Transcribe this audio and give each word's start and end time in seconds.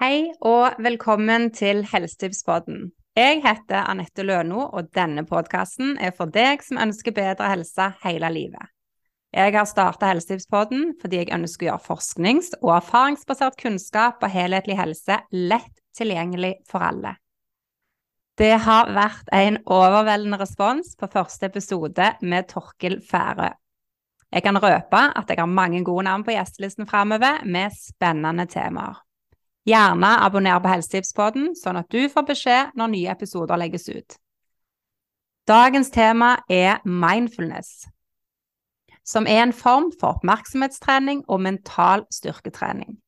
Hei 0.00 0.30
og 0.48 0.78
velkommen 0.80 1.50
til 1.52 1.82
Helsetipspodden. 1.84 2.86
Jeg 3.12 3.42
heter 3.44 3.82
Anette 3.84 4.24
Løno, 4.24 4.62
og 4.72 4.86
denne 4.96 5.26
podkasten 5.28 5.98
er 6.00 6.14
for 6.16 6.32
deg 6.32 6.62
som 6.64 6.78
ønsker 6.80 7.12
bedre 7.12 7.50
helse 7.50 7.90
hele 8.00 8.30
livet. 8.32 8.70
Jeg 9.36 9.52
har 9.52 9.68
starta 9.68 10.08
Helsetipspodden 10.08 10.94
fordi 11.02 11.20
jeg 11.20 11.34
ønsker 11.36 11.66
å 11.66 11.68
gjøre 11.68 11.84
forsknings- 11.90 12.56
og 12.62 12.72
erfaringsbasert 12.78 13.58
kunnskap 13.60 14.24
og 14.24 14.32
helhetlig 14.32 14.78
helse 14.80 15.20
lett 15.36 15.84
tilgjengelig 16.00 16.54
for 16.72 16.86
alle. 16.88 17.12
Det 18.40 18.54
har 18.70 18.94
vært 18.96 19.28
en 19.36 19.60
overveldende 19.68 20.40
respons 20.40 20.96
på 20.96 21.10
første 21.12 21.52
episode 21.52 22.08
med 22.24 22.48
Torkil 22.48 23.02
Færø. 23.04 23.52
Jeg 24.32 24.48
kan 24.48 24.62
røpe 24.64 25.04
at 25.12 25.28
jeg 25.28 25.44
har 25.44 25.54
mange 25.60 25.84
gode 25.84 26.08
navn 26.08 26.24
på 26.24 26.32
gjestelisten 26.38 26.88
framover 26.88 27.44
med 27.44 27.76
spennende 27.76 28.48
temaer. 28.48 29.04
Gjerne 29.68 30.10
abonner 30.24 30.60
på 30.62 30.70
Helsetipspodden, 30.72 31.52
sånn 31.58 31.78
at 31.82 31.90
du 31.92 32.08
får 32.08 32.26
beskjed 32.30 32.76
når 32.80 32.92
nye 32.94 33.12
episoder 33.12 33.60
legges 33.60 33.88
ut. 33.92 34.16
Dagens 35.48 35.90
tema 35.92 36.36
er 36.48 36.80
mindfulness, 36.84 37.88
som 39.04 39.26
er 39.26 39.42
en 39.44 39.54
form 39.56 39.90
for 39.92 40.16
oppmerksomhetstrening 40.16 41.24
og 41.28 41.42
mental 41.44 42.06
styrketrening. 42.12 42.98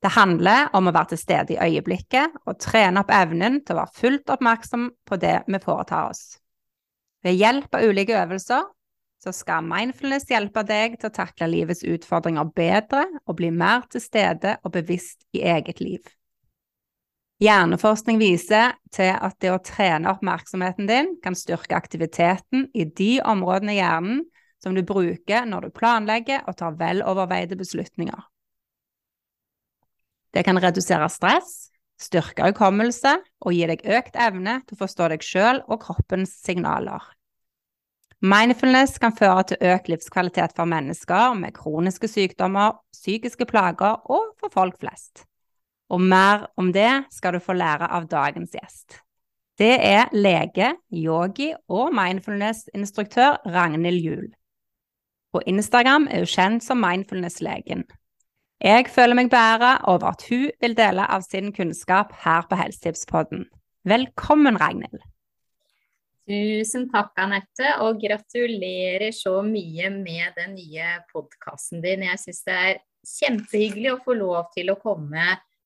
Det 0.00 0.14
handler 0.14 0.70
om 0.76 0.88
å 0.88 0.94
være 0.96 1.12
til 1.12 1.20
stede 1.20 1.56
i 1.56 1.60
øyeblikket 1.60 2.38
og 2.46 2.60
trene 2.62 3.02
opp 3.02 3.10
evnen 3.12 3.58
til 3.60 3.76
å 3.76 3.82
være 3.82 3.98
fullt 3.98 4.32
oppmerksom 4.32 4.86
på 5.04 5.18
det 5.20 5.42
vi 5.44 5.60
foretar 5.60 6.08
oss. 6.08 6.38
Ved 7.20 7.36
hjelp 7.36 7.74
av 7.76 7.84
ulike 7.84 8.16
øvelser 8.16 8.64
så 9.20 9.32
skal 9.36 9.66
mindfulness 9.66 10.24
hjelpe 10.30 10.62
deg 10.64 10.96
til 11.00 11.10
å 11.10 11.14
takle 11.14 11.50
livets 11.52 11.84
utfordringer 11.84 12.48
bedre 12.56 13.04
og 13.26 13.36
bli 13.40 13.50
mer 13.52 13.84
til 13.92 14.02
stede 14.02 14.56
og 14.64 14.72
bevisst 14.78 15.26
i 15.36 15.44
eget 15.44 15.82
liv. 15.84 16.00
Hjerneforskning 17.40 18.18
viser 18.20 18.74
til 18.92 19.14
at 19.14 19.38
det 19.40 19.52
å 19.52 19.60
trene 19.64 20.10
oppmerksomheten 20.12 20.88
din 20.88 21.14
kan 21.24 21.36
styrke 21.36 21.76
aktiviteten 21.76 22.66
i 22.76 22.84
de 22.84 23.14
områdene 23.24 23.76
i 23.76 23.78
hjernen 23.78 24.26
som 24.60 24.76
du 24.76 24.82
bruker 24.84 25.46
når 25.48 25.68
du 25.68 25.76
planlegger 25.76 26.44
og 26.44 26.58
tar 26.60 26.76
veloverveide 26.80 27.56
beslutninger. 27.56 28.20
Det 30.36 30.44
kan 30.46 30.60
redusere 30.60 31.08
stress, 31.10 31.70
styrke 32.00 32.44
hukommelse 32.50 33.16
og 33.40 33.56
gi 33.56 33.64
deg 33.72 33.88
økt 33.88 34.20
evne 34.20 34.60
til 34.66 34.76
å 34.76 34.82
forstå 34.84 35.08
deg 35.12 35.24
sjøl 35.24 35.64
og 35.66 35.80
kroppens 35.82 36.36
signaler. 36.44 37.02
Mindfulness 38.20 38.98
kan 39.00 39.14
føre 39.16 39.46
til 39.48 39.62
økt 39.64 39.86
livskvalitet 39.88 40.52
for 40.52 40.68
mennesker 40.68 41.32
med 41.38 41.54
kroniske 41.56 42.08
sykdommer, 42.08 42.74
psykiske 42.92 43.46
plager 43.48 43.94
og 44.12 44.34
for 44.36 44.52
folk 44.52 44.74
flest. 44.82 45.22
Og 45.88 46.02
mer 46.04 46.44
om 46.60 46.68
det 46.72 47.06
skal 47.10 47.32
du 47.32 47.40
få 47.40 47.56
lære 47.56 47.88
av 47.88 48.10
dagens 48.10 48.52
gjest. 48.52 48.98
Det 49.56 49.72
er 49.72 50.12
lege, 50.12 50.74
yogi 50.92 51.48
og 51.68 51.94
mindfulness-instruktør 51.96 53.40
Ragnhild 53.54 54.04
Juel. 54.04 54.28
På 55.32 55.40
Instagram 55.46 56.08
er 56.10 56.26
hun 56.26 56.32
kjent 56.34 56.64
som 56.64 56.80
Mindfulness-legen. 56.84 57.86
Jeg 58.60 58.88
føler 58.92 59.16
meg 59.16 59.30
beæra 59.32 59.78
over 59.88 60.12
at 60.12 60.26
hun 60.28 60.50
vil 60.60 60.76
dele 60.76 61.06
av 61.08 61.24
sin 61.24 61.54
kunnskap 61.56 62.12
her 62.24 62.44
på 62.50 62.60
Helsetipspodden. 62.60 63.46
Velkommen, 63.88 64.60
Ragnhild. 64.60 65.00
Tusen 66.30 66.84
takk, 66.92 67.10
Anette, 67.18 67.72
og 67.82 67.96
gratulerer 67.98 69.10
så 69.10 69.40
mye 69.42 69.88
med 69.90 70.36
den 70.36 70.52
nye 70.54 70.90
podkasten 71.10 71.80
din. 71.82 72.04
Jeg 72.06 72.20
syns 72.22 72.44
det 72.46 72.58
er 72.58 72.76
kjempehyggelig 73.16 73.88
å 73.96 74.02
få 74.04 74.14
lov 74.14 74.52
til 74.54 74.70
å 74.70 74.76
komme 74.78 75.24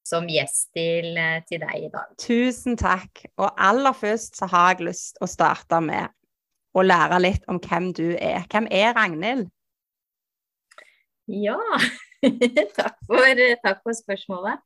som 0.09 0.25
gjest 0.29 0.70
til, 0.77 1.19
til, 1.48 1.61
deg 1.61 1.85
i 1.85 1.91
dag. 1.92 2.15
Tusen 2.20 2.79
takk. 2.81 3.27
Og 3.37 3.51
aller 3.61 3.92
først 3.98 4.41
så 4.41 4.48
har 4.55 4.73
jeg 4.73 4.89
lyst 4.89 5.20
å 5.20 5.29
starte 5.29 5.83
med 5.85 6.09
å 6.73 6.85
lære 6.85 7.20
litt 7.20 7.45
om 7.51 7.61
hvem 7.61 7.92
du 7.97 8.07
er. 8.17 8.48
Hvem 8.48 8.70
er 8.73 8.97
Ragnhild? 8.97 9.51
Ja, 11.29 11.61
takk 12.80 12.97
for, 13.05 13.48
takk 13.61 13.85
for 13.85 14.01
spørsmålet. 14.01 14.64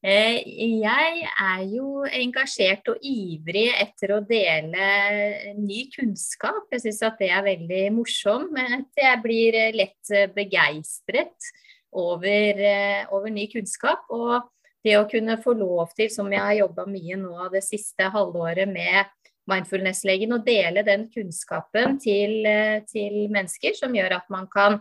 Eh, 0.00 0.40
jeg 0.80 1.24
er 1.28 1.64
jo 1.68 2.06
engasjert 2.08 2.88
og 2.88 3.02
ivrig 3.04 3.66
etter 3.82 4.14
å 4.16 4.22
dele 4.24 4.86
ny 5.60 5.82
kunnskap. 5.92 6.62
Jeg 6.72 6.86
syns 6.86 7.02
at 7.04 7.18
det 7.20 7.28
er 7.28 7.44
veldig 7.44 7.82
morsomt. 7.98 8.48
Men 8.56 8.86
jeg 8.96 9.20
blir 9.20 9.58
lett 9.76 10.14
begeistret 10.32 11.50
over, 11.92 12.62
eh, 12.64 13.04
over, 13.12 13.28
ny 13.28 13.46
kunnskap. 13.52 14.08
Og 14.08 14.48
det 14.82 14.96
å 14.96 15.08
kunne 15.10 15.36
få 15.42 15.52
lov 15.52 15.92
til, 15.94 16.08
som 16.08 16.32
jeg 16.32 16.40
har 16.40 16.54
jobba 16.62 16.86
mye 16.86 17.16
nå 17.20 17.50
det 17.52 17.62
siste 17.62 18.08
halvåret 18.08 18.68
med 18.72 19.04
mindfulness-legen, 19.50 20.32
å 20.32 20.44
dele 20.44 20.82
den 20.82 21.10
kunnskapen 21.10 22.00
til, 22.00 22.46
eh, 22.46 22.80
til 22.88 23.28
mennesker 23.28 23.76
som 23.76 23.92
gjør 23.92 24.16
at 24.16 24.30
man 24.30 24.46
kan 24.46 24.80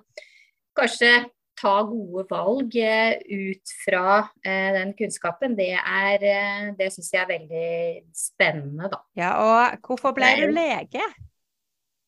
kanskje 0.78 1.30
ta 1.60 1.76
gode 1.88 2.26
valg 2.30 2.76
eh, 2.80 3.20
ut 3.28 3.74
fra 3.84 4.04
eh, 4.44 4.70
den 4.78 4.94
kunnskapen, 4.98 5.58
det 5.58 5.74
er 5.78 6.24
eh, 6.24 6.70
Det 6.80 6.92
syns 6.94 7.12
jeg 7.14 7.24
er 7.24 7.32
veldig 7.34 7.72
spennende, 8.16 8.92
da. 8.92 9.02
Ja, 9.20 9.34
og 9.44 9.82
hvorfor 9.86 10.16
ble 10.16 10.32
du 10.40 10.48
lege? 10.56 11.04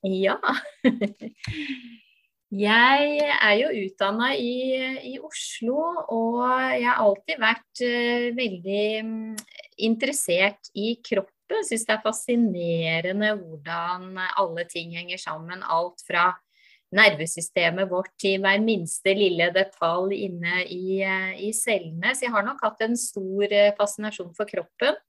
Ja. 0.07 0.39
Jeg 2.51 3.19
er 3.31 3.53
jo 3.61 3.67
utdanna 3.85 4.33
i, 4.35 4.55
i, 5.07 5.13
Oslo, 5.23 5.77
og 6.11 6.41
jeg 6.75 6.83
har 6.83 6.97
alltid 6.99 7.37
vært 7.39 7.83
uh, 7.87 8.25
veldig 8.35 8.87
um, 9.07 9.13
interessert 9.79 10.67
i 10.75 10.97
kroppen. 10.99 11.63
Syns 11.63 11.87
det 11.87 11.95
er 11.95 12.03
fascinerende 12.03 13.29
hvordan 13.39 14.19
alle 14.19 14.67
ting 14.67 14.91
henger 14.99 15.23
sammen. 15.23 15.63
Alt 15.63 16.03
fra 16.03 16.25
nervesystemet 16.95 17.89
vårt 17.89 18.11
til 18.19 18.41
hver 18.43 18.59
minste 18.63 19.13
lille 19.15 19.49
detalj 19.55 20.17
inne 20.27 20.65
i, 20.65 21.01
eh, 21.05 21.33
i 21.47 21.51
cellene. 21.55 22.13
Så 22.15 22.27
jeg 22.27 22.33
har 22.35 22.43
nok 22.43 22.61
hatt 22.63 22.81
en 22.83 22.97
stor 22.99 23.47
eh, 23.51 23.73
fascinasjon 23.77 24.33
for 24.35 24.49
kroppen. 24.49 24.99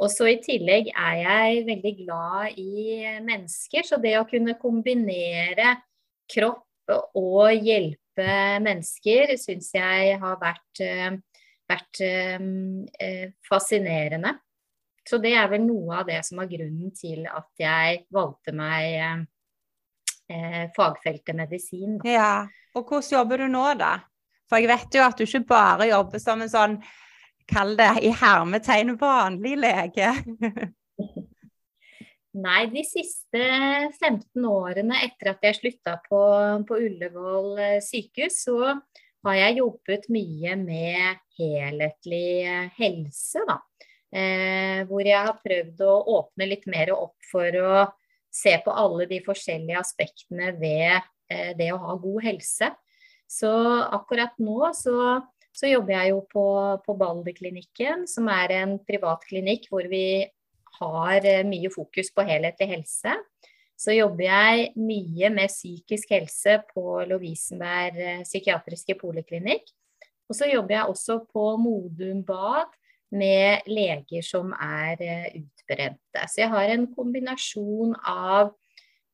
Og 0.00 0.08
så 0.08 0.30
i 0.30 0.40
tillegg 0.40 0.88
er 0.96 1.16
jeg 1.20 1.64
veldig 1.66 1.94
glad 1.98 2.56
i 2.56 3.00
mennesker, 3.20 3.84
så 3.84 3.98
det 4.00 4.14
å 4.16 4.28
kunne 4.28 4.56
kombinere 4.56 5.74
kropp 6.32 6.94
og 7.20 7.52
hjelpe 7.52 8.28
mennesker 8.64 9.36
syns 9.38 9.74
jeg 9.76 10.16
har 10.22 10.38
vært, 10.40 10.80
eh, 10.80 11.18
vært 11.68 12.00
fascinerende. 13.46 14.38
Så 15.06 15.20
det 15.20 15.34
er 15.36 15.48
vel 15.48 15.66
noe 15.66 16.00
av 16.00 16.08
det 16.08 16.24
som 16.24 16.40
var 16.40 16.48
grunnen 16.48 16.90
til 16.96 17.26
at 17.28 17.50
jeg 17.60 18.06
valgte 18.10 18.52
meg 18.56 19.28
eh, 20.30 20.64
fagfeltet 20.76 21.36
medisin. 21.36 21.98
Ja, 22.06 22.46
og 22.74 22.86
hvordan 22.86 23.10
jobber 23.12 23.42
du 23.42 23.50
nå, 23.50 23.66
da? 23.80 23.96
For 24.50 24.62
jeg 24.62 24.70
vet 24.70 24.98
jo 24.98 25.04
at 25.06 25.18
du 25.18 25.26
ikke 25.26 25.44
bare 25.50 25.90
jobber 25.90 26.22
som 26.22 26.42
en 26.42 26.50
sånn, 26.50 26.78
kall 27.50 27.76
det 27.78 27.90
i 28.06 28.14
hermetegn, 28.14 28.96
vanlig 28.98 29.56
lege. 29.58 30.14
Nei, 32.40 32.60
de 32.70 32.82
siste 32.86 33.40
15 33.98 34.44
årene 34.46 35.00
etter 35.02 35.32
at 35.32 35.42
jeg 35.42 35.56
slutta 35.58 35.96
på, 36.04 36.20
på 36.66 36.76
Ullevål 36.78 37.56
eh, 37.58 37.78
sykehus, 37.82 38.44
så 38.46 38.58
har 39.26 39.38
jeg 39.38 39.58
jobbet 39.58 40.06
mye 40.14 40.54
med 40.60 41.24
helhetlig 41.40 42.28
eh, 42.46 42.68
helse, 42.78 43.42
da. 43.48 43.58
Eh, 44.10 44.86
hvor 44.86 45.06
jeg 45.06 45.26
har 45.26 45.42
prøvd 45.42 45.82
å 45.86 45.96
åpne 46.18 46.46
litt 46.50 46.70
mer 46.70 46.94
opp 46.94 47.18
for 47.30 47.58
å 47.62 47.74
se 48.30 48.54
på 48.64 48.74
alle 48.74 49.06
de 49.10 49.20
forskjellige 49.24 49.80
aspektene 49.80 50.54
ved 50.58 51.00
eh, 51.30 51.52
det 51.58 51.70
å 51.74 51.80
ha 51.82 51.96
god 52.00 52.24
helse. 52.28 52.70
Så 53.30 53.50
akkurat 53.94 54.34
nå 54.42 54.72
så, 54.74 55.20
så 55.54 55.70
jobber 55.70 55.96
jeg 55.96 56.14
jo 56.14 56.22
på, 56.30 56.46
på 56.84 56.96
Balderklinikken, 56.98 58.06
som 58.10 58.30
er 58.32 58.56
en 58.62 58.76
privat 58.86 59.26
klinikk 59.28 59.68
hvor 59.70 59.86
vi 59.90 60.24
har 60.80 61.26
eh, 61.26 61.46
mye 61.46 61.70
fokus 61.72 62.12
på 62.14 62.26
helhetlig 62.26 62.70
helse. 62.74 63.16
Så 63.80 63.94
jobber 63.96 64.26
jeg 64.26 64.72
mye 64.76 65.30
med 65.32 65.48
psykisk 65.48 66.10
helse 66.12 66.58
på 66.74 67.00
Lovisenberg 67.08 68.02
eh, 68.02 68.24
psykiatriske 68.26 68.98
poliklinikk. 69.00 69.70
Og 70.30 70.36
så 70.38 70.46
jobber 70.50 70.76
jeg 70.76 70.92
også 70.92 71.22
på 71.32 71.44
Modum 71.58 72.22
Bad 72.26 72.70
med 73.10 73.66
leger 73.66 74.22
som 74.24 74.52
er 74.54 75.00
utbrente. 75.34 76.26
Så 76.28 76.44
jeg 76.44 76.50
har 76.52 76.70
en 76.70 76.86
kombinasjon 76.94 77.96
av 78.06 78.52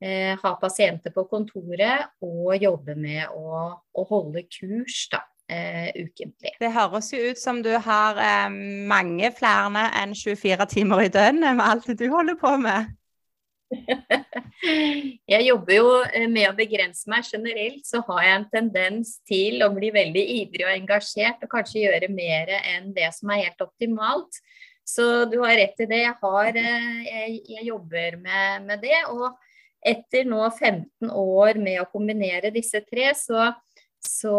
eh, 0.02 0.34
ha 0.40 0.52
pasienter 0.60 1.14
på 1.14 1.26
kontoret 1.30 2.10
og 2.24 2.56
jobbe 2.60 2.96
med 2.98 3.32
å, 3.32 3.70
å 3.76 4.06
holde 4.10 4.44
kurs 4.50 5.06
da, 5.12 5.22
eh, 5.48 5.88
ukentlig. 5.96 6.56
Det 6.60 6.72
høres 6.74 7.12
jo 7.14 7.22
ut 7.30 7.40
som 7.40 7.62
du 7.64 7.72
har 7.72 8.20
eh, 8.20 8.48
mange 8.90 9.32
flere 9.36 9.88
enn 10.02 10.14
24 10.16 10.68
timer 10.72 11.06
i 11.06 11.12
døgnet 11.12 11.58
med 11.58 11.66
alt 11.66 11.90
du 11.92 12.08
holder 12.12 12.38
på 12.40 12.56
med. 12.62 12.92
Jeg 15.32 15.46
jobber 15.46 15.74
jo 15.74 15.88
eh, 16.06 16.26
med 16.30 16.48
å 16.50 16.56
begrense 16.56 17.10
meg. 17.10 17.26
Generelt 17.28 17.86
så 17.88 18.02
har 18.08 18.22
jeg 18.24 18.36
en 18.36 18.46
tendens 18.52 19.16
til 19.28 19.64
å 19.66 19.72
bli 19.74 19.90
veldig 19.94 20.24
ivrig 20.36 20.66
og 20.66 20.74
engasjert, 20.74 21.42
og 21.42 21.52
kanskje 21.52 21.84
gjøre 21.86 22.10
mer 22.12 22.52
enn 22.60 22.92
det 22.96 23.10
som 23.16 23.32
er 23.34 23.46
helt 23.46 23.66
optimalt. 23.66 24.40
Så 24.86 25.26
du 25.26 25.40
har 25.42 25.56
rett 25.58 25.82
i 25.82 25.88
det. 25.90 26.02
Jeg, 26.04 26.14
har, 26.22 26.60
eh, 26.62 27.00
jeg, 27.08 27.40
jeg 27.56 27.68
jobber 27.72 28.20
med, 28.22 28.68
med, 28.68 28.84
det. 28.84 29.00
Og 29.10 29.34
etter 29.86 30.28
nå 30.28 30.44
15 30.46 31.10
år 31.10 31.60
med 31.62 31.82
å 31.82 31.90
kombinere 31.90 32.54
disse 32.54 32.82
tre, 32.86 33.10
så, 33.18 33.50
så 34.02 34.38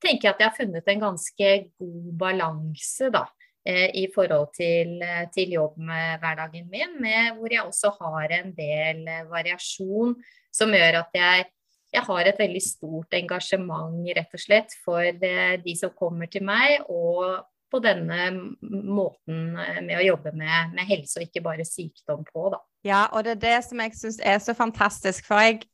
tenker 0.00 0.30
jeg 0.30 0.32
at 0.32 0.40
jeg 0.40 0.48
har 0.48 0.56
funnet 0.56 0.88
en 0.88 1.04
ganske 1.10 1.52
god 1.76 2.16
balanse, 2.24 3.12
da. 3.12 3.26
Eh, 3.68 3.90
i 3.94 4.06
forhold 4.14 4.54
til, 4.56 5.02
eh, 5.04 5.26
til 5.34 5.50
jobbhverdagen 5.52 6.68
min, 6.72 6.94
med, 7.00 7.36
hvor 7.36 7.52
jeg 7.52 7.62
også 7.62 7.90
har 8.00 8.32
en 8.32 8.54
del 8.56 9.02
eh, 9.04 9.26
variasjon 9.28 10.14
som 10.48 10.72
gjør 10.72 10.96
at 11.02 11.10
jeg, 11.14 11.44
jeg, 11.92 12.02
har 12.06 12.20
et 12.24 12.40
veldig 12.40 12.62
stort 12.64 13.12
engasjement 13.18 14.08
rett 14.16 14.32
og 14.32 14.40
slett 14.40 14.72
for 14.84 15.04
de 15.12 15.74
som 15.76 15.92
kommer 15.92 16.30
til 16.32 16.46
meg, 16.46 16.80
og 16.88 17.44
på 17.70 17.82
denne 17.84 18.30
måten 18.62 19.52
med 19.52 19.92
å 19.98 20.06
jobbe 20.06 20.32
med, 20.32 20.72
med 20.72 20.88
helse 20.88 21.20
og 21.20 21.28
ikke 21.28 21.44
bare 21.44 21.66
sykdom 21.66 22.24
på. 22.32 22.48
Da. 22.54 22.62
Ja, 22.86 23.02
og 23.12 23.26
det 23.26 23.36
er 23.36 23.44
det 23.44 23.58
som 23.68 23.82
jeg 23.84 23.94
syns 23.98 24.18
er 24.24 24.40
så 24.42 24.56
fantastisk. 24.56 25.28
For 25.28 25.44
jeg 25.44 25.66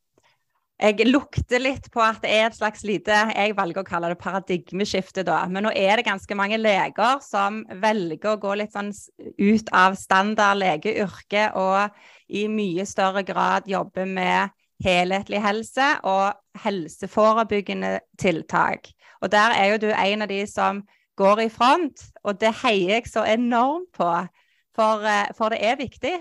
jeg 0.76 1.06
lukter 1.08 1.62
litt 1.62 1.86
på 1.92 2.02
at 2.04 2.18
det 2.20 2.32
er 2.36 2.46
et 2.50 2.56
slags 2.56 2.82
lite 2.84 3.16
Jeg 3.32 3.54
velger 3.56 3.80
å 3.80 3.86
kalle 3.86 4.10
det 4.12 4.18
paradigmeskifte, 4.20 5.24
da. 5.24 5.38
Men 5.48 5.64
nå 5.64 5.72
er 5.72 5.96
det 5.96 6.04
ganske 6.08 6.36
mange 6.36 6.58
leger 6.60 7.22
som 7.24 7.62
velger 7.80 8.34
å 8.34 8.40
gå 8.42 8.52
litt 8.60 8.76
sånn 8.76 8.92
ut 9.40 9.72
av 9.72 9.96
standard 9.96 10.60
legeyrke 10.60 11.48
og 11.56 11.96
i 12.28 12.44
mye 12.52 12.84
større 12.88 13.24
grad 13.24 13.70
jobbe 13.70 14.04
med 14.04 14.52
helhetlig 14.84 15.40
helse 15.40 15.88
og 16.04 16.36
helseforebyggende 16.60 17.96
tiltak. 18.20 18.90
Og 19.24 19.32
der 19.32 19.56
er 19.56 19.72
jo 19.72 19.82
du 19.86 19.90
en 19.94 20.26
av 20.26 20.28
de 20.28 20.42
som 20.50 20.82
går 21.16 21.46
i 21.46 21.48
front, 21.48 22.02
og 22.24 22.36
det 22.40 22.52
heier 22.60 22.98
jeg 22.98 23.08
så 23.08 23.24
enormt 23.24 23.88
på. 23.96 24.10
For, 24.76 25.04
eh, 25.08 25.32
for 25.32 25.48
det 25.48 25.62
er 25.64 25.80
viktig. 25.80 26.18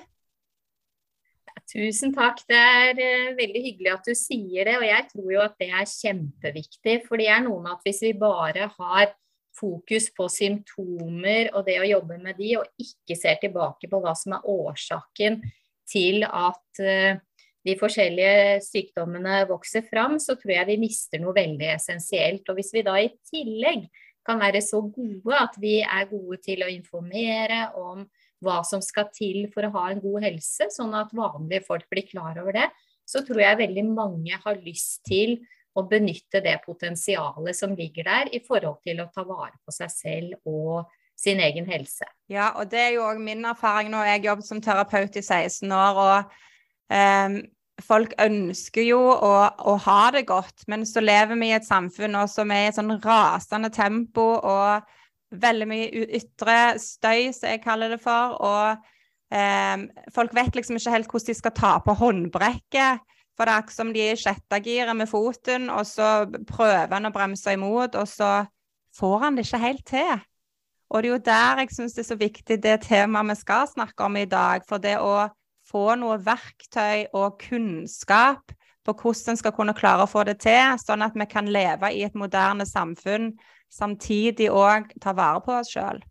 Tusen 1.64 2.14
takk. 2.16 2.42
Det 2.50 2.58
er 2.58 2.98
uh, 3.00 3.36
veldig 3.38 3.62
hyggelig 3.64 3.92
at 3.94 4.08
du 4.08 4.16
sier 4.18 4.68
det. 4.68 4.78
Og 4.80 4.88
jeg 4.88 5.08
tror 5.12 5.30
jo 5.34 5.44
at 5.44 5.56
det 5.62 5.70
er 5.72 5.92
kjempeviktig. 5.92 6.98
For 7.08 7.22
det 7.22 7.30
er 7.32 7.46
noe 7.46 7.62
med 7.64 7.76
at 7.76 7.86
hvis 7.88 8.02
vi 8.06 8.16
bare 8.20 8.70
har 8.76 9.14
fokus 9.56 10.10
på 10.12 10.28
symptomer 10.28 11.54
og 11.56 11.64
det 11.68 11.78
å 11.80 11.88
jobbe 11.88 12.18
med 12.20 12.36
de, 12.36 12.58
og 12.60 12.82
ikke 12.82 13.16
ser 13.16 13.40
tilbake 13.40 13.88
på 13.88 14.02
hva 14.04 14.12
som 14.20 14.36
er 14.36 14.50
årsaken 14.52 15.40
til 15.88 16.26
at 16.28 16.84
uh, 16.84 17.22
de 17.66 17.74
forskjellige 17.80 18.60
sykdommene 18.62 19.46
vokser 19.50 19.86
fram, 19.88 20.20
så 20.22 20.36
tror 20.38 20.54
jeg 20.54 20.70
vi 20.70 20.82
mister 20.84 21.22
noe 21.22 21.34
veldig 21.38 21.72
essensielt. 21.74 22.46
Og 22.52 22.60
hvis 22.60 22.74
vi 22.76 22.84
da 22.86 23.00
i 23.02 23.10
tillegg 23.32 23.88
kan 24.26 24.42
være 24.42 24.62
så 24.66 24.82
gode 24.90 25.38
at 25.38 25.58
vi 25.62 25.80
er 25.82 26.10
gode 26.10 26.40
til 26.46 26.66
å 26.66 26.70
informere 26.72 27.68
om 27.80 28.06
hva 28.46 28.62
som 28.68 28.84
skal 28.84 29.10
til 29.16 29.48
for 29.54 29.68
å 29.68 29.74
ha 29.76 29.90
en 29.92 30.02
god 30.04 30.26
helse, 30.28 30.70
sånn 30.74 30.94
at 30.98 31.14
vanlige 31.16 31.66
folk 31.68 31.88
blir 31.92 32.08
klar 32.08 32.38
over 32.42 32.56
det, 32.56 32.70
så 33.06 33.22
tror 33.26 33.42
jeg 33.44 33.62
veldig 33.62 33.86
mange 33.92 34.38
har 34.42 34.62
lyst 34.66 35.04
til 35.06 35.40
å 35.76 35.84
benytte 35.90 36.40
det 36.44 36.56
potensialet 36.64 37.58
som 37.58 37.74
ligger 37.76 38.08
der, 38.08 38.32
i 38.32 38.42
forhold 38.44 38.80
til 38.86 39.02
å 39.04 39.10
ta 39.14 39.26
vare 39.28 39.58
på 39.66 39.74
seg 39.76 39.92
selv 39.92 40.48
og 40.48 40.86
sin 41.16 41.40
egen 41.44 41.68
helse. 41.68 42.08
Ja, 42.32 42.52
og 42.60 42.70
det 42.72 42.82
er 42.82 42.96
jo 42.96 43.06
òg 43.08 43.20
min 43.24 43.46
erfaring 43.48 43.92
nå. 43.92 44.02
Jeg 44.08 44.26
jobbet 44.26 44.48
som 44.48 44.62
terapeut 44.64 45.16
i 45.16 45.24
16 45.24 45.76
år, 45.76 46.00
og 46.06 46.34
um, 46.96 47.38
folk 47.84 48.16
ønsker 48.24 48.88
jo 48.88 49.00
å, 49.14 49.34
å, 49.68 49.78
ha 49.86 50.02
det 50.16 50.26
godt, 50.28 50.66
men 50.72 50.86
så 50.88 51.04
lever 51.04 51.40
vi 51.40 51.52
i 51.52 51.58
et 51.58 51.68
samfunn 51.68 52.18
som 52.32 52.52
er 52.52 52.68
i 52.68 52.72
et 52.72 52.80
sånn 52.80 52.98
rasende 53.04 53.72
tempo. 53.76 54.36
og 54.40 54.94
veldig 55.42 55.68
mye 55.70 56.06
ytre 56.20 56.60
støy, 56.82 57.32
som 57.36 57.50
jeg 57.52 57.64
kaller 57.64 57.96
det 57.96 58.02
for. 58.04 58.38
Og 58.46 59.36
eh, 59.36 59.86
folk 60.16 60.36
vet 60.38 60.58
liksom 60.58 60.80
ikke 60.80 60.96
helt 60.96 61.12
hvordan 61.12 61.32
de 61.32 61.38
skal 61.40 61.56
ta 61.58 61.74
på 61.86 61.98
håndbrekket. 62.02 63.06
For 63.36 63.44
det 63.44 63.52
er 63.52 63.64
akkurat 63.64 63.76
som 63.76 63.92
de 63.92 64.04
er 64.04 64.16
i 64.16 64.20
sjette 64.20 64.62
giret 64.64 64.96
med 64.96 65.12
foten, 65.12 65.68
og 65.68 65.84
så 65.90 66.24
prøver 66.48 66.94
han 66.94 67.10
å 67.10 67.12
bremse 67.12 67.52
imot, 67.52 67.98
og 68.00 68.08
så 68.08 68.46
får 68.96 69.18
han 69.26 69.36
det 69.36 69.44
ikke 69.44 69.64
helt 69.66 69.84
til. 69.90 70.22
Og 70.90 71.02
det 71.02 71.10
er 71.10 71.12
jo 71.12 71.24
der 71.26 71.60
jeg 71.60 71.74
syns 71.76 71.96
det 71.98 72.06
er 72.06 72.08
så 72.12 72.20
viktig 72.20 72.60
det 72.64 72.76
temaet 72.86 73.34
vi 73.34 73.36
skal 73.42 73.68
snakke 73.68 74.06
om 74.06 74.16
i 74.22 74.28
dag. 74.30 74.64
For 74.70 74.80
det 74.80 74.96
å 75.02 75.28
få 75.66 75.98
noe 76.00 76.20
verktøy 76.24 77.10
og 77.18 77.42
kunnskap 77.42 78.54
på 78.86 78.94
hvordan 78.94 79.34
en 79.34 79.40
skal 79.42 79.54
kunne 79.58 79.76
klare 79.78 80.06
å 80.06 80.10
få 80.10 80.24
det 80.28 80.38
til, 80.46 80.78
sånn 80.80 81.04
at 81.06 81.16
vi 81.18 81.26
kan 81.30 81.50
leve 81.50 81.90
i 81.92 82.04
et 82.06 82.16
moderne 82.16 82.68
samfunn 82.70 83.32
samtidig 83.72 84.52
òg 84.52 84.92
ta 85.02 85.16
vare 85.16 85.42
på 85.46 85.56
oss 85.60 85.72
sjøl. 85.76 86.04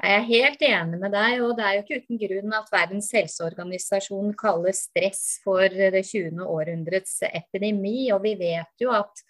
Jeg 0.00 0.16
er 0.16 0.28
helt 0.30 0.62
enig 0.64 0.98
med 1.02 1.12
deg, 1.12 1.42
og 1.44 1.58
det 1.58 1.64
er 1.66 1.74
jo 1.76 1.80
ikke 1.82 1.98
uten 2.00 2.20
grunn 2.22 2.54
at 2.56 2.70
Verdens 2.72 3.10
helseorganisasjon 3.12 4.30
kaller 4.38 4.72
stress 4.72 5.24
for 5.44 5.68
det 5.68 6.06
20. 6.08 6.40
århundrets 6.40 7.18
epidemi. 7.28 8.08
Og 8.14 8.22
vi 8.24 8.32
vet 8.40 8.80
jo 8.80 8.94
at 8.96 9.20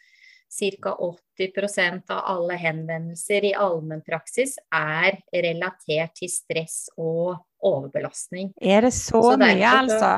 ca. 0.50 0.94
80% 0.94 2.14
av 2.14 2.22
alle 2.36 2.58
henvendelser 2.58 3.48
i 3.50 3.52
allmennpraksis 3.58 4.56
er 4.74 5.18
relatert 5.34 6.14
til 6.20 6.30
stress 6.30 6.84
og 6.98 7.40
overbelastning. 7.66 8.52
Er 8.60 8.86
det 8.86 8.94
så, 8.94 9.22
så 9.32 9.36
mye, 9.42 9.74
altså? 9.74 10.12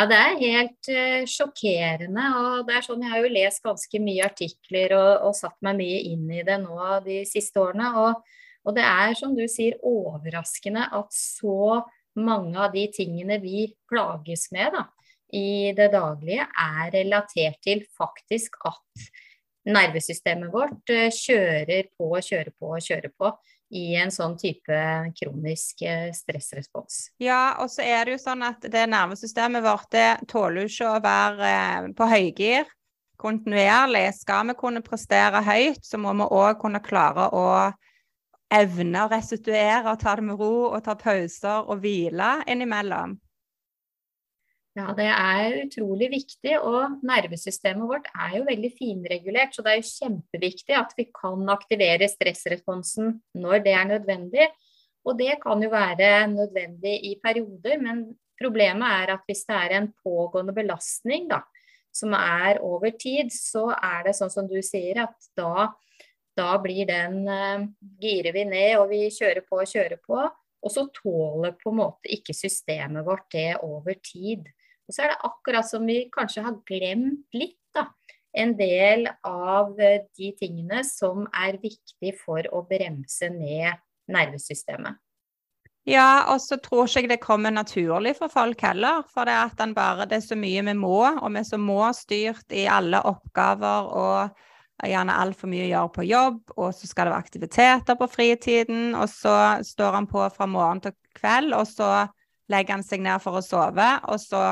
Ja, 0.00 0.06
det 0.08 0.16
er 0.16 0.38
helt 0.40 0.88
uh, 0.88 1.26
sjokkerende. 1.28 2.22
og 2.40 2.62
det 2.64 2.76
er 2.78 2.84
sånn, 2.86 3.02
Jeg 3.04 3.12
har 3.12 3.20
jo 3.20 3.32
lest 3.34 3.60
ganske 3.60 3.98
mye 4.00 4.24
artikler 4.24 4.94
og, 4.96 5.26
og, 5.26 5.34
satt 5.36 5.58
meg 5.60 5.76
mye 5.76 5.98
inn 6.08 6.30
i 6.32 6.44
det 6.46 6.56
nå 6.62 6.78
de 7.04 7.18
siste 7.28 7.60
årene. 7.60 7.90
Og, 8.00 8.22
og, 8.64 8.70
det 8.78 8.86
er 8.86 9.12
som 9.18 9.34
du 9.36 9.42
sier 9.44 9.76
overraskende 9.84 10.86
at 10.96 11.12
så 11.12 11.82
mange 12.16 12.56
av 12.56 12.72
de 12.72 12.86
tingene 12.96 13.36
vi 13.44 13.66
plages 13.92 14.46
med 14.56 14.72
da, 14.78 14.86
i 15.36 15.74
det 15.76 15.90
daglige, 15.92 16.48
er 16.48 16.88
relatert 16.96 17.60
til 17.68 17.84
faktisk 17.92 18.56
at 18.72 19.06
nervesystemet 19.68 20.48
vårt 20.54 20.96
uh, 20.96 21.10
kjører 21.12 21.92
på, 21.92 22.14
kjører 22.24 22.54
på, 22.56 22.72
kjører 22.88 23.12
på 23.20 23.34
i 23.70 23.94
en 24.00 24.10
sånn 24.10 24.34
type 24.38 24.76
kronisk 25.18 25.84
eh, 25.86 26.10
stressrespons. 26.14 27.10
Ja, 27.22 27.56
og 27.62 27.70
så 27.70 27.84
er 27.86 28.04
det 28.04 28.16
jo 28.16 28.22
sånn 28.24 28.42
at 28.46 28.66
det 28.66 28.88
nervesystemet 28.90 29.62
vårt 29.64 29.90
det 29.94 30.08
tåler 30.30 30.64
jo 30.64 30.72
ikke 30.72 30.90
å 30.90 31.02
være 31.04 31.50
eh, 31.54 31.88
på 31.96 32.10
høygir 32.10 32.70
kontinuerlig. 33.20 34.08
Skal 34.16 34.50
vi 34.50 34.58
kunne 34.58 34.82
prestere 34.82 35.44
høyt, 35.44 35.84
så 35.86 36.00
må 36.00 36.14
vi 36.18 36.26
òg 36.26 36.58
kunne 36.62 36.82
klare 36.82 37.28
å 37.36 37.46
evne 38.50 39.04
å 39.04 39.10
restituere 39.12 39.94
ta 40.00 40.16
det 40.18 40.26
med 40.26 40.40
ro 40.40 40.70
og 40.72 40.80
ta 40.84 40.96
pauser 40.98 41.68
og 41.70 41.84
hvile 41.84 42.40
innimellom. 42.50 43.14
Ja, 44.80 44.94
det 44.96 45.08
er 45.12 45.58
utrolig 45.66 46.08
viktig. 46.12 46.54
Og 46.64 47.00
nervesystemet 47.06 47.88
vårt 47.90 48.08
er 48.14 48.38
jo 48.38 48.46
veldig 48.48 48.70
finregulert. 48.78 49.54
Så 49.54 49.64
det 49.66 49.74
er 49.74 49.80
jo 49.80 49.90
kjempeviktig 49.90 50.76
at 50.78 50.94
vi 50.96 51.08
kan 51.12 51.44
aktivere 51.52 52.08
stressresponsen 52.08 53.18
når 53.40 53.64
det 53.66 53.76
er 53.76 53.88
nødvendig. 53.90 54.48
Og 55.04 55.16
det 55.18 55.38
kan 55.42 55.62
jo 55.64 55.70
være 55.72 56.28
nødvendig 56.32 56.96
i 57.08 57.14
perioder, 57.22 57.80
men 57.80 58.04
problemet 58.40 58.88
er 59.02 59.14
at 59.16 59.24
hvis 59.28 59.46
det 59.48 59.56
er 59.56 59.76
en 59.78 59.88
pågående 60.04 60.52
belastning 60.56 61.28
da, 61.30 61.40
som 61.92 62.12
er 62.16 62.60
over 62.64 62.92
tid, 63.00 63.32
så 63.32 63.70
er 63.74 64.04
det 64.06 64.16
sånn 64.16 64.32
som 64.32 64.48
du 64.48 64.58
sier, 64.64 65.02
at 65.06 65.30
da, 65.36 65.70
da 66.36 66.50
blir 66.62 66.86
den 66.88 67.24
uh, 67.26 67.64
Girer 68.00 68.36
vi 68.36 68.44
ned 68.48 68.76
og 68.78 68.92
vi 68.92 69.06
kjører 69.12 69.44
på 69.48 69.60
og 69.60 69.72
kjører 69.72 70.00
på. 70.04 70.20
Og 70.60 70.72
så 70.72 70.84
tåler 70.92 71.56
på 71.56 71.72
en 71.72 71.80
måte 71.80 72.12
ikke 72.12 72.36
systemet 72.36 73.06
vårt 73.06 73.30
det 73.32 73.54
over 73.64 73.96
tid. 74.04 74.44
Og 74.90 74.94
så 74.96 75.04
er 75.04 75.12
det 75.12 75.20
akkurat 75.28 75.68
som 75.68 75.84
vi 75.86 76.00
kanskje 76.10 76.42
har 76.42 76.56
glemt 76.66 77.36
litt, 77.38 77.60
da. 77.76 77.86
En 78.34 78.56
del 78.58 79.06
av 79.26 79.78
eh, 79.78 80.02
de 80.18 80.32
tingene 80.38 80.82
som 80.86 81.28
er 81.30 81.60
viktig 81.62 82.12
for 82.18 82.42
å 82.50 82.64
bremse 82.66 83.30
ned 83.30 83.78
nervesystemet. 84.10 84.98
Ja, 85.86 86.26
og 86.34 86.42
så 86.42 86.58
tror 86.62 86.88
ikke 86.88 87.04
jeg 87.04 87.10
det 87.12 87.22
kommer 87.22 87.54
naturlig 87.54 88.16
for 88.18 88.30
folk 88.30 88.60
heller. 88.66 89.04
For 89.10 89.26
det 89.26 89.34
er 89.34 89.46
at 89.46 89.58
den 89.62 89.74
bare, 89.78 90.06
det 90.10 90.18
er 90.18 90.26
så 90.26 90.38
mye 90.38 90.62
vi 90.66 90.74
må, 90.78 90.98
og 91.06 91.30
vi 91.30 91.40
er 91.40 91.48
så 91.48 91.58
må-styrt 91.58 92.54
i 92.54 92.66
alle 92.70 93.00
oppgaver 93.06 93.90
og 93.98 94.88
gjerne 94.90 95.18
altfor 95.22 95.50
mye 95.50 95.68
å 95.68 95.70
gjøre 95.70 95.92
på 95.94 96.08
jobb, 96.08 96.40
og 96.56 96.70
så 96.74 96.88
skal 96.88 97.06
det 97.06 97.14
være 97.14 97.26
aktiviteter 97.26 97.98
på 98.00 98.08
fritiden, 98.10 98.94
og 98.96 99.06
så 99.12 99.36
står 99.66 99.98
han 99.98 100.10
på 100.10 100.24
fra 100.34 100.48
morgen 100.50 100.82
til 100.82 100.96
kveld, 101.18 101.54
og 101.54 101.66
så 101.68 101.90
legger 102.50 102.78
han 102.78 102.86
seg 102.86 103.04
ned 103.04 103.20
for 103.22 103.38
å 103.38 103.44
sove, 103.44 103.88
og 104.08 104.20
så 104.22 104.44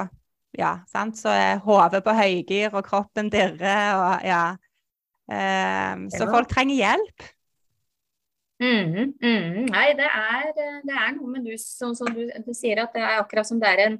ja, 0.56 0.78
sant? 0.88 1.18
så 1.18 1.32
er 1.34 1.60
hodet 1.64 2.00
på 2.04 2.14
høygir, 2.16 2.72
og 2.72 2.86
kroppen 2.86 3.28
dirrer, 3.32 3.98
og 3.98 4.26
ja. 4.26 4.44
Um, 5.28 6.06
så 6.08 6.24
folk 6.30 6.48
trenger 6.48 6.78
hjelp. 6.78 7.26
Mm, 8.58 9.12
mm, 9.22 9.66
nei, 9.70 9.88
det 9.94 10.06
er, 10.08 10.46
det 10.82 10.94
er, 10.94 11.10
noe 11.14 11.30
med 11.30 11.44
du, 11.46 11.52
sånn 11.62 11.94
som 11.94 12.08
du, 12.10 12.24
du, 12.26 12.54
sier, 12.56 12.80
at 12.82 12.96
det 12.96 13.04
er 13.04 13.20
akkurat 13.20 13.46
som 13.46 13.60
det 13.62 13.68
er, 13.70 13.82
en, 13.84 13.98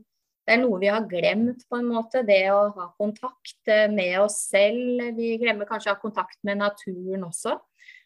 det 0.48 0.56
er 0.56 0.62
noe 0.64 0.80
vi 0.82 0.88
har 0.90 1.04
glemt, 1.06 1.62
på 1.70 1.78
en 1.78 1.90
måte. 1.92 2.24
Det 2.26 2.40
å 2.50 2.64
ha 2.74 2.88
kontakt 2.98 3.70
eh, 3.70 3.86
med 3.92 4.16
oss 4.24 4.40
selv. 4.48 5.04
Vi 5.18 5.36
glemmer 5.38 5.68
kanskje 5.68 5.92
å 5.92 5.94
ha 5.94 6.02
kontakt 6.02 6.40
med 6.48 6.58
naturen 6.58 7.28
også, 7.28 7.54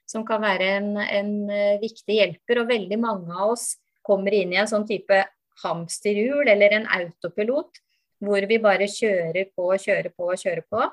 som 0.05 0.27
kan 0.29 0.45
være 0.45 0.69
en, 0.81 0.91
en 1.01 1.33
eh, 1.49 1.79
viktig 1.81 2.19
hjelper. 2.19 2.65
Og 2.65 2.75
veldig 2.75 3.01
mange 3.01 3.33
av 3.33 3.55
oss 3.55 3.71
kommer 4.05 4.35
inn 4.37 4.53
i 4.53 4.61
en 4.61 4.69
sånn 4.69 4.85
type 4.89 5.23
hamsterhjul 5.63 6.51
eller 6.51 6.77
en 6.77 6.91
autopilot, 6.99 7.81
hvor 8.23 8.47
vi 8.49 8.59
bare 8.63 8.89
kjører 8.91 9.51
på, 9.57 9.73
kjører 9.83 10.13
på, 10.15 10.31
kjører 10.39 10.65
på. 10.71 10.87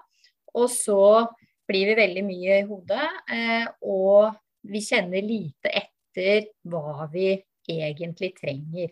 Og 0.57 0.69
så 0.74 1.27
blir 1.69 1.91
vi 1.91 2.00
veldig 2.00 2.25
mye 2.25 2.59
i 2.62 2.67
hodet. 2.67 3.07
Eh, 3.31 3.65
og 3.86 4.33
vi 4.69 4.81
kjenner 4.83 5.24
lite 5.24 5.71
etter 5.83 6.50
hva 6.67 7.07
vi 7.13 7.31
egentlig 7.69 8.33
trenger. 8.39 8.91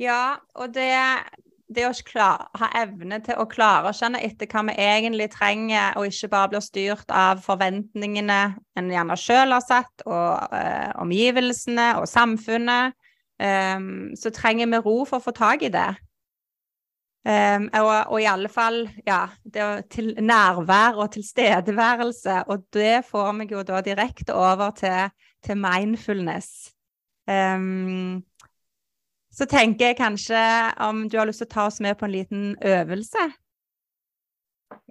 Ja, 0.00 0.38
og 0.58 0.72
det, 0.74 0.88
det 1.70 1.84
å 1.86 1.92
klare, 2.06 2.48
ha 2.58 2.70
evne 2.80 3.20
til 3.24 3.38
å 3.38 3.46
klare 3.50 3.90
å 3.90 3.96
kjenne 3.96 4.22
etter 4.24 4.48
hva 4.50 4.64
vi 4.70 4.76
egentlig 4.80 5.28
trenger, 5.34 5.98
og 6.00 6.08
ikke 6.08 6.30
bare 6.32 6.54
blir 6.54 6.64
styrt 6.64 7.12
av 7.12 7.42
forventningene 7.44 8.40
en 8.78 8.90
gjerne 8.90 9.18
sjøl 9.20 9.54
har 9.54 9.64
satt, 9.64 10.06
og 10.08 10.56
eh, 10.56 10.90
omgivelsene 11.02 11.92
og 12.00 12.08
samfunnet, 12.10 12.96
um, 13.42 14.10
så 14.18 14.32
trenger 14.34 14.72
vi 14.72 14.82
ro 14.82 14.96
for 15.04 15.20
å 15.20 15.26
få 15.28 15.36
tak 15.36 15.68
i 15.68 15.72
det. 15.72 15.90
Um, 17.22 17.68
og, 17.78 17.88
og, 18.10 18.16
i 18.18 18.26
alle 18.26 18.48
fall 18.50 18.80
ja, 19.06 19.28
det 19.46 19.66
til 19.94 20.08
nærvær 20.18 20.98
og 20.98 21.12
tilstedeværelse. 21.14 22.40
Og 22.50 22.64
det 22.74 23.04
får 23.06 23.30
meg 23.38 23.54
jo 23.54 23.62
da 23.66 23.78
direkte 23.84 24.34
over 24.34 24.74
til, 24.78 25.12
til 25.44 25.60
mindfulness. 25.62 26.72
Um, 27.30 28.24
så 29.32 29.46
tenker 29.48 29.92
jeg 29.92 30.00
kanskje 30.00 30.40
om 30.82 31.06
du 31.08 31.16
har 31.20 31.28
lyst 31.28 31.44
til 31.44 31.48
å 31.48 31.54
ta 31.54 31.68
oss 31.70 31.78
med 31.80 31.94
på 31.96 32.08
en 32.08 32.16
liten 32.16 32.42
øvelse? 32.58 33.30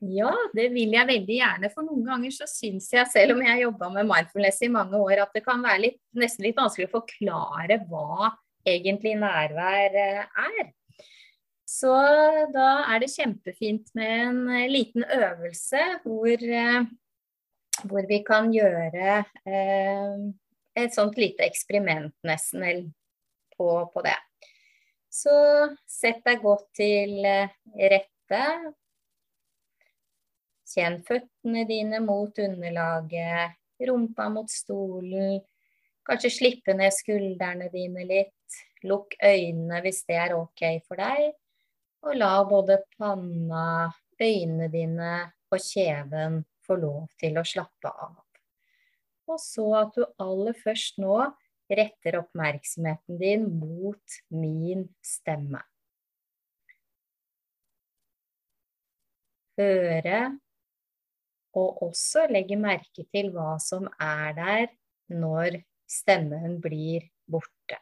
Ja, 0.01 0.31
det 0.55 0.71
vil 0.73 0.95
jeg 0.95 1.09
veldig 1.09 1.35
gjerne. 1.35 1.69
For 1.73 1.85
noen 1.85 2.05
ganger 2.07 2.33
så 2.33 2.47
syns 2.49 2.89
jeg, 2.93 3.05
selv 3.11 3.35
om 3.35 3.43
jeg 3.43 3.51
har 3.51 3.63
jobba 3.67 3.91
med 3.93 4.07
mindfulness 4.09 4.63
i 4.65 4.71
mange 4.73 4.97
år, 4.97 5.25
at 5.25 5.35
det 5.35 5.43
kan 5.45 5.61
være 5.61 5.83
litt, 5.83 5.99
nesten 6.17 6.47
litt 6.47 6.57
vanskelig 6.57 6.87
å 6.89 6.95
forklare 6.95 7.81
hva 7.89 8.31
egentlig 8.67 9.13
nærvær 9.19 9.97
eh, 9.97 10.23
er. 10.25 10.71
Så 11.71 11.91
da 12.51 12.67
er 12.91 12.99
det 12.99 13.13
kjempefint 13.13 13.93
med 13.95 14.09
en 14.25 14.39
eh, 14.51 14.67
liten 14.71 15.05
øvelse 15.05 15.79
hvor, 16.03 16.43
eh, 16.43 16.81
hvor 17.87 18.07
vi 18.09 18.19
kan 18.27 18.51
gjøre 18.51 19.21
eh, 19.47 20.17
et 20.81 20.95
sånt 20.95 21.15
lite 21.19 21.47
eksperiment 21.47 22.13
nesten 22.27 22.91
på, 23.55 23.69
på, 23.93 24.03
det. 24.03 24.17
Så 25.11 25.31
sett 25.87 26.19
deg 26.27 26.43
godt 26.43 26.67
til 26.75 27.19
rette. 27.23 28.43
Kjenn 30.71 31.01
føttene 31.07 31.65
dine 31.67 31.99
mot 32.03 32.39
underlaget, 32.39 33.59
rumpa 33.87 34.29
mot 34.31 34.51
stolen. 34.51 35.41
Kanskje 36.07 36.31
slippe 36.31 36.75
ned 36.75 36.95
skuldrene 36.95 37.67
dine 37.75 38.07
litt. 38.07 38.63
Lukk 38.87 39.19
øynene 39.19 39.83
hvis 39.83 40.03
det 40.07 40.19
er 40.23 40.35
ok 40.39 40.63
for 40.87 40.99
deg. 40.99 41.35
Og 42.01 42.17
la 42.17 42.33
både 42.49 42.79
panna, 42.97 43.91
øynene 44.21 44.67
dine 44.73 45.13
og 45.51 45.61
kjeven 45.61 46.41
få 46.65 46.77
lov 46.81 47.07
til 47.21 47.37
å 47.37 47.45
slappe 47.45 47.91
av. 47.91 48.15
Og 49.29 49.39
så 49.41 49.67
at 49.83 49.95
du 49.95 50.05
aller 50.21 50.57
først 50.57 50.97
nå 51.01 51.17
retter 51.71 52.17
oppmerksomheten 52.19 53.19
din 53.21 53.45
mot 53.59 54.17
min 54.33 54.87
stemme. 55.05 55.61
Høre 59.59 60.21
og 61.59 61.83
også 61.85 62.25
legge 62.31 62.57
merke 62.59 63.05
til 63.11 63.29
hva 63.35 63.55
som 63.61 63.87
er 63.99 64.35
der 64.37 64.67
når 65.11 65.59
stemmen 65.91 66.59
blir 66.63 67.09
borte. 67.27 67.77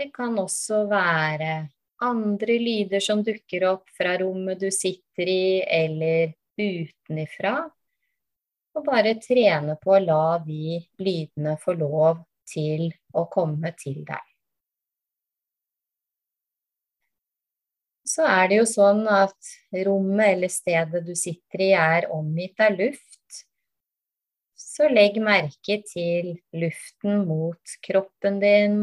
Det 0.00 0.06
kan 0.16 0.38
også 0.40 0.86
være 0.88 1.68
andre 2.00 2.54
lyder 2.56 3.02
som 3.04 3.20
dukker 3.20 3.66
opp 3.68 3.90
fra 3.92 4.14
rommet 4.22 4.62
du 4.62 4.70
sitter 4.72 5.28
i, 5.28 5.60
eller 5.60 6.30
utenifra. 6.56 7.66
Og 8.78 8.86
bare 8.86 9.18
trene 9.20 9.74
på 9.82 9.92
å 9.92 9.98
la 10.00 10.38
de 10.46 10.78
lydene 11.04 11.52
få 11.60 11.74
lov 11.76 12.22
til 12.48 12.86
å 13.12 13.26
komme 13.28 13.74
til 13.76 13.98
deg. 14.08 14.24
Så 18.08 18.24
er 18.24 18.48
det 18.48 18.62
jo 18.62 18.64
sånn 18.72 19.04
at 19.04 19.52
rommet 19.84 20.32
eller 20.32 20.54
stedet 20.56 21.04
du 21.04 21.12
sitter 21.12 21.66
i, 21.66 21.70
er 21.76 22.08
omgitt 22.16 22.64
av 22.64 22.80
luft. 22.80 23.44
Så 24.56 24.88
legg 24.88 25.20
merke 25.20 25.82
til 25.92 26.32
luften 26.56 27.28
mot 27.28 27.78
kroppen 27.84 28.40
din, 28.40 28.82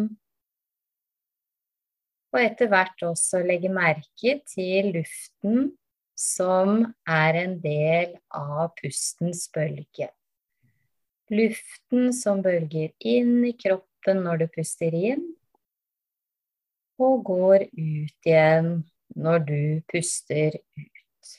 og 2.33 2.39
etter 2.41 2.69
hvert 2.71 3.03
også 3.07 3.41
legge 3.45 3.71
merke 3.71 4.39
til 4.49 4.91
luften 4.97 5.71
som 6.17 6.81
er 7.07 7.37
en 7.43 7.57
del 7.61 8.15
av 8.33 8.71
pustens 8.79 9.45
bølge. 9.53 10.09
Luften 11.29 12.13
som 12.15 12.41
bølger 12.41 12.93
inn 13.05 13.43
i 13.45 13.53
kroppen 13.59 14.23
når 14.25 14.43
du 14.43 14.47
puster 14.55 14.95
inn, 14.95 15.25
og 16.97 17.21
går 17.27 17.67
ut 17.69 18.29
igjen 18.29 18.71
når 19.15 19.43
du 19.45 19.59
puster 19.91 20.57
ut. 20.57 21.33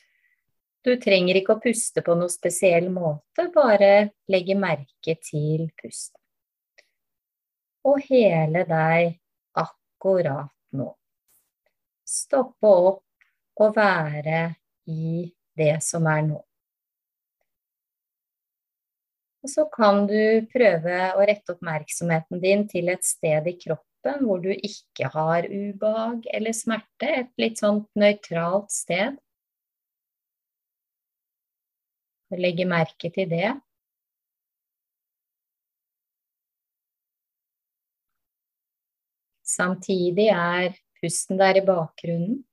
Du 0.87 0.95
trenger 1.03 1.41
ikke 1.41 1.57
å 1.57 1.63
puste 1.63 2.05
på 2.07 2.15
noe 2.17 2.31
spesiell 2.33 2.87
måte, 2.93 3.49
bare 3.53 4.13
legge 4.31 4.55
merke 4.57 5.17
til 5.25 5.67
pusten. 5.81 6.21
Og 7.89 7.99
hele 8.07 8.63
deg 8.69 9.19
akkurat 9.59 10.53
nå. 10.77 10.89
Stoppe 12.09 12.69
opp 12.91 13.63
og 13.63 13.75
være 13.77 14.43
i 14.89 15.25
det 15.59 15.75
som 15.85 16.07
er 16.09 16.23
nå. 16.29 16.39
Og 19.45 19.53
så 19.53 19.65
kan 19.71 20.07
du 20.11 20.47
prøve 20.53 20.97
å 21.15 21.23
rette 21.29 21.55
oppmerksomheten 21.55 22.43
din 22.43 22.67
til 22.71 22.91
et 22.93 23.07
sted 23.07 23.47
i 23.47 23.55
kroppen 23.61 24.25
hvor 24.27 24.43
du 24.43 24.51
ikke 24.53 25.11
har 25.15 25.47
ubehag 25.47 26.27
eller 26.35 26.57
smerte. 26.57 27.09
Et 27.23 27.31
litt 27.41 27.61
sånn 27.63 27.85
nøytralt 27.99 28.73
sted. 28.75 29.19
Legge 32.37 32.67
merke 32.69 33.11
til 33.15 33.31
det. 33.31 33.55
Samtidig 39.59 40.29
er 40.31 40.77
pusten 41.01 41.39
der 41.41 41.59
i 41.59 41.65
bakgrunnen. 41.67 42.45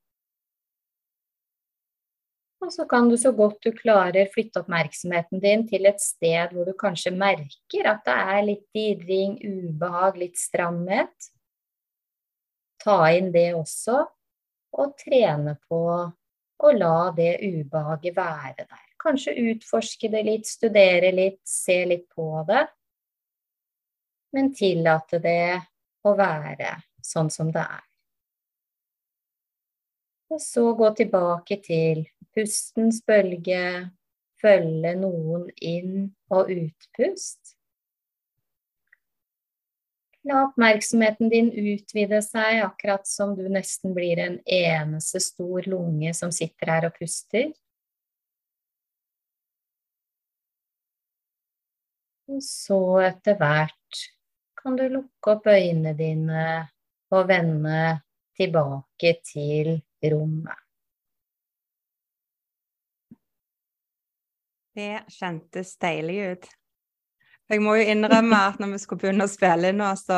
Og 2.65 2.71
så 2.73 2.87
kan 2.89 3.09
du 3.09 3.17
så 3.17 3.29
godt 3.35 3.61
du 3.61 3.69
klarer 3.77 4.29
flytte 4.33 4.63
oppmerksomheten 4.63 5.41
din 5.43 5.67
til 5.69 5.85
et 5.85 6.01
sted 6.01 6.53
hvor 6.55 6.65
du 6.65 6.73
kanskje 6.79 7.13
merker 7.13 7.89
at 7.91 8.01
det 8.07 8.15
er 8.33 8.41
litt 8.47 8.65
dirring, 8.73 9.35
ubehag, 9.37 10.17
litt 10.23 10.39
stramhet. 10.41 11.29
Ta 12.81 12.97
inn 13.13 13.29
det 13.33 13.51
også, 13.57 13.99
og 14.81 14.95
trene 14.97 15.55
på 15.69 15.81
å 16.65 16.71
la 16.73 17.11
det 17.17 17.35
ubehaget 17.43 18.17
være 18.17 18.65
der. 18.65 18.81
Kanskje 19.01 19.35
utforske 19.51 20.09
det 20.09 20.23
litt, 20.25 20.49
studere 20.49 21.11
litt, 21.13 21.43
se 21.45 21.83
litt 21.85 22.07
på 22.09 22.29
det. 22.49 22.65
Men 24.33 24.51
tillate 24.57 25.21
det 25.21 25.61
å 26.05 26.17
være 26.17 26.73
sånn 27.05 27.31
som 27.33 27.51
det 27.53 27.63
er. 27.63 27.83
Og 30.33 30.41
så 30.41 30.63
gå 30.73 30.89
tilbake 30.97 31.59
til 31.63 32.05
pustens 32.35 33.01
bølge, 33.05 33.91
følge 34.41 34.95
noen 34.99 35.45
inn- 35.61 36.15
og 36.33 36.49
utpust. 36.51 37.55
La 40.25 40.41
oppmerksomheten 40.47 41.29
din 41.29 41.51
utvide 41.53 42.17
seg, 42.25 42.63
akkurat 42.65 43.05
som 43.05 43.35
du 43.37 43.43
nesten 43.53 43.93
blir 43.93 44.17
en 44.23 44.39
eneste 44.49 45.21
stor 45.21 45.69
lunge 45.69 46.15
som 46.17 46.33
sitter 46.33 46.71
her 46.73 46.87
og 46.89 46.97
puster. 46.97 47.51
Og 52.25 52.41
så 52.41 52.79
etter 53.05 53.37
hvert 53.37 54.05
kan 54.57 54.79
du 54.79 54.87
lukke 54.89 55.35
opp 55.35 55.45
øynene 55.45 55.93
dine 55.93 56.45
og 57.15 57.29
vende 57.29 58.01
tilbake 58.35 59.15
til 59.25 59.77
rommet. 60.11 60.61
Det 64.75 65.05
kjentes 65.15 65.77
deilig 65.79 66.17
ut. 66.31 66.47
Jeg 67.47 67.61
må 67.61 67.75
jo 67.77 67.85
innrømme 67.93 68.39
at 68.49 68.57
når 68.59 68.73
vi 68.73 68.79
skulle 68.81 69.05
begynne 69.05 69.27
å 69.27 69.31
spille 69.31 69.71
nå, 69.71 69.91
så 70.01 70.17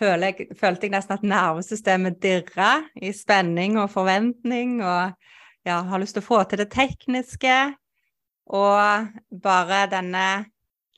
følte 0.00 0.30
jeg, 0.30 0.56
følte 0.58 0.88
jeg 0.88 0.94
nesten 0.96 1.18
at 1.18 1.26
nervesystemet 1.28 2.18
dirra 2.22 2.72
i 2.98 3.12
spenning 3.14 3.78
og 3.78 3.92
forventning, 3.92 4.80
og 4.82 5.12
ja, 5.68 5.82
har 5.86 6.02
lyst 6.02 6.16
til 6.16 6.24
å 6.24 6.26
få 6.26 6.42
til 6.48 6.62
det 6.64 6.70
tekniske. 6.74 7.58
Og 8.50 9.12
bare 9.44 9.84
denne 9.92 10.26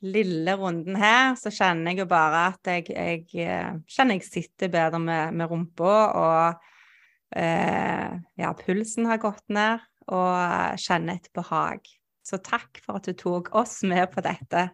lille 0.03 0.55
runden 0.59 0.97
her, 0.99 1.33
så 1.39 1.51
kjenner 1.53 1.93
jeg 1.93 2.03
jo 2.03 2.09
bare 2.11 2.43
at 2.51 2.69
jeg, 2.69 2.91
jeg 2.91 3.47
eh, 3.47 3.73
kjenner 3.89 4.19
jeg 4.19 4.27
sitter 4.27 4.71
bedre 4.73 4.99
med, 4.99 5.33
med 5.39 5.51
rumpa, 5.51 5.95
og 6.19 7.39
eh, 7.39 8.19
ja, 8.39 8.53
pulsen 8.59 9.07
har 9.09 9.21
gått 9.23 9.45
ned, 9.53 9.83
og 10.11 10.79
kjenner 10.83 11.19
et 11.19 11.29
behag. 11.35 11.87
Så 12.23 12.39
takk 12.43 12.79
for 12.83 12.99
at 12.99 13.07
du 13.07 13.15
tok 13.19 13.53
oss 13.55 13.81
med 13.87 14.09
på 14.11 14.23
dette. 14.23 14.67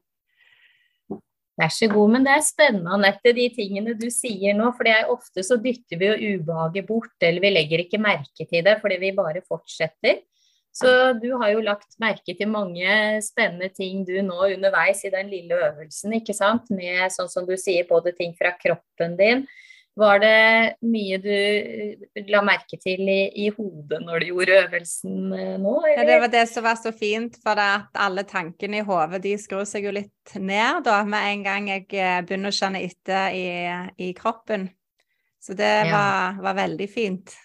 Vær 1.60 1.72
så 1.74 1.90
god. 1.92 2.14
Men 2.14 2.26
det 2.26 2.34
er 2.38 2.46
spennende, 2.46 2.94
Anette, 2.96 3.34
de 3.36 3.50
tingene 3.52 3.96
du 4.00 4.08
sier 4.14 4.56
nå. 4.56 4.70
For 4.78 4.90
ofte 5.12 5.44
så 5.44 5.58
dytter 5.60 6.00
vi 6.00 6.10
jo 6.10 6.36
ubehaget 6.40 6.88
bort, 6.88 7.16
eller 7.26 7.44
vi 7.44 7.52
legger 7.52 7.84
ikke 7.84 8.02
merke 8.02 8.48
til 8.48 8.64
det 8.66 8.78
fordi 8.82 9.00
vi 9.02 9.16
bare 9.18 9.44
fortsetter. 9.48 10.22
Så 10.76 10.90
du 11.20 11.32
har 11.42 11.54
jo 11.56 11.64
lagt 11.66 11.98
merke 12.00 12.36
til 12.38 12.52
mange 12.52 13.20
spennende 13.26 13.72
ting 13.74 14.04
du 14.08 14.14
nå 14.24 14.38
underveis 14.54 15.02
i 15.04 15.12
den 15.14 15.32
lille 15.32 15.58
øvelsen, 15.58 16.14
ikke 16.20 16.36
sant. 16.38 16.70
Med 16.72 17.10
sånn 17.12 17.32
som 17.32 17.48
du 17.48 17.56
sier, 17.60 17.88
både 17.90 18.14
ting 18.16 18.36
fra 18.38 18.54
kroppen 18.60 19.18
din, 19.20 19.48
var 20.00 20.22
det 20.22 20.76
mye 20.86 21.18
du 21.20 21.34
eh, 21.34 22.24
la 22.30 22.42
merke 22.46 22.78
til 22.80 23.02
i, 23.10 23.20
i 23.44 23.50
hodet 23.52 24.00
når 24.06 24.22
du 24.22 24.30
gjorde 24.30 24.60
øvelsen 24.64 25.34
eh, 25.36 25.56
nå? 25.60 25.74
Ja, 25.92 26.06
det 26.08 26.20
var 26.24 26.32
det 26.32 26.46
som 26.52 26.64
var 26.64 26.80
så 26.80 26.94
fint, 26.96 27.36
for 27.44 27.60
at 27.60 28.00
alle 28.00 28.24
tankene 28.30 28.80
i 28.80 28.86
hodet 28.86 29.22
de 29.26 29.36
skrur 29.42 29.66
seg 29.68 29.90
jo 29.90 29.96
litt 29.96 30.36
ned 30.38 30.86
da, 30.88 31.02
med 31.04 31.34
en 31.34 31.46
gang 31.48 31.70
jeg 31.74 31.88
eh, 31.92 32.22
begynner 32.24 32.54
å 32.54 32.60
kjenne 32.62 32.84
etter 32.86 33.36
i, 33.36 33.46
i 34.10 34.14
kroppen. 34.16 34.70
Så 35.40 35.56
det 35.58 35.74
ja. 35.88 35.92
var, 35.92 36.42
var, 36.44 36.58
veldig 36.64 36.90
fint. 36.92 37.36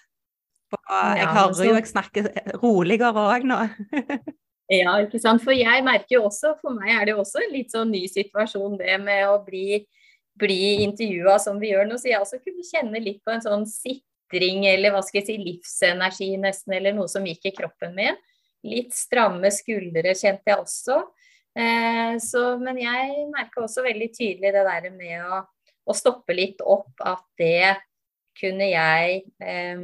Og 0.79 1.19
jeg 1.19 1.25
ja, 1.25 1.33
hører 1.39 1.69
jo 1.69 1.77
jeg 1.77 1.91
snakker 1.91 2.31
roligere 2.63 3.27
òg 3.33 3.47
nå. 3.49 3.61
ja, 4.81 4.97
ikke 5.05 5.21
sant. 5.23 5.45
For 5.45 5.57
jeg 5.57 5.85
merker 5.87 6.19
jo 6.19 6.25
også, 6.29 6.57
for 6.61 6.77
meg 6.77 6.95
er 6.95 7.07
det 7.07 7.17
jo 7.17 7.23
også 7.25 7.43
en 7.45 7.55
litt 7.55 7.75
sånn 7.75 7.93
ny 7.95 8.05
situasjon 8.11 8.79
det 8.81 8.99
med 9.03 9.29
å 9.31 9.39
bli 9.47 9.85
bli 10.35 10.83
intervjua 10.83 11.39
som 11.39 11.61
vi 11.63 11.71
gjør 11.73 11.89
nå, 11.89 11.99
så 11.99 12.11
jeg 12.11 12.23
også 12.23 12.41
kunne 12.43 12.67
kjenne 12.67 13.03
litt 13.03 13.23
på 13.25 13.35
en 13.35 13.45
sånn 13.45 13.67
sitring 13.71 14.67
eller 14.67 14.95
hva 14.95 15.03
skal 15.05 15.21
jeg 15.21 15.29
si, 15.29 15.37
livsenergi 15.41 16.31
nesten, 16.43 16.75
eller 16.79 16.97
noe 16.97 17.11
som 17.11 17.27
gikk 17.27 17.51
i 17.51 17.55
kroppen 17.55 17.95
min. 17.97 18.19
Litt 18.67 18.95
stramme 18.97 19.51
skuldre 19.55 20.15
kjente 20.17 20.51
jeg 20.51 20.59
også. 20.59 21.01
Eh, 21.55 22.17
så, 22.23 22.45
men 22.59 22.81
jeg 22.83 23.27
merka 23.31 23.63
også 23.63 23.85
veldig 23.85 24.11
tydelig 24.15 24.55
det 24.57 24.65
der 24.67 24.89
med 24.95 25.23
å, 25.23 25.43
å 25.87 25.95
stoppe 25.95 26.35
litt 26.35 26.65
opp, 26.65 26.91
at 27.05 27.23
det 27.39 27.77
kunne 28.39 28.67
jeg 28.67 29.21
eh, 29.43 29.83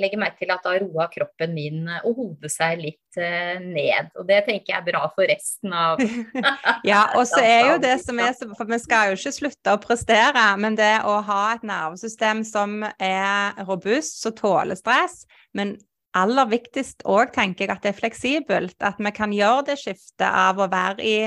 legge 0.00 0.18
merke 0.20 0.42
til 0.42 0.52
at 0.52 0.64
da 0.64 0.74
roa 0.82 1.06
kroppen 1.12 1.54
min 1.54 1.88
og 2.02 2.18
hodet 2.18 2.50
seg 2.52 2.82
litt 2.82 3.18
eh, 3.20 3.58
ned. 3.62 4.10
Og 4.18 4.26
det 4.28 4.42
tenker 4.48 4.72
jeg 4.72 4.80
er 4.80 4.86
bra 4.88 5.04
for 5.14 5.28
resten 5.30 5.74
av 5.74 6.02
Ja, 6.88 7.04
og 7.18 7.24
så 7.30 7.42
er 7.42 7.72
jo 7.72 7.76
det 7.82 7.96
som 8.02 8.18
er 8.22 8.34
For 8.38 8.68
vi 8.68 8.80
skal 8.82 9.12
jo 9.12 9.18
ikke 9.18 9.34
slutte 9.40 9.74
å 9.74 9.82
prestere, 9.82 10.46
men 10.60 10.78
det 10.78 10.94
å 11.06 11.18
ha 11.28 11.42
et 11.54 11.66
nervesystem 11.66 12.44
som 12.46 12.80
er 12.84 13.58
robust, 13.68 14.22
som 14.22 14.34
tåler 14.36 14.78
stress, 14.78 15.22
men 15.56 15.76
aller 16.18 16.48
viktigst 16.50 17.04
òg 17.08 17.32
tenker 17.34 17.66
jeg 17.66 17.74
at 17.76 17.84
det 17.84 17.92
er 17.92 18.00
fleksibelt. 18.00 18.78
At 18.82 18.98
vi 18.98 19.12
kan 19.14 19.34
gjøre 19.34 19.68
det 19.70 19.78
skiftet 19.80 20.26
av 20.28 20.58
å 20.58 20.70
være 20.72 21.04
i, 21.04 21.18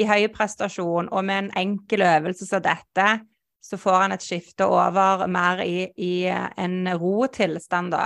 i 0.00 0.06
høy 0.08 0.30
prestasjon 0.32 1.10
og 1.10 1.26
med 1.26 1.44
en 1.44 1.52
enkel 1.66 2.06
øvelse 2.06 2.48
som 2.48 2.64
dette 2.64 3.18
så 3.60 3.78
får 3.78 3.98
han 4.04 4.16
et 4.16 4.24
skifte 4.24 4.66
over 4.66 5.26
mer 5.30 5.62
i, 5.64 5.84
i 5.96 6.14
en 6.30 6.82
rotilstand 7.00 7.92
da. 7.94 8.04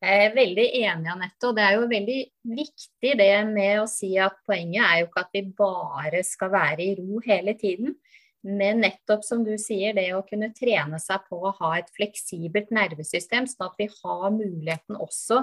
Jeg 0.00 0.26
er 0.30 0.32
veldig 0.32 0.64
enig, 0.80 1.08
Anette. 1.12 1.48
Og 1.48 1.56
det 1.56 1.64
er 1.64 1.74
jo 1.76 1.88
veldig 1.90 2.20
viktig 2.56 3.10
det 3.20 3.32
med 3.50 3.82
å 3.82 3.88
si 3.90 4.14
at 4.20 4.38
poenget 4.48 4.84
er 4.86 5.02
jo 5.02 5.10
ikke 5.10 5.24
at 5.26 5.34
vi 5.36 5.42
bare 5.58 6.22
skal 6.24 6.52
være 6.54 6.86
i 6.86 6.94
ro 6.96 7.20
hele 7.26 7.52
tiden. 7.60 7.98
Men 8.40 8.80
nettopp 8.80 9.24
som 9.26 9.42
du 9.44 9.52
sier, 9.60 9.92
det 9.92 10.06
å 10.16 10.24
kunne 10.24 10.48
trene 10.56 10.96
seg 11.02 11.26
på 11.28 11.42
å 11.44 11.52
ha 11.58 11.74
et 11.76 11.90
fleksibelt 11.92 12.72
nervesystem, 12.72 13.44
sånn 13.50 13.66
at 13.68 13.76
vi 13.76 13.90
har 13.92 14.30
muligheten 14.32 14.96
også 14.96 15.42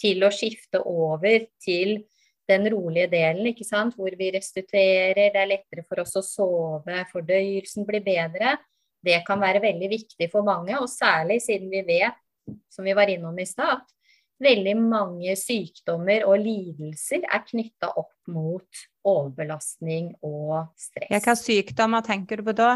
til 0.00 0.26
å 0.26 0.32
skifte 0.34 0.82
over 0.84 1.46
til 1.64 2.02
den 2.50 2.68
rolige 2.72 3.08
delen, 3.12 3.46
ikke 3.50 3.66
sant? 3.66 3.96
hvor 3.96 4.14
vi 4.18 4.30
restituerer, 4.34 5.32
det 5.32 5.40
er 5.40 5.50
lettere 5.50 5.84
for 5.88 6.02
oss 6.04 6.16
å 6.20 6.24
sove, 6.24 7.00
fordøyelsen 7.12 7.86
blir 7.88 8.04
bedre. 8.04 8.58
Det 9.04 9.20
kan 9.26 9.40
være 9.40 9.62
veldig 9.64 9.90
viktig 9.92 10.30
for 10.32 10.46
mange, 10.46 10.76
og 10.80 10.88
særlig 10.88 11.40
siden 11.44 11.72
vi 11.72 11.82
vet, 11.86 12.16
som 12.72 12.84
vi 12.84 12.96
var 12.96 13.10
innom 13.12 13.36
i 13.40 13.46
stad, 13.48 13.82
at 13.82 13.94
veldig 14.44 14.74
mange 14.80 15.36
sykdommer 15.38 16.24
og 16.28 16.40
lidelser 16.42 17.24
er 17.24 17.44
knytta 17.46 17.92
opp 18.00 18.12
mot 18.32 18.84
overbelastning 19.04 20.14
og 20.24 20.72
stress. 20.80 21.10
Hvilke 21.12 21.36
sykdommer 21.38 22.04
tenker 22.04 22.40
du 22.40 22.48
på 22.48 22.56
da? 22.56 22.72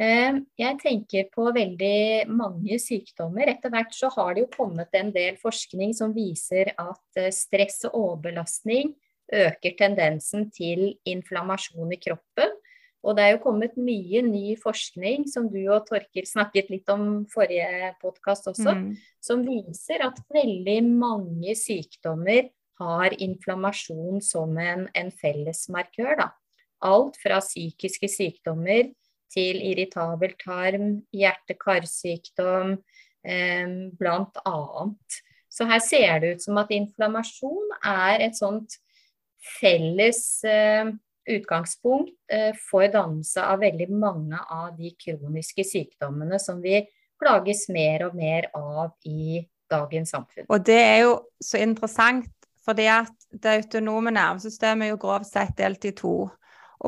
Eh, 0.00 0.38
jeg 0.56 0.78
tenker 0.80 1.28
på 1.34 1.50
veldig 1.52 2.30
mange 2.32 2.78
sykdommer. 2.80 3.50
Etter 3.52 3.72
hvert 3.74 3.92
så 3.92 4.08
har 4.14 4.32
det 4.32 4.46
jo 4.46 4.52
kommet 4.54 4.94
en 4.96 5.12
del 5.12 5.36
forskning 5.40 5.92
som 5.96 6.14
viser 6.16 6.72
at 6.72 7.20
eh, 7.20 7.32
stress 7.34 7.82
og 7.90 7.98
overbelastning 7.98 8.94
øker 9.30 9.76
tendensen 9.78 10.48
til 10.50 10.94
inflammasjon 11.06 11.92
i 11.92 12.00
kroppen. 12.00 12.56
Og 13.04 13.16
det 13.16 13.24
er 13.24 13.34
jo 13.34 13.42
kommet 13.44 13.76
mye 13.80 14.20
ny 14.24 14.56
forskning, 14.60 15.26
som 15.28 15.46
du 15.52 15.60
og 15.72 15.86
Torker 15.88 16.26
snakket 16.28 16.72
litt 16.72 16.88
om 16.92 17.26
forrige 17.32 17.92
podkast 18.00 18.50
også, 18.50 18.74
mm. 18.76 18.88
som 19.24 19.44
viser 19.46 20.04
at 20.04 20.20
veldig 20.32 20.80
mange 20.88 21.54
sykdommer 21.56 22.50
har 22.80 23.16
inflammasjon 23.16 24.20
som 24.24 24.56
en, 24.60 24.86
en 24.96 25.12
fellesmarkør. 25.12 26.12
Da. 26.20 26.28
Alt 26.88 27.16
fra 27.20 27.40
psykiske 27.44 28.08
sykdommer 28.12 28.90
til 29.30 29.60
irritabel 29.62 30.34
tarm, 30.40 31.00
hjerte-karsykdom, 31.14 32.76
eh, 33.24 33.74
blant 33.98 34.40
annet. 34.44 35.20
Så 35.50 35.66
her 35.66 35.82
ser 35.82 36.20
det 36.22 36.34
ut 36.34 36.42
som 36.42 36.58
at 36.62 36.70
inflammasjon 36.70 37.76
er 37.82 38.26
et 38.26 38.38
sånt 38.38 38.78
felles 39.60 40.44
eh, 40.44 40.90
utgangspunkt 41.30 42.14
eh, 42.32 42.52
for 42.70 42.86
dannelse 42.92 43.42
av 43.42 43.62
veldig 43.64 43.88
mange 43.92 44.40
av 44.50 44.74
de 44.78 44.92
kroniske 44.98 45.64
sykdommene 45.66 46.38
som 46.42 46.60
vi 46.62 46.80
plages 47.20 47.66
mer 47.72 48.06
og 48.08 48.16
mer 48.16 48.48
av 48.56 48.94
i 49.08 49.40
dagens 49.70 50.14
samfunn. 50.14 50.46
Og 50.48 50.62
det 50.66 50.78
er 50.78 51.00
jo 51.04 51.16
så 51.42 51.60
interessant, 51.62 52.30
fordi 52.64 52.86
at 52.92 53.12
det 53.30 53.56
autonome 53.60 54.12
nervesystemet 54.14 54.88
er 54.88 54.94
jo 54.94 55.02
grovt 55.02 55.28
sett 55.30 55.52
delt 55.58 55.84
i 55.88 55.92
to. 55.96 56.14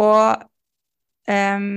Og 0.03 0.43
um, 1.29 1.69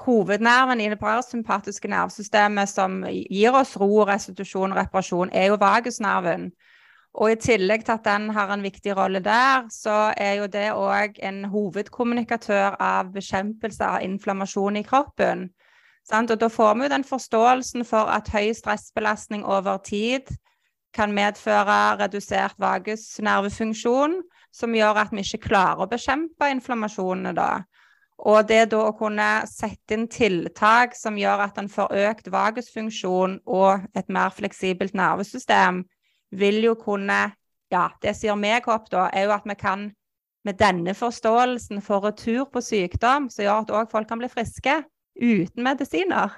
hovednerven 0.00 0.80
i 0.80 0.88
det 0.90 0.98
parasympatiske 0.98 1.88
nervesystemet 1.88 2.68
som 2.68 3.02
gir 3.06 3.54
oss 3.54 3.76
ro, 3.78 4.04
restitusjon 4.08 4.72
og 4.72 4.78
reparasjon, 4.78 5.30
er 5.32 5.52
jo 5.52 5.58
vagusnerven. 5.60 6.50
Og 7.14 7.30
i 7.30 7.38
tillegg 7.38 7.84
til 7.86 7.94
at 7.94 8.06
den 8.08 8.30
har 8.34 8.50
en 8.50 8.62
viktig 8.62 8.96
rolle 8.96 9.20
der, 9.22 9.68
så 9.70 10.12
er 10.18 10.32
jo 10.40 10.48
det 10.50 10.72
òg 10.74 11.20
en 11.22 11.44
hovedkommunikatør 11.46 12.74
av 12.82 13.12
bekjempelse 13.14 13.86
av 13.86 14.02
inflammasjon 14.02 14.80
i 14.80 14.82
kroppen. 14.82 15.48
Sant? 16.04 16.30
Og 16.30 16.40
da 16.40 16.48
får 16.50 16.74
vi 16.74 16.88
jo 16.88 16.94
den 16.96 17.06
forståelsen 17.06 17.86
for 17.86 18.10
at 18.10 18.28
høy 18.34 18.50
stressbelastning 18.52 19.46
over 19.46 19.78
tid 19.86 20.26
kan 20.94 21.14
medføre 21.14 21.96
redusert 22.02 22.58
vagusnervefunksjon, 22.58 24.18
som 24.54 24.74
gjør 24.74 25.00
at 25.04 25.14
vi 25.14 25.22
ikke 25.22 25.48
klarer 25.48 25.86
å 25.86 25.90
bekjempe 25.90 26.50
inflammasjonene 26.50 27.34
da. 27.34 27.64
Og 28.24 28.46
det 28.48 28.70
da 28.72 28.80
å 28.86 28.94
kunne 28.96 29.28
sette 29.50 29.96
inn 29.96 30.06
tiltak 30.08 30.94
som 30.96 31.18
gjør 31.20 31.42
at 31.44 31.58
en 31.60 31.68
får 31.68 31.92
økt 32.06 32.30
vagusfunksjon 32.32 33.40
og 33.44 33.84
et 33.96 34.08
mer 34.08 34.32
fleksibelt 34.32 34.96
nervesystem, 34.96 35.84
vil 36.32 36.62
jo 36.64 36.76
kunne 36.80 37.34
Ja, 37.72 37.88
det 38.04 38.12
som 38.14 38.28
gjør 38.28 38.36
meg 38.38 38.66
opp, 38.70 38.84
da, 38.92 39.08
er 39.10 39.24
jo 39.26 39.32
at 39.34 39.46
vi 39.48 39.54
kan 39.58 39.88
med 40.44 40.58
denne 40.60 40.92
forståelsen 40.94 41.80
få 41.82 41.98
retur 42.04 42.44
på 42.52 42.60
sykdom, 42.62 43.30
som 43.32 43.42
gjør 43.42 43.62
at 43.64 43.72
òg 43.74 43.90
folk 43.90 44.06
kan 44.06 44.20
bli 44.20 44.28
friske 44.30 44.76
uten 45.16 45.64
medisiner. 45.64 46.36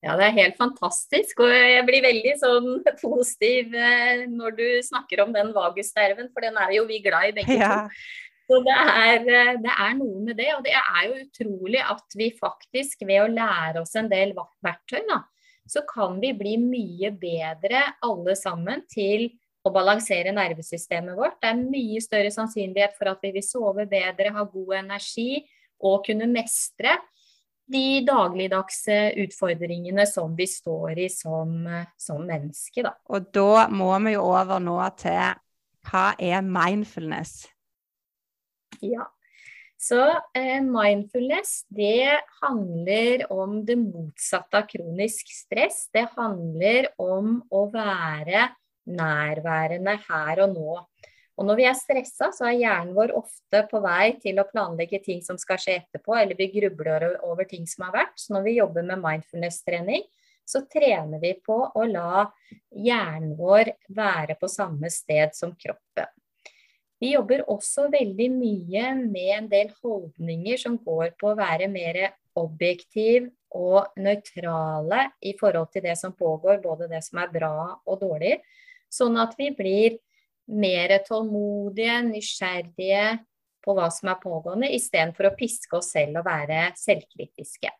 Ja, 0.00 0.14
det 0.16 0.30
er 0.30 0.38
helt 0.38 0.56
fantastisk. 0.56 1.42
Og 1.44 1.50
jeg 1.52 1.84
blir 1.88 2.06
veldig 2.06 2.32
sånn 2.40 2.70
positiv 3.02 3.74
eh, 3.76 4.24
når 4.30 4.56
du 4.56 4.66
snakker 4.86 5.26
om 5.26 5.34
den 5.34 5.52
vagusnerven, 5.56 6.30
for 6.32 6.46
den 6.46 6.56
er 6.62 6.72
jo 6.78 6.86
vi 6.88 7.02
glad 7.04 7.32
i 7.32 7.36
begge 7.42 7.58
ja. 7.60 7.74
to. 7.82 8.02
Det 8.50 8.74
er, 8.74 9.20
eh, 9.30 9.58
det 9.62 9.70
er, 9.72 9.92
noe 9.98 10.22
med 10.24 10.38
det. 10.38 10.48
Og 10.56 10.64
det 10.66 10.74
er 10.74 11.02
jo 11.06 11.20
utrolig 11.24 11.82
at 11.84 12.16
vi 12.18 12.30
faktisk 12.38 13.04
ved 13.06 13.24
å 13.24 13.30
lære 13.30 13.84
oss 13.84 13.94
en 13.98 14.10
del 14.10 14.34
verktøy, 14.34 15.04
da, 15.08 15.22
så 15.70 15.84
kan 15.86 16.18
vi 16.22 16.32
bli 16.34 16.56
mye 16.58 17.12
bedre 17.14 17.84
alle 18.02 18.34
sammen 18.38 18.82
til 18.90 19.28
å 19.62 19.70
balansere 19.74 20.32
nervesystemet 20.34 21.14
vårt. 21.18 21.38
Det 21.42 21.52
er 21.52 21.62
mye 21.62 22.00
større 22.02 22.32
sannsynlighet 22.34 22.96
for 22.98 23.12
at 23.12 23.22
vi 23.22 23.34
vil 23.36 23.44
sove 23.44 23.86
bedre, 23.90 24.32
ha 24.34 24.44
god 24.48 24.76
energi 24.80 25.44
og 25.84 26.02
kunne 26.08 26.28
mestre 26.30 26.96
de 27.70 28.00
dagligdagse 28.02 28.96
utfordringene 29.22 30.06
som 30.08 30.32
vi 30.34 30.48
står 30.50 31.04
i 31.04 31.06
som, 31.12 31.52
som 32.00 32.24
menneske. 32.26 32.82
Da. 32.82 32.96
Og 33.12 33.30
da 33.34 33.68
må 33.70 33.92
vi 34.02 34.16
jo 34.16 34.26
over 34.32 34.58
nå 34.64 34.80
til 34.98 35.38
hva 35.86 36.06
er 36.18 36.42
mindfulness? 36.42 37.44
Ja. 38.80 39.06
Så 39.80 40.00
eh, 40.36 40.60
mindfulness 40.60 41.64
det 41.72 42.20
handler 42.42 43.24
om 43.32 43.62
det 43.64 43.78
motsatte 43.80 44.60
av 44.60 44.66
kronisk 44.68 45.30
stress. 45.32 45.86
Det 45.92 46.04
handler 46.16 46.90
om 47.00 47.38
å 47.48 47.64
være 47.72 48.50
nærværende 48.90 49.96
her 50.04 50.42
og 50.44 50.52
nå. 50.52 50.76
Og 51.40 51.46
når 51.48 51.56
vi 51.56 51.64
er 51.70 51.76
stressa, 51.78 52.28
så 52.36 52.50
er 52.50 52.58
hjernen 52.58 52.92
vår 52.92 53.14
ofte 53.16 53.62
på 53.70 53.80
vei 53.80 54.18
til 54.20 54.42
å 54.42 54.48
planlegge 54.50 55.00
ting 55.00 55.22
som 55.24 55.38
skal 55.40 55.56
skje 55.62 55.78
etterpå, 55.78 56.12
eller 56.12 56.36
vi 56.36 56.50
grubler 56.52 57.14
over 57.24 57.48
ting 57.48 57.64
som 57.70 57.86
har 57.86 57.94
vært. 58.02 58.18
Så 58.20 58.34
når 58.36 58.44
vi 58.44 58.58
jobber 58.58 58.84
med 58.84 59.00
mindfulness-trening, 59.00 60.04
så 60.44 60.66
trener 60.68 61.22
vi 61.22 61.32
på 61.40 61.56
å 61.56 61.86
la 61.88 62.26
hjernen 62.76 63.32
vår 63.38 63.72
være 63.96 64.36
på 64.36 64.50
samme 64.52 64.92
sted 64.92 65.32
som 65.38 65.54
kroppen. 65.56 66.10
Vi 67.00 67.14
jobber 67.14 67.46
også 67.48 67.88
veldig 67.92 68.28
mye 68.34 68.88
med 69.00 69.30
en 69.36 69.46
del 69.48 69.70
holdninger 69.80 70.60
som 70.60 70.76
går 70.84 71.14
på 71.20 71.30
å 71.30 71.38
være 71.38 71.70
mer 71.72 72.00
objektiv 72.36 73.30
og 73.56 73.96
nøytrale 73.98 75.06
i 75.26 75.32
forhold 75.40 75.72
til 75.72 75.86
det 75.88 75.96
som 75.98 76.12
pågår, 76.14 76.60
både 76.62 76.90
det 76.90 77.00
som 77.06 77.22
er 77.22 77.32
bra 77.32 77.54
og 77.80 78.02
dårlig. 78.02 78.36
Sånn 78.92 79.16
at 79.22 79.32
vi 79.38 79.48
blir 79.56 79.96
mer 80.50 80.98
tålmodige, 81.06 81.96
nysgjerrige 82.10 83.04
på 83.64 83.74
hva 83.76 83.88
som 83.92 84.10
er 84.12 84.20
pågående, 84.22 84.70
istedenfor 84.76 85.30
å 85.30 85.36
piske 85.38 85.78
oss 85.78 85.92
selv 85.94 86.20
og 86.20 86.28
være 86.28 86.70
selvkritiske. 86.80 87.72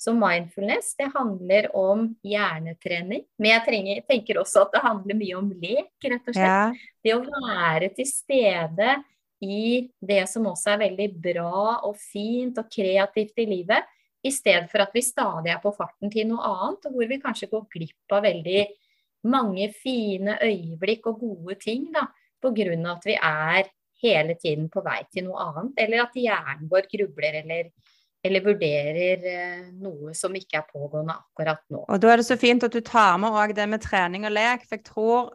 Så 0.00 0.12
mindfulness 0.16 0.92
det 0.98 1.06
handler 1.14 1.70
om 1.78 2.08
hjernetrening, 2.26 3.22
men 3.38 3.50
jeg 3.52 3.64
trenger, 3.68 4.00
tenker 4.08 4.40
også 4.42 4.66
at 4.66 4.74
det 4.74 4.82
handler 4.84 5.18
mye 5.18 5.36
om 5.38 5.50
lek, 5.62 5.92
rett 6.02 6.30
og 6.30 6.36
slett. 6.36 6.44
Ja. 6.44 6.94
Det 7.04 7.14
å 7.14 7.22
være 7.24 7.90
til 7.96 8.08
stede 8.10 8.96
i 9.44 9.90
det 10.00 10.24
som 10.30 10.48
også 10.50 10.74
er 10.74 10.82
veldig 10.86 11.08
bra 11.24 11.78
og 11.86 11.98
fint 12.00 12.58
og 12.60 12.70
kreativt 12.72 13.38
i 13.40 13.48
livet, 13.48 13.86
i 14.24 14.32
stedet 14.32 14.70
for 14.72 14.80
at 14.80 14.94
vi 14.96 15.02
stadig 15.04 15.52
er 15.52 15.60
på 15.60 15.72
farten 15.76 16.12
til 16.12 16.30
noe 16.30 16.42
annet, 16.48 16.86
og 16.88 16.96
hvor 16.96 17.08
vi 17.10 17.20
kanskje 17.20 17.50
går 17.52 17.64
glipp 17.72 18.14
av 18.16 18.24
veldig 18.24 18.62
mange 19.30 19.70
fine 19.76 20.38
øyeblikk 20.42 21.08
og 21.10 21.20
gode 21.20 21.58
ting 21.60 21.90
da, 21.92 22.06
pga. 22.44 22.68
at 22.92 23.06
vi 23.08 23.16
er 23.16 23.68
hele 24.04 24.36
tiden 24.40 24.68
på 24.72 24.82
vei 24.84 25.00
til 25.12 25.28
noe 25.28 25.48
annet, 25.48 25.76
eller 25.80 26.04
at 26.04 26.16
hjernen 26.18 26.68
vår 26.70 26.88
grubler 26.92 27.40
eller, 27.42 27.70
eller 28.24 28.44
vurderer 28.44 29.24
eh, 29.28 29.64
noe 29.84 30.14
som 30.16 30.34
ikke 30.36 30.62
er 30.62 30.68
pågående 30.70 31.12
akkurat 31.12 31.60
nå. 31.72 31.82
Og 31.84 32.00
Da 32.00 32.12
er 32.12 32.20
det 32.20 32.28
så 32.28 32.38
fint 32.40 32.64
at 32.64 32.72
du 32.72 32.80
tar 32.80 33.18
med 33.20 33.36
òg 33.36 33.52
det 33.56 33.66
med 33.68 33.84
trening 33.84 34.24
og 34.24 34.32
lek, 34.32 34.64
for 34.64 34.78
jeg 34.78 34.86
tror 34.88 35.34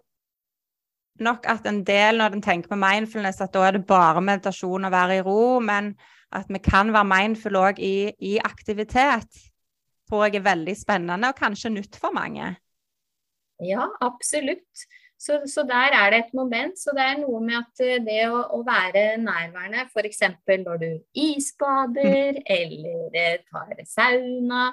nok 1.19 1.45
at 1.51 1.67
en 1.69 1.83
del 1.85 2.17
når 2.17 2.37
en 2.37 2.41
tenker 2.43 2.71
på 2.71 2.79
mindfulness, 2.79 3.41
at 3.43 3.53
da 3.53 3.67
er 3.67 3.77
det 3.77 3.85
bare 3.89 4.23
meditasjon 4.23 4.87
og 4.87 4.95
være 4.95 5.19
i 5.19 5.25
ro, 5.25 5.59
men 5.61 5.93
at 6.33 6.49
vi 6.49 6.61
kan 6.63 6.93
være 6.93 7.09
mindful 7.09 7.59
òg 7.59 7.81
i, 7.83 8.09
i 8.25 8.37
aktivitet, 8.41 9.45
tror 10.09 10.25
jeg 10.25 10.39
er 10.39 10.47
veldig 10.49 10.75
spennende 10.77 11.29
og 11.29 11.37
kanskje 11.37 11.73
nytt 11.73 11.99
for 12.01 12.15
mange. 12.15 12.55
Ja, 13.65 13.85
absolutt. 14.01 14.87
Så, 15.19 15.41
så, 15.51 15.65
der 15.67 15.91
er 15.91 16.13
det 16.13 16.19
et 16.19 16.35
moment. 16.37 16.77
Så 16.79 16.93
det 16.95 17.03
er 17.03 17.17
noe 17.19 17.41
med 17.43 17.57
at 17.59 17.81
eh, 17.83 17.97
det 18.03 18.21
å, 18.31 18.39
å 18.55 18.61
være 18.63 19.17
nærværende, 19.19 19.83
f.eks. 19.91 20.21
når 20.63 20.79
du 20.79 20.91
isbader 21.19 22.39
eller 22.59 23.17
eh, 23.19 23.41
tar 23.51 23.83
sauna, 23.83 24.69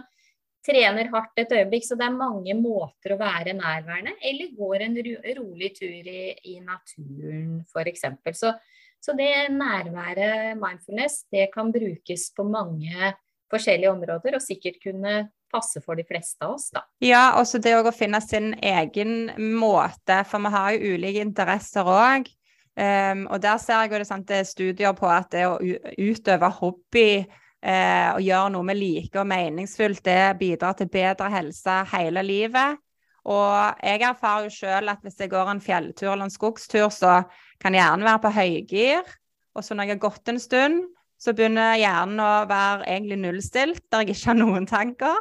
trener 0.66 1.10
hardt 1.10 1.42
et 1.42 1.54
øyeblikk. 1.58 1.88
Så 1.88 1.98
det 1.98 2.06
er 2.06 2.14
mange 2.14 2.54
måter 2.58 3.16
å 3.16 3.20
være 3.20 3.56
nærværende. 3.58 4.14
Eller 4.22 4.54
går 4.54 4.86
en 4.86 4.96
ro, 5.08 5.18
rolig 5.40 5.72
tur 5.80 6.10
i, 6.14 6.22
i 6.54 6.58
naturen, 6.62 7.60
f.eks. 7.66 8.06
Så, 8.38 8.54
så 9.02 9.18
det 9.18 9.32
nærværet, 9.54 10.54
mindfulness, 10.62 11.24
det 11.34 11.50
kan 11.54 11.74
brukes 11.74 12.30
på 12.38 12.46
mange 12.46 13.16
forskjellige 13.50 13.90
områder, 13.94 14.38
og 14.38 14.42
sikkert 14.42 14.78
kunne 14.82 15.24
passe 15.52 15.82
for 15.84 15.98
de 15.98 16.04
fleste 16.06 16.44
av 16.44 16.56
oss, 16.56 16.70
da. 16.74 16.84
Ja, 17.04 17.24
også 17.40 17.60
det 17.62 17.74
å 17.78 17.94
finne 17.94 18.20
sin 18.24 18.52
egen 18.60 19.30
måte, 19.58 20.22
for 20.28 20.42
vi 20.44 20.52
har 20.54 20.74
jo 20.74 20.94
ulike 20.96 21.24
interesser 21.24 21.88
òg. 21.88 22.30
Um, 22.76 22.82
ehm, 22.84 23.26
og 23.32 23.40
der 23.40 23.60
ser 23.62 23.84
jeg 23.84 23.94
jo 23.94 24.00
det, 24.02 24.08
sant, 24.08 24.28
det 24.28 24.40
er 24.42 24.48
studier 24.48 24.96
på 24.96 25.08
at 25.08 25.30
det 25.32 25.46
å 25.48 25.56
utøve 25.60 26.50
hobby 26.58 27.10
uh, 27.24 28.10
og 28.16 28.24
gjøre 28.24 28.50
noe 28.52 28.66
vi 28.72 28.76
liker 28.80 29.22
og 29.22 29.30
meningsfullt, 29.32 30.02
det 30.04 30.36
bidrar 30.40 30.76
til 30.76 30.90
bedre 30.92 31.30
helse 31.32 31.78
hele 31.94 32.24
livet. 32.26 32.82
Og 33.26 33.82
jeg 33.82 34.04
erfarer 34.06 34.46
jo 34.46 34.52
selv 34.54 34.92
at 34.92 35.00
hvis 35.02 35.18
jeg 35.18 35.32
går 35.32 35.48
en 35.50 35.62
fjelltur 35.62 36.12
eller 36.12 36.28
en 36.28 36.34
skogstur, 36.34 36.92
så 36.94 37.22
kan 37.62 37.74
jeg 37.74 37.82
gjerne 37.82 38.06
være 38.06 38.22
på 38.22 38.34
høygir. 38.36 39.16
Og 39.56 39.64
så 39.64 39.74
når 39.74 39.88
jeg 39.88 39.96
har 39.96 40.04
gått 40.04 40.30
en 40.30 40.38
stund, 40.38 40.84
så 41.18 41.32
begynner 41.32 41.78
hjernen 41.80 42.20
å 42.20 42.32
være 42.48 42.84
egentlig 42.84 43.18
nullstilt, 43.22 43.82
der 43.90 44.04
jeg 44.04 44.14
ikke 44.14 44.30
har 44.30 44.38
noen 44.38 44.68
tanker. 44.68 45.16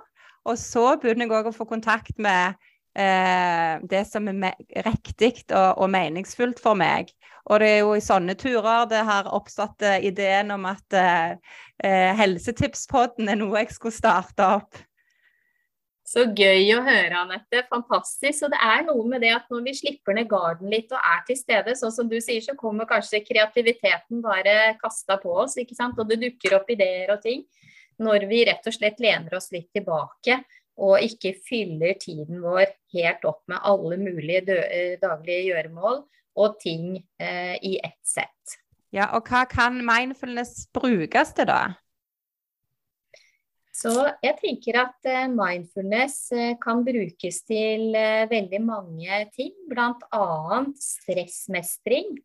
Og 0.45 0.57
så 0.61 0.93
begynner 1.01 1.25
jeg 1.25 1.37
òg 1.39 1.49
å 1.49 1.55
få 1.55 1.65
kontakt 1.69 2.17
med 2.21 2.55
eh, 2.97 3.81
det 3.89 4.03
som 4.09 4.27
er 4.29 4.57
riktig 4.85 5.45
og, 5.49 5.81
og, 5.81 5.87
meningsfullt 5.93 6.61
for 6.61 6.77
meg. 6.79 7.11
Og 7.45 7.61
det 7.61 7.69
er 7.69 7.79
jo 7.83 7.93
i 7.97 8.03
sånne 8.03 8.37
turer 8.39 8.89
det 8.89 9.03
har 9.05 9.29
oppstått 9.33 9.85
eh, 9.85 10.01
ideen 10.09 10.53
om 10.55 10.65
at 10.69 10.97
eh, 10.97 11.37
eh, 11.83 12.11
Helsetipspodden 12.17 13.29
er 13.29 13.41
noe 13.41 13.63
jeg 13.63 13.73
skulle 13.75 13.97
starte 13.97 14.51
opp. 14.59 14.83
Så 16.05 16.27
gøy 16.37 16.69
å 16.75 16.83
høre, 16.85 17.17
Anette. 17.17 17.63
Fantastisk. 17.71 18.37
Så 18.37 18.47
det 18.53 18.59
er 18.61 18.83
noe 18.85 19.01
med 19.09 19.23
det 19.25 19.31
at 19.33 19.47
når 19.49 19.63
vi 19.65 19.71
slipper 19.73 20.13
ned 20.13 20.29
garden 20.29 20.69
litt 20.69 20.91
og 20.93 21.01
er 21.01 21.23
til 21.25 21.39
stede, 21.39 21.73
sånn 21.73 21.93
som 21.95 22.11
du 22.11 22.19
sier, 22.21 22.43
så 22.45 22.53
kommer 22.59 22.85
kanskje 22.85 23.23
kreativiteten 23.25 24.21
bare 24.21 24.75
kasta 24.77 25.17
på 25.17 25.33
oss, 25.33 25.57
ikke 25.57 25.73
sant. 25.73 25.97
Og 25.97 26.05
det 26.11 26.21
dukker 26.21 26.59
opp 26.59 26.69
ideer 26.69 27.09
og 27.15 27.25
ting 27.25 27.41
når 28.03 28.27
vi 28.29 28.43
rett 28.49 28.67
og 28.67 28.75
slett 28.75 29.01
lener 29.03 29.37
oss 29.37 29.51
litt 29.55 29.71
tilbake 29.75 30.41
og 30.75 30.99
ikke 31.03 31.31
fyller 31.45 31.95
tiden 31.99 32.41
vår 32.43 32.67
helt 32.95 33.23
opp 33.27 33.45
med 33.51 33.63
alle 33.63 33.97
mulige 34.01 34.57
eh, 34.65 34.97
daglige 34.99 35.47
gjøremål 35.51 36.03
og 36.35 36.59
ting 36.59 36.97
eh, 37.21 37.55
i 37.63 37.77
ett 37.79 38.01
sett. 38.03 38.59
Ja, 38.95 39.09
og 39.15 39.27
hva 39.27 39.45
kan 39.47 39.79
mindfulness 39.83 40.67
brukes 40.75 41.33
til, 41.35 41.47
da? 41.47 41.75
Så 43.75 43.91
jeg 44.23 44.37
tenker 44.39 44.81
at 44.83 45.07
eh, 45.07 45.27
mindfulness 45.31 46.19
eh, 46.35 46.53
kan 46.59 46.83
brukes 46.83 47.41
til 47.47 47.95
veldig 48.31 48.61
mange 48.63 49.23
ting, 49.35 49.55
bl.a. 49.71 50.61
stressmestring. 50.79 52.15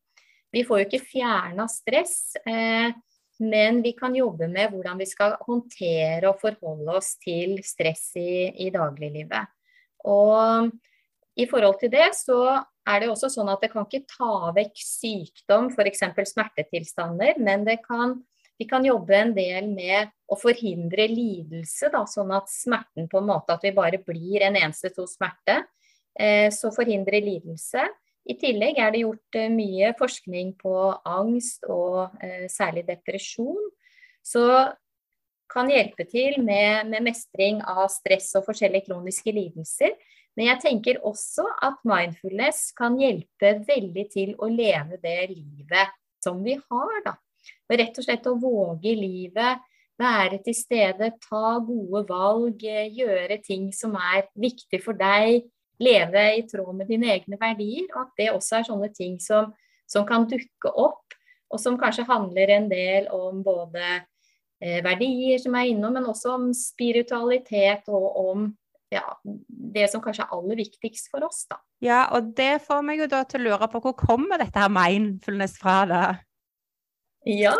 Vi 0.50 0.64
får 0.66 0.82
jo 0.82 0.88
ikke 0.88 1.06
fjerna 1.06 1.66
stress. 1.70 2.34
Eh, 2.46 2.90
men 3.40 3.80
vi 3.84 3.94
kan 3.96 4.14
jobbe 4.16 4.48
med 4.50 4.72
hvordan 4.72 5.00
vi 5.00 5.08
skal 5.08 5.36
håndtere 5.46 6.28
og 6.28 6.40
forholde 6.42 6.98
oss 7.00 7.14
til 7.22 7.58
stress 7.64 8.10
i, 8.20 8.50
i 8.66 8.68
dagliglivet. 8.74 9.50
Og 10.08 10.70
i 11.40 11.46
forhold 11.48 11.78
til 11.80 11.92
det 11.92 12.10
så 12.18 12.40
er 12.88 13.02
det 13.02 13.10
også 13.12 13.30
sånn 13.32 13.50
at 13.52 13.62
det 13.62 13.70
kan 13.72 13.86
ikke 13.86 14.08
ta 14.08 14.50
vekk 14.56 14.82
sykdom, 14.82 15.70
f.eks. 15.72 16.04
smertetilstander, 16.32 17.38
men 17.40 17.66
kan, 17.84 18.16
vi 18.58 18.66
kan 18.68 18.86
jobbe 18.86 19.16
en 19.16 19.34
del 19.36 19.70
med 19.72 20.10
å 20.30 20.38
forhindre 20.38 21.06
lidelse, 21.10 21.90
da, 21.92 22.04
sånn 22.08 22.32
at 22.36 22.50
smerten 22.50 23.08
på 23.10 23.20
en 23.20 23.30
måte 23.30 23.56
at 23.56 23.66
vi 23.66 23.74
bare 23.76 24.02
blir 24.04 24.46
en 24.46 24.58
eneste 24.58 24.92
to 24.96 25.06
smerte. 25.10 25.62
Eh, 26.18 26.48
så 26.52 26.72
forhindre 26.74 27.22
lidelse. 27.22 27.86
I 28.28 28.36
tillegg 28.40 28.78
er 28.78 28.92
det 28.92 29.02
gjort 29.04 29.38
eh, 29.38 29.50
mye 29.52 29.94
forskning 29.98 30.54
på 30.60 30.74
angst 31.08 31.64
og 31.70 32.12
eh, 32.22 32.46
særlig 32.52 32.84
depresjon. 32.88 33.70
Så 34.22 34.44
kan 35.50 35.70
hjelpe 35.70 36.06
til 36.06 36.38
med, 36.44 36.86
med, 36.90 37.02
mestring 37.08 37.62
av 37.66 37.88
stress 37.90 38.30
og 38.38 38.46
forskjellige 38.46 38.90
kroniske 38.90 39.32
lidelser. 39.34 39.96
Men 40.38 40.52
jeg 40.52 40.62
tenker 40.62 41.00
også 41.06 41.46
at 41.66 41.80
mindfulness 41.88 42.70
kan 42.78 42.98
hjelpe 43.00 43.56
veldig 43.66 44.06
til 44.12 44.36
å 44.38 44.50
leve 44.52 45.00
det 45.02 45.32
livet 45.32 45.96
som 46.22 46.38
vi 46.44 46.54
har, 46.54 47.02
da. 47.06 47.16
Og 47.66 47.76
rett 47.80 47.98
og 47.98 48.06
slett 48.06 48.28
å 48.28 48.36
våge 48.38 48.92
livet, 48.94 49.64
være 50.00 50.38
til 50.44 50.56
stede, 50.56 51.10
ta 51.24 51.58
gode 51.64 52.04
valg, 52.08 52.62
eh, 52.64 52.92
gjøre 52.94 53.40
ting 53.44 53.70
som 53.72 53.96
er 53.96 54.28
viktig 54.38 54.80
for 54.84 54.96
deg, 54.96 55.48
leve 55.80 56.24
i 56.36 56.44
tråd 56.48 56.74
med 56.76 56.90
dine 56.90 57.10
egne 57.14 57.38
verdier, 57.40 57.88
og 57.94 58.06
at 58.06 58.14
det 58.20 58.30
også 58.34 58.60
er 58.60 58.68
sånne 58.68 58.90
ting 58.96 59.18
som, 59.22 59.50
som 59.88 60.06
kan 60.08 60.28
dukke 60.30 60.72
opp, 60.72 61.16
og 61.50 61.60
som 61.60 61.78
kanskje 61.80 62.06
handler 62.08 62.54
en 62.54 62.68
del 62.70 63.08
om 63.14 63.42
både 63.42 63.84
eh, 64.62 64.80
verdier 64.84 65.40
som 65.42 65.56
er 65.58 65.72
innom, 65.72 65.96
men 65.96 66.08
også 66.10 66.36
om 66.36 66.50
spiritualitet 66.54 67.88
og 67.90 68.08
om 68.24 68.48
ja, 68.90 69.04
det 69.22 69.86
som 69.90 70.02
kanskje 70.02 70.24
er 70.26 70.34
aller 70.34 70.58
viktigst 70.58 71.10
for 71.12 71.24
oss, 71.26 71.44
da. 71.50 71.60
Ja, 71.82 72.04
og 72.16 72.32
det 72.36 72.58
får 72.66 72.82
meg 72.84 73.04
jo 73.04 73.10
da 73.10 73.22
til 73.28 73.42
å 73.42 73.52
lure 73.52 73.68
på 73.70 73.80
hvor 73.84 73.94
kommer 73.98 74.40
dette 74.42 74.58
her 74.58 74.72
mindfulness 74.72 75.54
fra, 75.60 75.76
da? 75.88 76.02
Ja, 77.28 77.54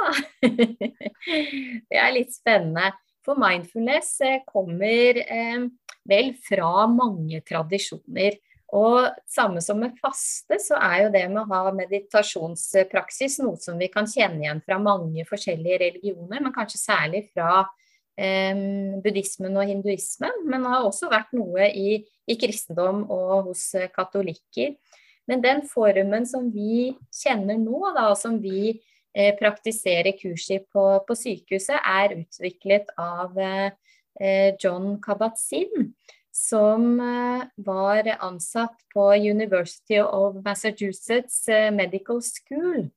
det 1.90 1.98
er 2.00 2.12
litt 2.16 2.34
spennende. 2.34 2.90
For 3.26 3.38
mindfulness 3.40 4.14
eh, 4.24 4.40
kommer 4.48 5.20
eh, 5.20 5.66
vel 6.08 6.32
fra 6.46 6.86
mange 6.90 7.42
tradisjoner. 7.46 8.38
Og 8.76 9.08
samme 9.26 9.58
som 9.64 9.80
med 9.82 9.96
faste, 9.98 10.60
så 10.62 10.78
er 10.78 11.04
jo 11.04 11.12
det 11.14 11.24
med 11.32 11.42
å 11.42 11.48
ha 11.50 11.72
meditasjonspraksis 11.74 13.40
noe 13.42 13.58
som 13.58 13.80
vi 13.80 13.88
kan 13.90 14.06
kjenne 14.06 14.44
igjen 14.44 14.62
fra 14.62 14.78
mange 14.78 15.24
forskjellige 15.26 15.80
religioner, 15.82 16.38
men 16.38 16.54
kanskje 16.54 16.78
særlig 16.78 17.24
fra 17.32 17.64
eh, 18.14 18.54
buddhismen 19.02 19.58
og 19.58 19.66
hinduismen. 19.72 20.46
Men 20.46 20.62
det 20.62 20.74
har 20.76 20.86
også 20.86 21.10
vært 21.10 21.34
noe 21.36 21.66
i, 21.74 21.98
i 22.30 22.38
kristendom 22.38 23.04
og 23.10 23.50
hos 23.50 23.72
katolikker. 23.96 24.76
Men 25.30 25.42
den 25.42 25.60
formen 25.68 26.24
som 26.26 26.48
vi 26.54 26.94
kjenner 27.14 27.58
nå, 27.58 27.82
da, 27.94 28.08
som 28.18 28.38
vi 28.42 28.78
eh, 29.14 29.34
praktiserer 29.38 30.16
kurs 30.18 30.48
på, 30.72 30.86
på, 31.06 31.18
sykehuset, 31.18 31.78
er 31.78 32.18
utviklet 32.20 32.90
av 32.98 33.38
eh, 33.38 34.54
John 34.60 34.96
Kabat-Zinn 35.02 35.92
som 36.32 37.00
eh, 37.00 37.46
var 37.56 38.16
ansatt 38.18 38.76
på 38.94 39.14
University 39.14 40.00
of 40.00 40.36
Massachusetts 40.44 41.48
eh, 41.48 41.70
Medical 41.70 42.22
School. 42.22 42.88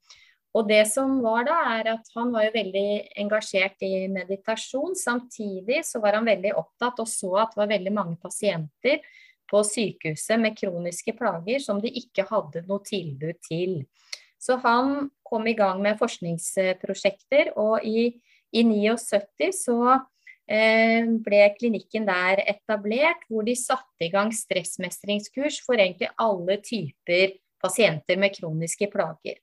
Og 0.54 0.67
det 0.69 0.84
som 0.91 1.17
var 1.26 1.47
da, 1.47 1.58
er 1.80 1.89
at 1.95 2.10
han 2.13 2.30
var 2.34 2.45
jo 2.45 2.54
veldig 2.54 2.88
engasjert 3.23 3.82
i 3.82 4.06
meditasjon. 4.13 4.93
Samtidig 4.95 5.82
så 5.88 6.02
var 6.04 6.19
han 6.19 6.30
veldig 6.30 6.54
opptatt 6.60 7.02
og 7.02 7.10
så 7.10 7.32
at 7.41 7.56
det 7.56 7.63
var 7.63 7.71
veldig 7.73 7.93
mange 7.95 8.19
pasienter 8.21 9.02
på 9.49 9.63
sykehuset 9.65 10.38
med 10.39 10.58
kroniske 10.58 11.15
plager 11.17 11.62
som 11.62 11.82
de 11.82 11.89
ikke 11.89 12.28
hadde 12.30 12.63
noe 12.69 12.86
tilbud 12.86 13.41
til. 13.49 13.82
Så 14.43 14.58
han 14.60 15.10
kom 15.23 15.47
i 15.47 15.56
gang 15.56 15.79
med 15.84 15.99
forskningsprosjekter, 16.01 17.53
og 17.56 17.86
i, 17.88 18.10
i 18.51 18.65
79 18.67 19.53
så 19.56 20.01
Eh, 20.43 21.06
ble 21.23 21.39
klinikken 21.56 22.03
der 22.08 22.41
etablert, 22.43 23.21
hvor 23.32 23.45
de 23.47 23.56
satte 23.56 24.03
i 24.03 24.12
gang 24.12 24.34
stressmestringskurs 24.36 25.62
for 25.63 25.79
egentlig 25.79 26.10
alle 26.19 26.58
typer 26.60 27.38
pasienter 27.63 28.19
med 28.19 28.36
kroniske 28.36 28.89
plager. 28.91 29.39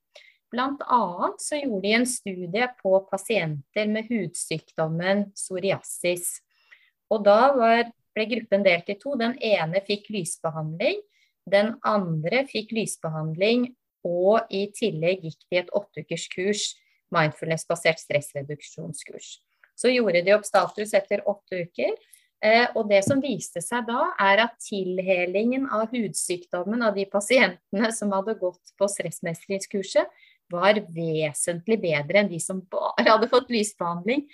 Annet 0.52 1.40
så 1.40 1.56
gjorde 1.56 1.86
de 1.86 1.94
en 1.94 2.06
studie 2.10 2.68
på 2.82 2.92
pasienter 3.08 3.88
med 3.88 4.10
hudsykdommen 4.10 5.30
psoriasis. 5.32 6.42
Og 7.08 7.24
da 7.24 7.54
var, 7.56 7.86
ble 8.12 8.26
gruppen 8.34 8.66
delt 8.66 8.90
i 8.90 8.98
to. 9.00 9.14
Den 9.16 9.38
ene 9.40 9.80
fikk 9.86 10.10
lysbehandling, 10.12 11.00
den 11.48 11.76
andre 11.86 12.44
fikk 12.50 12.74
lysbehandling, 12.76 13.70
og 14.06 14.46
i 14.50 14.66
tillegg 14.76 15.26
gikk 15.26 15.42
de 15.50 15.60
et 15.60 15.72
åtteukers 15.76 16.26
kurs, 16.32 16.64
mindfulness-basert 17.14 18.00
stressreduksjonskurs. 18.02 19.40
Så 19.78 19.92
gjorde 19.92 20.22
de 20.24 20.34
opp 20.36 20.46
status 20.46 20.94
etter 20.96 21.24
åtte 21.28 21.64
uker. 21.66 21.96
Eh, 22.40 22.66
og 22.72 22.88
det 22.88 23.02
som 23.04 23.20
viste 23.20 23.60
seg 23.60 23.84
da, 23.88 24.10
er 24.20 24.46
at 24.46 24.54
tilhelingen 24.64 25.66
av 25.76 25.90
hudsykdommen 25.92 26.80
av 26.86 26.94
de 26.96 27.04
pasientene 27.10 27.90
som 27.92 28.12
hadde 28.16 28.38
gått 28.40 28.72
på 28.80 28.88
stressmestringskurset, 28.88 30.08
var 30.50 30.80
vesentlig 30.90 31.76
bedre 31.78 32.22
enn 32.22 32.30
de 32.30 32.40
som 32.42 32.62
bare 32.72 33.04
hadde 33.06 33.28
fått 33.30 33.52
lysbehandling. 33.54 34.24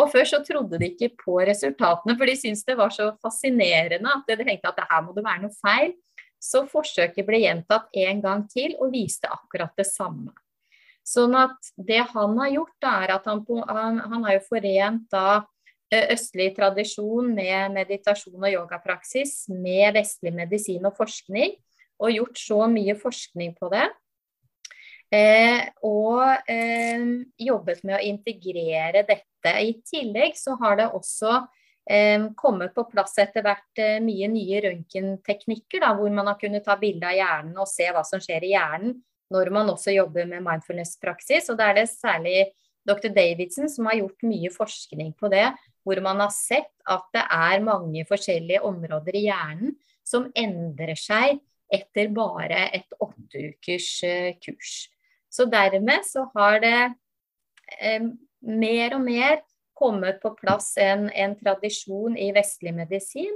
Og 0.00 0.08
før 0.10 0.26
så 0.26 0.40
trodde 0.44 0.80
de 0.80 0.88
ikke 0.88 1.12
på 1.20 1.36
resultatene, 1.44 2.16
for 2.16 2.30
de 2.30 2.36
syntes 2.38 2.64
det 2.66 2.76
var 2.78 2.92
så 2.94 3.10
fascinerende 3.22 4.14
at 4.16 4.30
de 4.30 4.46
tenkte 4.46 4.72
at 4.72 4.80
her 4.88 5.04
må 5.04 5.14
det 5.16 5.26
være 5.26 5.44
noe 5.44 5.56
feil. 5.60 5.92
Så 6.40 6.64
forsøket 6.68 7.26
ble 7.28 7.42
gjentatt 7.42 7.90
en 8.00 8.22
gang 8.24 8.46
til 8.48 8.76
og 8.80 8.94
viste 8.94 9.28
akkurat 9.28 9.74
det 9.76 9.86
samme. 9.88 10.32
Sånn 11.06 11.34
at 11.36 11.72
det 11.76 12.00
han 12.12 12.36
har 12.38 12.52
gjort, 12.54 12.76
da, 12.82 12.92
er 13.04 13.14
at 13.16 13.26
han, 13.28 13.42
han, 13.68 14.00
han 14.12 14.26
har 14.26 14.38
jo 14.38 14.46
forent 14.48 15.08
da 15.12 15.42
østlig 15.90 16.52
tradisjon 16.54 17.32
med 17.34 17.74
meditasjon 17.74 18.38
og 18.38 18.52
yogapraksis 18.52 19.48
med 19.50 19.96
vestlig 19.96 20.32
medisin 20.36 20.86
og 20.86 20.94
forskning, 20.98 21.56
og 22.00 22.14
gjort 22.14 22.38
så 22.38 22.60
mye 22.70 22.94
forskning 22.96 23.56
på 23.58 23.70
det. 23.74 23.88
Eh, 25.10 25.66
og 25.82 26.22
eh, 26.48 27.02
jobbet 27.42 27.82
med 27.82 27.96
å 27.98 28.04
integrere 28.06 29.02
dette. 29.02 29.50
I 29.50 29.74
tillegg 29.82 30.38
så 30.38 30.54
har 30.60 30.78
det 30.78 30.86
også 30.94 31.40
kommet 32.38 32.74
på 32.74 32.84
plass 32.90 33.16
etter 33.18 33.42
hvert 33.42 33.80
eh, 33.82 33.98
mye 34.04 34.28
nye 34.30 34.60
røntgenteknikker, 34.66 35.86
hvor 35.98 36.12
man 36.14 36.30
har 36.30 36.38
kunnet 36.40 36.64
ta 36.66 36.76
bilde 36.78 37.08
av 37.08 37.16
hjernen 37.16 37.58
og 37.58 37.70
se 37.70 37.88
hva 37.90 38.04
som 38.06 38.22
skjer 38.22 38.46
i 38.46 38.52
hjernen 38.54 38.98
når 39.30 39.50
man 39.54 39.70
også 39.70 39.94
jobber 39.94 40.26
med 40.26 40.42
mindfulness-praksis. 40.42 41.50
Og 41.52 41.58
da 41.58 41.70
er 41.70 41.80
det 41.80 41.90
særlig 41.90 42.48
dr. 42.86 43.10
Davidson 43.14 43.70
som 43.70 43.86
har 43.90 44.00
gjort 44.00 44.26
mye 44.26 44.50
forskning 44.54 45.12
på 45.18 45.30
det, 45.32 45.46
hvor 45.86 46.00
man 46.04 46.22
har 46.24 46.32
sett 46.34 46.72
at 46.90 47.06
det 47.14 47.22
er 47.22 47.64
mange 47.64 48.04
forskjellige 48.08 48.62
områder 48.66 49.18
i 49.18 49.26
hjernen 49.28 49.76
som 50.06 50.26
endrer 50.34 50.98
seg 50.98 51.38
etter 51.70 52.10
bare 52.14 52.66
et 52.74 52.98
åtteukers 52.98 53.90
uh, 54.02 54.32
kurs. 54.42 54.88
Så 55.30 55.46
dermed 55.46 56.02
så 56.08 56.24
har 56.34 56.58
det 56.64 56.78
eh, 57.78 58.08
mer 58.42 58.96
og 58.96 59.04
mer 59.04 59.36
kommet 59.80 60.20
på 60.22 60.34
plass 60.36 60.74
en, 60.80 61.08
en 61.10 61.38
tradisjon 61.40 62.18
i 62.20 62.30
vestlig 62.36 62.76
medisin 62.76 63.32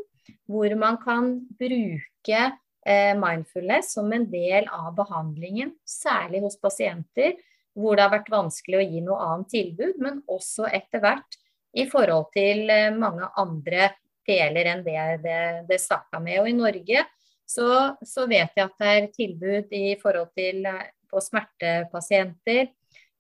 hvor 0.49 0.73
man 0.77 1.01
kan 1.01 1.35
bruke 1.59 2.53
Eh, 2.87 3.15
mindfulness 3.19 3.93
som 3.93 4.13
en 4.13 4.31
del 4.31 4.67
av 4.69 4.91
behandlingen, 4.95 5.71
særlig 5.89 6.43
hos 6.45 6.59
pasienter 6.61 7.39
hvor 7.73 7.97
det 7.97 8.05
har 8.05 8.13
vært 8.13 8.29
vanskelig 8.29 8.77
å 8.77 8.85
gi 8.85 9.01
noe 9.01 9.25
annet 9.25 9.49
tilbud, 9.55 10.03
men 10.05 10.19
også 10.29 10.69
etter 10.69 11.01
hvert 11.01 11.39
i 11.73 11.87
forhold 11.89 12.29
til 12.37 12.69
eh, 12.69 12.93
mange 12.93 13.31
andre 13.41 13.89
deler 14.29 14.69
enn 14.69 14.85
det 14.85 15.07
det, 15.25 15.39
det 15.71 15.81
starta 15.81 16.21
med. 16.21 16.43
Og 16.43 16.51
i 16.51 16.59
Norge 16.59 17.07
så, 17.49 17.71
så, 18.05 18.29
vet 18.29 18.53
jeg 18.53 18.69
at 18.69 18.77
det 18.77 18.93
er 18.93 19.09
tilbud 19.17 19.73
i 19.81 19.97
forhold 20.03 20.37
til 20.37 20.69
eh, 20.69 20.85
på 21.09 21.25
smertepasienter, 21.25 22.69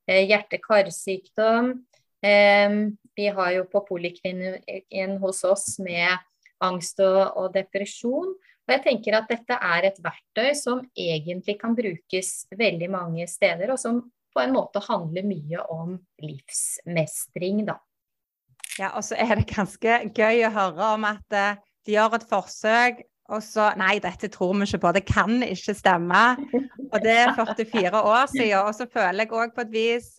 hjerte-karsykdom. 0.04 1.72
Vi 2.24 3.26
har 3.36 3.50
jo 3.52 3.66
på 3.68 3.82
poliklinikken 3.88 5.18
hos 5.20 5.42
oss 5.44 5.78
med 5.82 6.08
angst 6.64 7.00
og, 7.04 7.50
depresjon. 7.54 8.34
Og 8.64 8.72
jeg 8.72 8.82
tenker 8.86 9.18
at 9.18 9.28
dette 9.28 9.56
er 9.60 9.90
et 9.90 9.98
verktøy 10.02 10.54
som 10.56 10.80
egentlig 10.96 11.58
kan 11.60 11.76
brukes 11.76 12.46
veldig 12.56 12.88
mange 12.92 13.26
steder, 13.28 13.74
og 13.74 13.80
som 13.80 14.00
på 14.34 14.42
en 14.42 14.54
måte 14.56 14.80
handler 14.88 15.26
mye 15.28 15.66
om 15.70 15.98
livsmestring, 16.24 17.66
da. 17.68 17.76
Ja, 18.80 18.94
og 18.96 19.04
så 19.06 19.18
er 19.20 19.36
det 19.38 19.52
ganske 19.52 20.00
gøy 20.16 20.46
å 20.48 20.54
høre 20.54 20.94
om 20.96 21.04
at 21.06 21.36
uh, 21.36 21.60
de 21.86 21.94
gjør 21.94 22.16
et 22.18 22.26
forsøk, 22.26 23.04
og 23.32 23.40
så 23.44 23.70
Nei, 23.80 23.98
dette 24.02 24.28
tror 24.32 24.56
vi 24.56 24.66
ikke 24.66 24.82
på, 24.82 24.90
det 24.96 25.04
kan 25.08 25.44
ikke 25.46 25.76
stemme. 25.76 26.24
Og 26.90 26.98
det 27.04 27.14
er 27.20 27.36
44 27.38 28.02
år 28.02 28.26
siden, 28.32 28.58
og 28.64 28.74
så 28.76 28.88
føler 28.90 29.22
jeg 29.22 29.36
òg 29.36 29.54
på 29.54 29.64
et 29.68 29.74
vis 29.76 30.10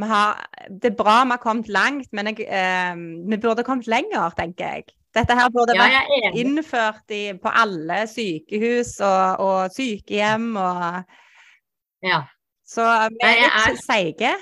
har, 0.00 0.46
Det 0.68 0.92
er 0.92 0.96
bra 0.96 1.22
vi 1.24 1.34
har 1.34 1.42
kommet 1.42 1.68
langt, 1.68 2.08
men 2.12 2.30
jeg, 2.32 2.46
eh, 2.48 2.94
vi 3.28 3.36
burde 3.36 3.64
kommet 3.64 3.86
lenger, 3.86 4.32
tenker 4.38 4.64
jeg. 4.64 4.84
Dette 5.12 5.36
her 5.36 5.50
burde 5.52 5.74
ja, 5.76 5.84
vært 5.84 6.38
innført 6.40 7.12
i, 7.12 7.34
på 7.36 7.50
alle 7.52 8.06
sykehus 8.08 8.94
og, 9.04 9.42
og 9.44 9.74
sykehjem 9.76 10.54
og 10.56 11.02
Ja. 12.02 12.24
Så 12.64 12.86
vi 13.12 13.28
er 13.28 13.52
litt 13.68 13.82
seige. 13.84 14.32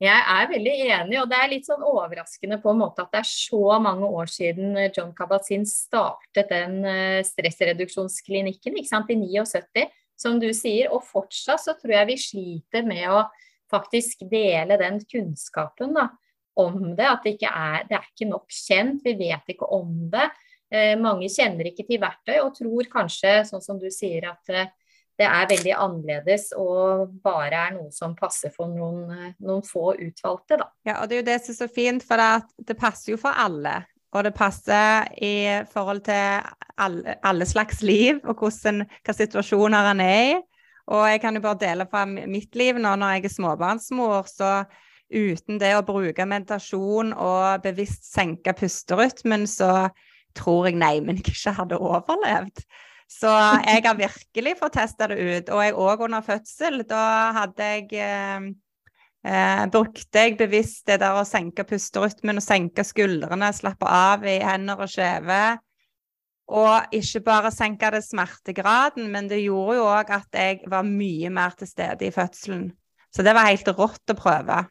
Jeg 0.00 0.20
er 0.32 0.46
veldig 0.48 0.74
enig, 0.94 1.16
og 1.20 1.26
det 1.28 1.36
er 1.36 1.50
litt 1.50 1.66
sånn 1.68 1.82
overraskende 1.84 2.56
på 2.62 2.72
en 2.72 2.78
måte 2.80 3.02
at 3.04 3.10
det 3.12 3.20
er 3.20 3.28
så 3.28 3.74
mange 3.84 4.06
år 4.08 4.30
siden 4.32 4.78
John 4.94 5.10
Kabat-Zinn 5.16 5.66
startet 5.68 6.48
den 6.48 6.78
eh, 6.88 7.18
stressreduksjonsklinikken 7.26 8.78
i 8.80 8.86
79, 8.86 9.84
som 10.16 10.38
du 10.40 10.48
sier. 10.56 10.88
Og 10.94 11.04
fortsatt 11.04 11.60
så 11.66 11.74
tror 11.76 11.98
jeg 11.98 12.10
vi 12.14 12.16
sliter 12.22 12.88
med 12.88 13.10
å 13.12 13.26
faktisk 13.70 14.26
dele 14.30 14.78
den 14.80 15.00
kunnskapen. 15.10 15.94
da 15.96 16.10
om 16.60 16.96
det. 16.96 17.06
At 17.08 17.24
det 17.24 17.36
ikke 17.36 17.52
er, 17.52 17.84
det 17.88 17.98
er 17.98 18.08
ikke 18.08 18.30
nok 18.30 18.54
kjent. 18.54 19.04
Vi 19.04 19.16
vet 19.18 19.54
ikke 19.54 19.68
om 19.76 19.94
det. 20.12 20.28
Eh, 20.70 20.94
mange 21.00 21.30
kjenner 21.32 21.70
ikke 21.70 21.86
til 21.88 22.00
verktøy 22.02 22.36
og 22.40 22.54
tror 22.58 22.90
kanskje, 22.92 23.40
sånn 23.48 23.64
som 23.64 23.80
du 23.80 23.88
sier, 23.92 24.28
at 24.30 24.52
eh, 24.54 24.70
det 25.20 25.26
er 25.26 25.48
veldig 25.50 25.72
annerledes 25.76 26.46
og 26.56 27.10
bare 27.24 27.66
er 27.66 27.72
noe 27.74 27.90
som 27.92 28.14
passer 28.16 28.52
for 28.54 28.70
noen, 28.70 29.08
eh, 29.10 29.32
noen 29.44 29.64
få 29.66 29.96
utvalgte. 29.98 30.60
Da. 30.60 30.70
Ja, 30.86 31.00
og 31.00 31.10
det 31.10 31.18
er 31.18 31.24
jo 31.24 31.30
det 31.30 31.40
som 31.44 31.56
er 31.56 31.58
så 31.64 31.70
fint, 31.72 32.06
for 32.06 32.22
det, 32.22 32.68
det 32.70 32.78
passer 32.78 33.14
jo 33.14 33.20
for 33.20 33.34
alle. 33.34 33.80
Og 34.10 34.24
det 34.26 34.32
passer 34.34 35.06
i 35.22 35.34
forhold 35.70 36.00
til 36.08 36.46
alle, 36.82 37.18
alle 37.22 37.46
slags 37.46 37.78
liv 37.86 38.18
og 38.24 38.42
hvordan, 38.42 38.82
hva 39.06 39.14
situasjoner 39.14 39.90
en 39.92 40.02
er 40.02 40.22
i. 40.32 40.38
Og 40.90 41.06
jeg 41.06 41.20
kan 41.22 41.36
jo 41.38 41.42
bare 41.44 41.60
dele 41.60 41.86
fra 41.90 42.04
mitt 42.08 42.56
liv 42.58 42.78
nå 42.80 42.96
når 42.98 43.16
jeg 43.16 43.28
er 43.28 43.34
småbarnsmor, 43.36 44.26
så 44.30 44.52
uten 45.10 45.58
det 45.62 45.72
å 45.74 45.86
bruke 45.86 46.26
meditasjon 46.26 47.12
og 47.14 47.62
bevisst 47.64 48.06
senke 48.10 48.54
pusterytmen, 48.58 49.46
så 49.50 49.88
tror 50.38 50.68
jeg 50.68 50.78
neimen 50.78 51.18
ikke 51.22 51.54
hadde 51.54 51.78
overlevd. 51.78 52.64
Så 53.10 53.30
jeg 53.66 53.82
har 53.84 53.96
virkelig 53.98 54.56
fått 54.60 54.76
testa 54.78 55.08
det 55.10 55.18
ut. 55.18 55.48
Og 55.50 55.62
jeg 55.64 55.78
òg 55.82 56.04
under 56.06 56.22
fødsel. 56.22 56.84
Da 56.86 57.02
hadde 57.40 57.70
jeg 57.72 57.88
eh, 57.98 58.44
eh, 59.26 59.64
Brukte 59.72 60.22
jeg 60.26 60.36
bevisst 60.38 60.86
det 60.86 61.00
der 61.02 61.18
å 61.18 61.26
senke 61.26 61.66
pusterytmen 61.66 62.38
og 62.38 62.46
senke 62.46 62.86
skuldrene, 62.86 63.50
slappe 63.56 63.90
av 63.90 64.26
i 64.30 64.38
hender 64.44 64.86
og 64.86 64.92
skjeve. 64.94 65.40
Og 66.50 66.96
ikke 66.96 67.22
bare 67.22 67.52
senka 67.54 67.92
det 67.94 68.02
smertegraden, 68.02 69.06
men 69.12 69.28
det 69.30 69.44
gjorde 69.44 69.78
jo 69.78 69.86
òg 69.86 70.10
at 70.16 70.34
jeg 70.34 70.64
var 70.70 70.86
mye 70.86 71.30
mer 71.30 71.54
til 71.58 71.70
stede 71.70 72.08
i 72.08 72.14
fødselen. 72.14 72.72
Så 73.14 73.22
det 73.26 73.34
var 73.36 73.50
helt 73.50 73.70
rått 73.78 74.10
å 74.10 74.18
prøve. 74.18 74.64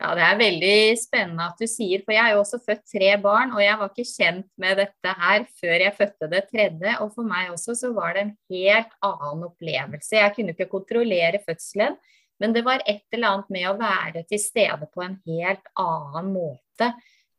Ja, 0.00 0.14
Det 0.16 0.24
er 0.24 0.38
veldig 0.40 0.76
spennende 0.96 1.46
at 1.50 1.58
du 1.60 1.68
sier, 1.68 2.00
for 2.06 2.14
jeg 2.14 2.24
har 2.24 2.32
jo 2.32 2.40
også 2.40 2.58
født 2.64 2.86
tre 2.88 3.10
barn. 3.20 3.52
Og 3.52 3.60
jeg 3.60 3.76
var 3.78 3.90
ikke 3.90 4.08
kjent 4.08 4.48
med 4.62 4.78
dette 4.80 5.12
her 5.22 5.44
før 5.60 5.74
jeg 5.84 5.96
fødte 5.98 6.30
det 6.32 6.42
tredje. 6.48 6.94
Og 7.04 7.12
for 7.14 7.28
meg 7.28 7.50
også 7.52 7.76
så 7.76 7.90
var 7.92 8.16
det 8.16 8.22
en 8.24 8.32
helt 8.54 8.94
annen 9.04 9.44
opplevelse. 9.50 10.16
Jeg 10.16 10.34
kunne 10.36 10.56
ikke 10.56 10.70
kontrollere 10.72 11.42
fødselen, 11.44 11.98
men 12.40 12.56
det 12.56 12.64
var 12.64 12.80
et 12.88 13.04
eller 13.12 13.34
annet 13.34 13.52
med 13.52 13.68
å 13.68 13.76
være 13.76 14.24
til 14.30 14.40
stede 14.40 14.88
på 14.88 15.04
en 15.04 15.18
helt 15.28 15.68
annen 15.78 16.32
måte 16.32 16.94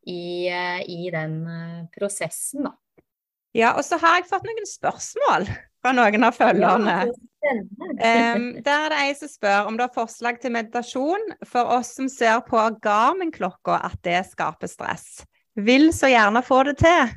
i, 0.06 0.46
eh, 0.46 0.80
i 0.86 1.10
den 1.10 1.36
eh, 1.50 1.82
prosessen, 1.94 2.70
da. 2.70 2.76
Ja, 3.56 3.74
og 3.76 3.84
så 3.84 3.98
har 4.00 4.20
jeg 4.20 4.30
fått 4.30 4.46
noen 4.48 4.68
spørsmål 4.68 5.46
fra 5.82 5.92
noen 5.96 6.24
av 6.24 6.36
følgerne. 6.36 6.96
Um, 7.42 8.44
der 8.62 8.84
er 8.86 8.92
det 8.92 9.00
ei 9.02 9.14
som 9.18 9.28
spør 9.28 9.68
om 9.68 9.76
du 9.76 9.82
har 9.82 9.92
forslag 9.92 10.38
til 10.40 10.54
meditasjon 10.54 11.32
for 11.48 11.72
oss 11.74 11.90
som 11.98 12.08
ser 12.08 12.38
på 12.46 12.60
Garmin-klokka 12.84 13.80
at 13.90 13.98
det 14.06 14.20
skaper 14.30 14.70
stress. 14.70 15.24
Vil 15.58 15.90
så 15.92 16.08
gjerne 16.12 16.44
få 16.46 16.62
det 16.70 16.78
til. 16.80 17.12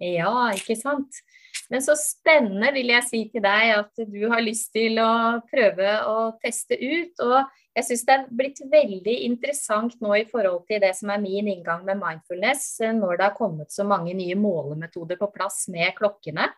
Ja, 0.00 0.32
ikke 0.56 0.78
sant. 0.80 1.20
Men 1.70 1.84
så 1.84 1.94
spennende 1.98 2.72
vil 2.74 2.90
jeg 2.90 3.06
si 3.06 3.20
til 3.30 3.44
deg 3.44 3.72
at 3.76 4.02
du 4.10 4.24
har 4.32 4.42
lyst 4.42 4.72
til 4.74 4.98
å 4.98 5.38
prøve 5.50 5.92
å 6.10 6.16
teste 6.42 6.74
ut. 6.74 7.22
Og 7.22 7.36
jeg 7.78 7.86
syns 7.86 8.04
det 8.08 8.16
er 8.16 8.28
blitt 8.40 8.62
veldig 8.72 9.16
interessant 9.28 9.94
nå 10.02 10.16
i 10.18 10.26
forhold 10.30 10.64
til 10.70 10.82
det 10.82 10.90
som 10.98 11.12
er 11.14 11.22
min 11.22 11.50
inngang 11.52 11.84
med 11.86 12.00
mindfulness, 12.02 12.72
når 12.98 13.20
det 13.20 13.28
har 13.28 13.38
kommet 13.38 13.70
så 13.70 13.86
mange 13.86 14.16
nye 14.18 14.38
målemetoder 14.38 15.20
på 15.20 15.30
plass 15.34 15.68
med 15.70 15.94
klokkene. 15.98 16.50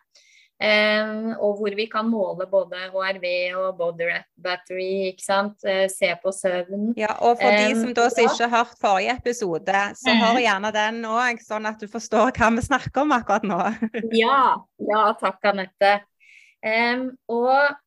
Og 0.63 1.57
hvor 1.59 1.73
vi 1.75 1.85
kan 1.91 2.07
måle 2.07 2.45
både 2.47 2.85
HRV 2.93 3.25
og 3.59 3.77
body 3.79 4.05
battery, 4.39 5.09
ikke 5.09 5.25
sant. 5.25 5.57
Uh, 5.65 5.89
se 5.91 6.13
på 6.21 6.31
søvn. 6.31 6.93
Ja, 6.99 7.17
og 7.19 7.41
for 7.41 7.57
de 7.57 7.73
som 7.75 7.91
da 7.97 8.05
ikke 8.13 8.45
har 8.45 8.53
hørt 8.53 8.77
forrige 8.79 9.17
episode, 9.17 9.83
så 9.99 10.15
hør 10.21 10.39
gjerne 10.39 10.71
den 10.75 11.03
òg, 11.09 11.41
sånn 11.43 11.67
at 11.67 11.83
du 11.83 11.89
forstår 11.91 12.31
hva 12.37 12.51
vi 12.55 12.63
snakker 12.63 13.03
om 13.03 13.15
akkurat 13.17 13.47
nå. 13.49 13.59
ja, 14.23 14.41
ja, 14.87 15.05
takk 15.19 15.51
Anette. 15.51 15.97
Og 17.33 17.81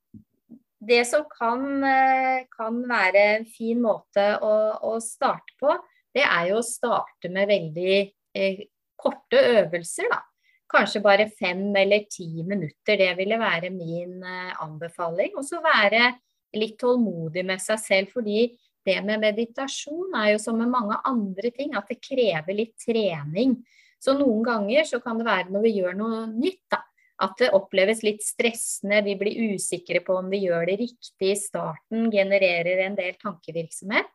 det 0.87 1.05
som 1.09 1.24
kan, 1.38 1.85
eh, 1.85 2.46
kan, 2.57 2.83
være 2.88 3.24
en 3.37 3.46
fin 3.48 3.81
måte 3.83 4.24
å, 4.42 4.55
å, 4.83 4.96
starte 5.00 5.57
på, 5.61 5.72
det 6.14 6.24
er 6.24 6.50
jo 6.50 6.61
å 6.61 6.66
starte 6.66 7.31
med 7.33 7.48
veldig 7.50 7.96
eh, 8.37 8.66
korte 8.96 9.40
øvelser, 9.61 10.11
da. 10.12 10.22
Kanskje 10.70 11.02
bare 11.05 11.29
fem 11.31 11.68
eller 11.79 12.07
ti 12.11 12.42
minutter. 12.42 12.98
Det 12.98 13.12
ville 13.18 13.38
være 13.38 13.70
min 13.70 14.22
eh, 14.22 14.55
anbefaling. 14.62 15.37
Og 15.38 15.46
så 15.46 15.62
være 15.64 16.11
litt 16.57 16.79
tålmodig 16.81 17.44
med 17.46 17.62
seg 17.62 17.81
selv, 17.83 18.14
fordi 18.14 18.48
det 18.87 19.00
med 19.07 19.22
meditasjon 19.22 20.14
er 20.14 20.33
jo 20.35 20.42
som 20.42 20.59
med 20.61 20.70
mange 20.70 20.98
andre 21.07 21.50
ting, 21.55 21.74
at 21.74 21.88
det 21.90 21.98
krever 22.02 22.55
litt 22.55 22.76
trening. 22.83 23.59
Så 24.02 24.14
noen 24.14 24.44
ganger 24.46 24.87
så 24.87 25.00
kan 25.02 25.18
det 25.18 25.26
være 25.26 25.50
når 25.50 25.64
vi 25.66 25.72
gjør 25.81 25.96
noe 25.98 26.20
nytt, 26.31 26.62
da, 26.70 26.83
at 27.24 27.35
det 27.40 27.52
oppleves 27.57 28.02
litt 28.05 28.22
stressende, 28.24 29.00
vi 29.07 29.16
blir 29.18 29.55
usikre 29.57 30.02
på 30.05 30.18
om 30.20 30.29
vi 30.31 30.44
gjør 30.44 30.68
det 30.68 30.79
riktig 30.83 31.33
i 31.33 31.38
starten, 31.40 32.11
genererer 32.12 32.85
en 32.85 32.98
del 32.98 33.16
tankevirksomhet. 33.22 34.11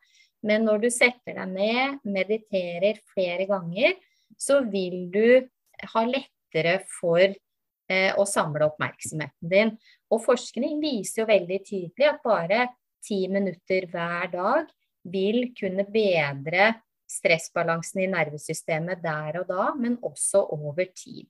Men 0.45 0.65
når 0.65 0.85
du 0.85 0.89
setter 0.93 1.37
deg 1.37 1.51
ned, 1.51 1.97
mediterer 2.07 3.01
flere 3.11 3.47
ganger, 3.49 3.97
så 4.39 4.61
vil 4.71 5.09
du 5.13 5.49
ha 5.93 6.05
lett 6.07 6.31
lettere 6.51 6.83
for 6.99 7.21
eh, 7.21 8.13
å 8.17 8.25
samle 8.25 8.67
oppmerksomheten 8.67 9.49
din. 9.49 9.73
Og 10.11 10.23
forskning 10.23 10.79
viser 10.81 11.23
jo 11.23 11.27
veldig 11.27 11.59
tydelig 11.65 12.07
at 12.07 12.21
bare 12.23 12.67
ti 13.01 13.27
minutter 13.27 13.87
hver 13.89 14.31
dag 14.31 14.67
vil 15.03 15.53
kunne 15.57 15.85
bedre 15.89 16.81
stressbalansen 17.09 18.03
i 18.03 18.07
nervesystemet 18.11 19.01
der 19.03 19.41
og 19.41 19.47
da, 19.49 19.71
men 19.75 19.97
også 20.01 20.45
over 20.53 20.85
tid. 20.95 21.27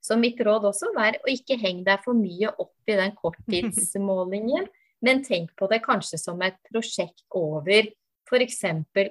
Så 0.00 0.16
mitt 0.16 0.38
råd 0.40 0.64
også 0.64 0.92
er 1.02 1.18
å 1.20 1.28
ikke 1.28 1.58
henge 1.58 1.84
deg 1.84 2.04
for 2.04 2.14
mye 2.14 2.52
opp 2.54 2.88
i 2.88 2.96
den 2.96 3.12
korttidsmålingen, 3.18 4.68
men 5.04 5.24
tenk 5.26 5.50
på 5.58 5.66
det 5.68 5.82
kanskje 5.84 6.18
som 6.18 6.40
et 6.42 6.56
prosjekt 6.70 7.26
over 7.34 7.90
f.eks. 8.28 8.62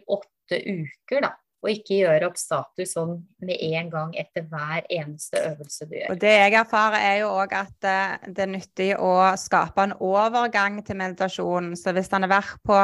åtte 0.08 0.58
uker, 0.64 1.22
da 1.22 1.36
og 1.64 1.72
ikke 1.74 2.02
gjøre 2.04 2.28
opp 2.30 2.38
status 2.38 2.94
sånn 2.94 3.16
med 3.44 3.62
en 3.74 3.90
gang 3.90 4.12
etter 4.20 4.46
hver 4.46 4.86
eneste 4.94 5.42
øvelse 5.42 5.88
du 5.90 5.96
gjør. 5.98 6.12
Og 6.14 6.20
Det 6.22 6.34
jeg 6.36 6.56
erfarer, 6.60 6.98
er 7.02 7.16
jo 7.24 7.32
òg 7.34 7.56
at 7.58 7.88
eh, 7.90 8.28
det 8.30 8.46
er 8.46 8.52
nyttig 8.52 8.90
å 9.02 9.14
skape 9.42 9.88
en 9.88 9.96
overgang 9.98 10.78
til 10.86 11.00
meditasjonen. 11.02 11.74
Så 11.80 11.96
hvis 11.98 12.12
han 12.14 12.28
har 12.28 12.36
vært 12.38 12.62
på 12.68 12.82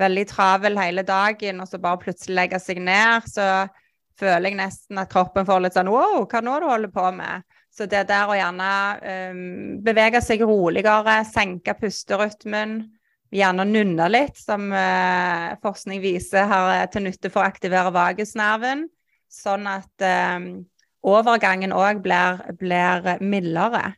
veldig 0.00 0.26
travel 0.30 0.80
hele 0.80 1.04
dagen, 1.06 1.62
og 1.62 1.70
så 1.70 1.78
bare 1.82 2.02
plutselig 2.02 2.36
legger 2.38 2.62
seg 2.62 2.82
ned, 2.82 3.30
så 3.30 3.46
føler 4.20 4.50
jeg 4.50 4.58
nesten 4.58 5.00
at 5.00 5.10
kroppen 5.12 5.46
får 5.48 5.64
litt 5.64 5.78
sånn 5.78 5.90
Wow, 5.92 6.24
hva 6.28 6.42
nå 6.44 6.58
du 6.60 6.68
holder 6.68 6.92
på 6.92 7.06
med? 7.16 7.46
Så 7.70 7.86
det 7.86 8.02
der 8.10 8.28
å 8.28 8.34
gjerne 8.34 8.70
um, 9.30 9.42
bevege 9.86 10.18
seg 10.24 10.42
roligere, 10.42 11.20
senke 11.28 11.76
pusterytmen, 11.78 12.80
gjerne 13.30 13.66
nunne 13.68 14.08
litt, 14.10 14.38
som 14.38 14.70
eh, 14.74 15.54
forskning 15.62 16.02
viser 16.02 16.48
har 16.50 16.90
til 16.92 17.06
nytte 17.06 17.30
for 17.30 17.42
å 17.42 17.50
aktivere 17.50 17.92
vagusnerven. 17.94 18.88
Sånn 19.30 19.68
at 19.70 20.04
eh, 20.04 20.38
overgangen 21.06 21.74
òg 21.76 22.02
blir, 22.04 22.42
blir, 22.58 23.16
mildere. 23.22 23.94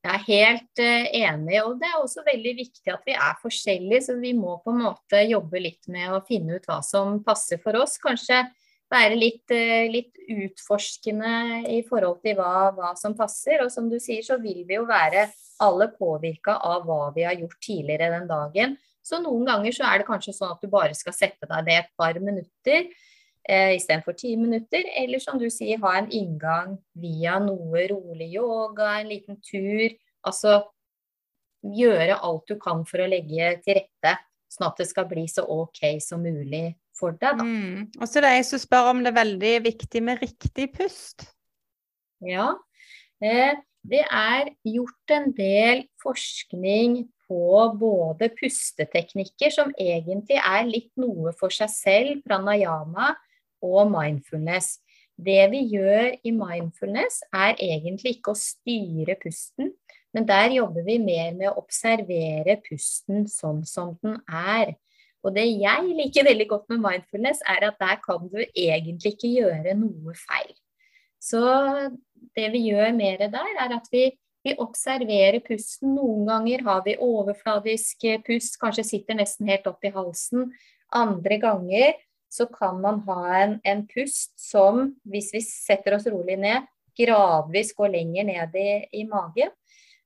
Jeg 0.00 0.16
er 0.16 0.22
helt 0.24 0.80
uh, 0.80 1.08
enig, 1.12 1.58
og 1.60 1.74
det 1.76 1.90
er 1.90 1.98
også 1.98 2.22
veldig 2.24 2.54
viktig 2.56 2.88
at 2.88 3.02
vi 3.04 3.12
er 3.12 3.34
forskjellige. 3.42 4.06
Så 4.06 4.14
vi 4.16 4.32
må 4.32 4.54
på 4.64 4.72
en 4.72 4.86
måte 4.86 5.20
jobbe 5.28 5.60
litt 5.60 5.90
med 5.92 6.14
å 6.16 6.22
finne 6.24 6.56
ut 6.56 6.64
hva 6.70 6.78
som 6.84 7.18
passer 7.24 7.60
for 7.60 7.76
oss. 7.82 7.98
Kanskje 8.00 8.46
være 8.90 9.18
litt, 9.18 9.44
uh, 9.54 9.86
litt 9.92 10.16
utforskende 10.30 11.34
i 11.70 11.80
forhold 11.86 12.20
til 12.24 12.38
hva, 12.38 12.70
hva, 12.76 12.94
som 12.98 13.16
passer. 13.18 13.64
Og 13.64 13.72
som 13.72 13.88
du 13.90 13.98
sier, 14.02 14.24
så 14.26 14.38
vil 14.42 14.64
vi 14.68 14.78
jo 14.78 14.86
være 14.88 15.28
alle 15.60 15.90
påvirka 15.92 16.56
av 16.64 16.86
hva 16.88 17.10
vi 17.14 17.26
har 17.26 17.36
gjort 17.38 17.60
tidligere 17.62 18.10
den 18.14 18.30
dagen. 18.30 18.78
Så 19.04 19.20
noen 19.22 19.46
ganger 19.48 19.74
så 19.74 19.86
er 19.88 20.00
det 20.00 20.08
kanskje 20.08 20.36
sånn 20.36 20.52
at 20.54 20.60
du 20.62 20.68
bare 20.72 20.96
skal 20.96 21.16
sette 21.16 21.48
deg 21.48 21.64
ned 21.66 21.80
et 21.82 21.94
par 21.98 22.18
minutter 22.20 22.90
eh, 23.48 23.76
istedenfor 23.76 24.16
ti 24.18 24.34
minutter. 24.36 24.84
Eller 24.96 25.22
som 25.22 25.38
du 25.40 25.48
sier, 25.52 25.80
ha 25.82 25.96
en 25.98 26.10
inngang 26.12 26.76
via 26.92 27.38
noe 27.42 27.86
rolig 27.90 28.30
yoga, 28.36 28.98
en 28.98 29.10
liten 29.10 29.40
tur. 29.44 29.96
Altså 30.26 30.60
gjøre 31.60 32.20
alt 32.24 32.48
du 32.48 32.56
kan 32.60 32.84
for 32.88 33.02
å 33.02 33.08
legge 33.10 33.54
til 33.64 33.80
rette, 33.80 34.14
sånn 34.50 34.70
at 34.70 34.80
det 34.80 34.88
skal 34.88 35.08
bli 35.10 35.26
så 35.28 35.44
OK 35.44 35.82
som 36.02 36.22
mulig 36.24 36.70
for 37.00 37.16
det. 37.16 37.32
Da. 37.40 37.46
Mm. 37.46 37.88
Og 37.98 38.06
så 38.06 38.20
er 38.20 38.26
det 38.26 38.34
jeg 38.36 38.48
som 38.52 38.62
spør 38.62 38.92
om 38.92 39.02
det 39.04 39.12
er 39.12 39.20
veldig 39.20 39.54
viktig 39.66 40.04
med 40.06 40.22
riktig 40.22 40.68
pust. 40.76 41.26
Ja. 42.24 42.52
Eh, 43.24 43.56
det 43.90 44.02
er 44.04 44.52
gjort 44.68 45.14
en 45.16 45.30
del 45.32 45.86
forskning 46.02 47.00
på 47.30 47.56
både 47.80 48.28
pusteteknikker, 48.36 49.52
som 49.54 49.72
egentlig 49.78 50.36
er 50.36 50.68
litt 50.68 50.90
noe 51.00 51.32
for 51.38 51.54
seg 51.54 51.70
selv, 51.72 52.22
pranayama, 52.26 53.14
og 53.64 53.90
mindfulness. 53.92 54.78
Det 55.20 55.42
vi 55.52 55.62
gjør 55.74 56.14
i 56.24 56.32
mindfulness, 56.32 57.20
er 57.32 57.54
egentlig 57.60 58.16
ikke 58.18 58.34
å 58.34 58.40
styre 58.40 59.16
pusten, 59.20 59.74
men 60.16 60.26
der 60.26 60.50
jobber 60.56 60.84
vi 60.86 60.96
mer 60.98 61.34
med 61.36 61.50
å 61.50 61.58
observere 61.60 62.56
pusten 62.64 63.28
sånn 63.30 63.62
som 63.68 63.94
den 64.02 64.16
er. 64.26 64.74
Og 65.24 65.34
det 65.36 65.46
jeg 65.60 65.92
liker 65.98 66.26
veldig 66.30 66.46
godt 66.48 66.72
med 66.72 66.82
mindfulness, 66.84 67.42
er 67.44 67.66
at 67.68 67.78
der 67.80 68.00
kan 68.04 68.26
du 68.32 68.40
egentlig 68.40 69.14
ikke 69.14 69.32
gjøre 69.34 69.76
noe 69.76 70.16
feil. 70.16 70.54
Så 71.20 71.40
det 72.36 72.48
vi 72.54 72.64
gjør 72.70 72.94
mer 72.96 73.26
der, 73.28 73.54
er 73.60 73.74
at 73.76 73.88
vi, 73.92 74.06
vi, 74.44 74.54
observerer 74.56 75.42
pusten. 75.44 75.92
Noen 75.98 76.24
ganger 76.28 76.64
har 76.64 76.84
vi 76.86 76.96
overfladisk 76.96 78.06
pust, 78.26 78.56
kanskje 78.60 78.86
sitter 78.94 79.18
nesten 79.18 79.50
helt 79.50 79.68
opp 79.68 79.84
i 79.84 79.92
halsen. 79.92 80.48
Andre 80.96 81.36
ganger 81.42 81.98
så 82.30 82.46
kan 82.48 82.80
man 82.80 83.02
ha 83.08 83.20
en, 83.42 83.56
en 83.66 83.84
pust 83.90 84.32
som, 84.40 84.94
hvis 85.04 85.32
vi 85.34 85.42
setter 85.44 85.98
oss 85.98 86.06
rolig 86.08 86.38
ned, 86.40 86.68
gradvis 86.96 87.74
går 87.76 87.92
lenger 87.92 88.26
ned 88.28 88.56
i, 88.56 88.70
i 89.02 89.04
magen. 89.08 89.52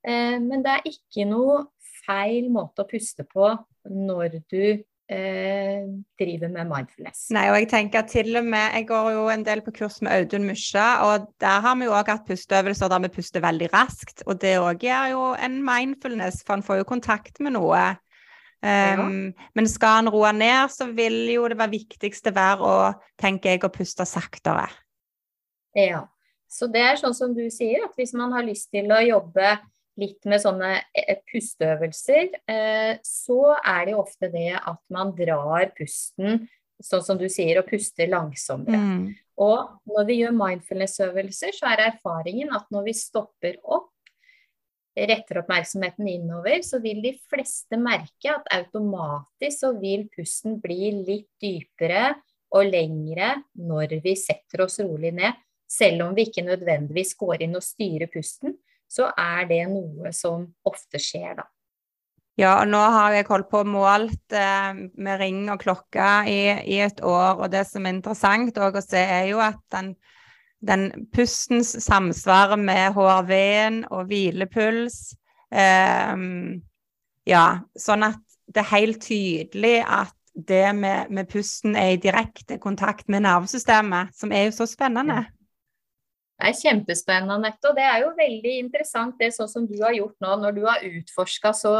Eh, 0.05 0.41
men 0.41 0.65
det 0.65 0.79
er 0.79 0.91
ikke 0.91 1.29
noe 1.29 1.61
feil 2.05 2.51
måte 2.53 2.85
å 2.85 2.89
puste 2.89 3.25
på 3.29 3.53
når 3.85 4.41
du 4.51 4.83
eh, 5.11 5.85
driver 6.19 6.51
med 6.53 6.69
mindfulness. 6.71 7.27
Nei, 7.35 7.49
og 7.51 7.59
jeg 7.59 7.69
tenker 7.73 8.07
til 8.09 8.37
og 8.41 8.47
med 8.47 8.79
Jeg 8.79 8.87
går 8.89 9.11
jo 9.15 9.27
en 9.33 9.45
del 9.47 9.63
på 9.65 9.75
kurs 9.77 10.01
med 10.05 10.15
Audun 10.15 10.47
Musja, 10.49 10.87
og 11.09 11.29
der 11.43 11.61
har 11.65 11.77
vi 11.81 11.89
jo 11.89 11.97
òg 11.97 12.13
hatt 12.13 12.27
pusteøvelser 12.29 12.93
der 12.93 13.05
vi 13.05 13.13
puster 13.17 13.45
veldig 13.45 13.69
raskt. 13.75 14.25
Og 14.27 14.41
det 14.41 14.57
òg 14.63 14.87
er 14.89 15.13
jo 15.13 15.35
en 15.35 15.61
mindfulness, 15.67 16.43
for 16.45 16.57
han 16.57 16.67
får 16.67 16.83
jo 16.83 16.89
kontakt 16.95 17.41
med 17.45 17.57
noe. 17.59 17.85
Um, 18.65 18.71
ja. 18.71 19.45
Men 19.55 19.69
skal 19.69 19.99
han 20.01 20.09
roe 20.09 20.33
ned, 20.33 20.73
så 20.73 20.89
vil 20.97 21.27
jo 21.35 21.45
det 21.53 21.59
være 21.61 21.75
viktigste 21.75 22.33
være 22.33 22.65
å, 22.65 22.77
tenker 23.21 23.53
jeg, 23.53 23.65
å 23.67 23.73
puste 23.73 24.07
saktere. 24.09 24.71
Ja. 25.77 26.07
Så 26.49 26.69
det 26.71 26.81
er 26.87 26.97
sånn 26.97 27.17
som 27.17 27.35
du 27.37 27.43
sier, 27.53 27.83
at 27.85 27.99
hvis 27.99 28.15
man 28.17 28.33
har 28.33 28.47
lyst 28.47 28.71
til 28.73 28.89
å 28.95 29.03
jobbe 29.03 29.57
litt 30.01 30.27
med 30.29 30.43
sånne 30.43 30.73
eh, 30.97 31.21
pusteøvelser, 31.31 32.33
eh, 32.51 32.93
så 33.07 33.41
er 33.61 33.87
det 33.87 33.95
jo 33.95 34.03
ofte 34.03 34.31
det 34.33 34.51
at 34.59 34.81
man 34.95 35.15
drar 35.17 35.71
pusten, 35.77 36.47
sånn 36.83 37.05
som 37.07 37.21
du 37.21 37.29
sier, 37.31 37.61
og 37.61 37.69
puster 37.71 38.11
langsommere. 38.11 38.81
Mm. 38.81 39.05
Og 39.45 39.91
når 39.91 40.07
vi 40.09 40.21
gjør 40.21 40.37
mindfulness-øvelser, 40.39 41.55
så 41.57 41.73
er 41.73 41.89
erfaringen 41.89 42.53
at 42.55 42.67
når 42.75 42.89
vi 42.91 42.97
stopper 42.99 43.59
opp, 43.63 43.91
retter 44.95 45.41
oppmerksomheten 45.41 46.07
innover, 46.07 46.61
så 46.63 46.79
vil 46.83 47.01
de 47.03 47.17
fleste 47.31 47.79
merke 47.83 48.31
at 48.31 48.47
automatisk 48.55 49.65
så 49.65 49.73
vil 49.81 50.07
pusten 50.13 50.61
bli 50.63 50.93
litt 51.01 51.31
dypere 51.43 52.13
og 52.55 52.69
lengre 52.71 53.33
når 53.59 53.97
vi 54.05 54.15
setter 54.19 54.63
oss 54.69 54.79
rolig 54.85 55.11
ned. 55.17 55.35
Selv 55.67 56.05
om 56.07 56.15
vi 56.15 56.29
ikke 56.29 56.45
nødvendigvis 56.47 57.17
går 57.19 57.43
inn 57.43 57.59
og 57.59 57.65
styrer 57.67 58.11
pusten, 58.13 58.55
så 58.95 59.11
er 59.19 59.49
det 59.51 59.65
noe 59.73 60.13
som 60.15 60.47
ofte 60.69 61.01
skjer, 61.03 61.35
da. 61.41 61.49
Ja, 62.39 62.57
og 62.59 62.67
nå 62.67 62.81
har 62.81 63.13
jeg 63.15 63.29
holdt 63.29 63.47
på 63.53 63.61
og 63.63 63.69
målt 63.71 64.35
eh, 64.35 64.75
med 64.75 65.21
ring 65.21 65.45
og 65.53 65.61
klokke 65.63 66.09
i, 66.27 66.41
i, 66.67 66.81
et 66.83 66.99
år, 67.07 67.39
og 67.39 67.53
det 67.53 67.63
som 67.69 67.87
er 67.87 67.95
interessant 67.95 68.59
å 68.59 68.71
se, 68.83 68.99
er 68.99 69.29
jo 69.29 69.39
at 69.43 69.61
den, 69.71 69.93
den 70.59 70.89
pustens 71.15 71.77
samsvarer 71.85 72.59
med 72.59 72.99
HRV-en 72.99 73.85
og 73.95 74.11
hvilepuls. 74.11 75.15
Eh, 75.55 76.27
ja, 77.31 77.47
sånn 77.79 78.09
at 78.11 78.19
det 78.51 78.65
er 78.65 78.73
helt 78.73 79.03
tydelig 79.07 79.77
at 79.87 80.15
det 80.35 80.67
med, 80.75 81.15
med 81.15 81.31
pusten 81.31 81.79
er 81.79 81.95
i 81.95 82.03
direkte 82.03 82.59
kontakt 82.59 83.07
med 83.07 83.23
nervesystemet, 83.23 84.11
som 84.19 84.35
er 84.35 84.49
jo 84.49 84.59
så 84.59 84.67
spennende. 84.67 85.23
Ja. 85.23 85.44
Det 86.35 86.51
er 86.51 86.57
kjempespennende, 86.59 87.37
Anette. 87.39 87.71
Og 87.71 87.77
det 87.77 87.85
er 87.87 88.01
jo 88.03 88.15
veldig 88.19 88.55
interessant 88.59 89.21
det 89.21 89.31
sånn 89.37 89.51
som 89.51 89.69
du 89.69 89.77
har 89.83 89.95
gjort 89.95 90.17
nå, 90.25 90.33
når 90.43 90.57
du 90.57 90.65
har 90.67 90.83
utforska 90.89 91.55
så 91.55 91.75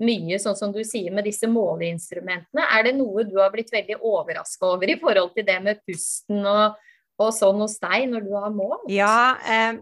mye, 0.00 0.38
sånn 0.40 0.56
som 0.58 0.72
du 0.74 0.80
sier, 0.86 1.12
med 1.14 1.28
disse 1.28 1.48
måleinstrumentene. 1.50 2.66
Er 2.74 2.88
det 2.88 2.96
noe 2.98 3.24
du 3.28 3.36
har 3.38 3.52
blitt 3.54 3.70
veldig 3.72 4.00
overraska 4.00 4.72
over 4.74 4.90
i 4.90 4.98
forhold 5.00 5.34
til 5.36 5.46
det 5.46 5.58
med 5.62 5.82
pusten 5.86 6.42
og, 6.42 6.78
og 7.20 7.32
sånn 7.36 7.62
hos 7.62 7.78
deg, 7.82 8.08
når 8.10 8.26
du 8.26 8.36
har 8.36 8.54
målt? 8.54 8.86
Ja, 8.90 9.36
eh, 9.44 9.80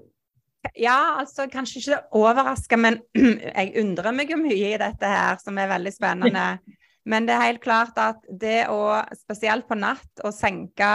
ja, 0.76 0.98
altså 1.22 1.46
kanskje 1.50 1.80
ikke 1.80 2.00
overraska, 2.18 2.80
men 2.80 3.00
jeg 3.16 3.72
undrer 3.80 4.12
meg 4.14 4.34
jo 4.34 4.40
mye 4.42 4.74
i 4.74 4.80
dette 4.80 5.12
her, 5.14 5.38
som 5.42 5.58
er 5.58 5.72
veldig 5.76 5.94
spennende. 5.94 6.50
Men 7.08 7.24
det 7.24 7.32
er 7.32 7.46
helt 7.46 7.62
klart 7.64 7.96
at 7.96 8.18
det 8.28 8.66
å, 8.68 8.98
spesielt 9.16 9.64
på 9.64 9.78
natt, 9.78 10.20
å 10.20 10.28
senke 10.28 10.90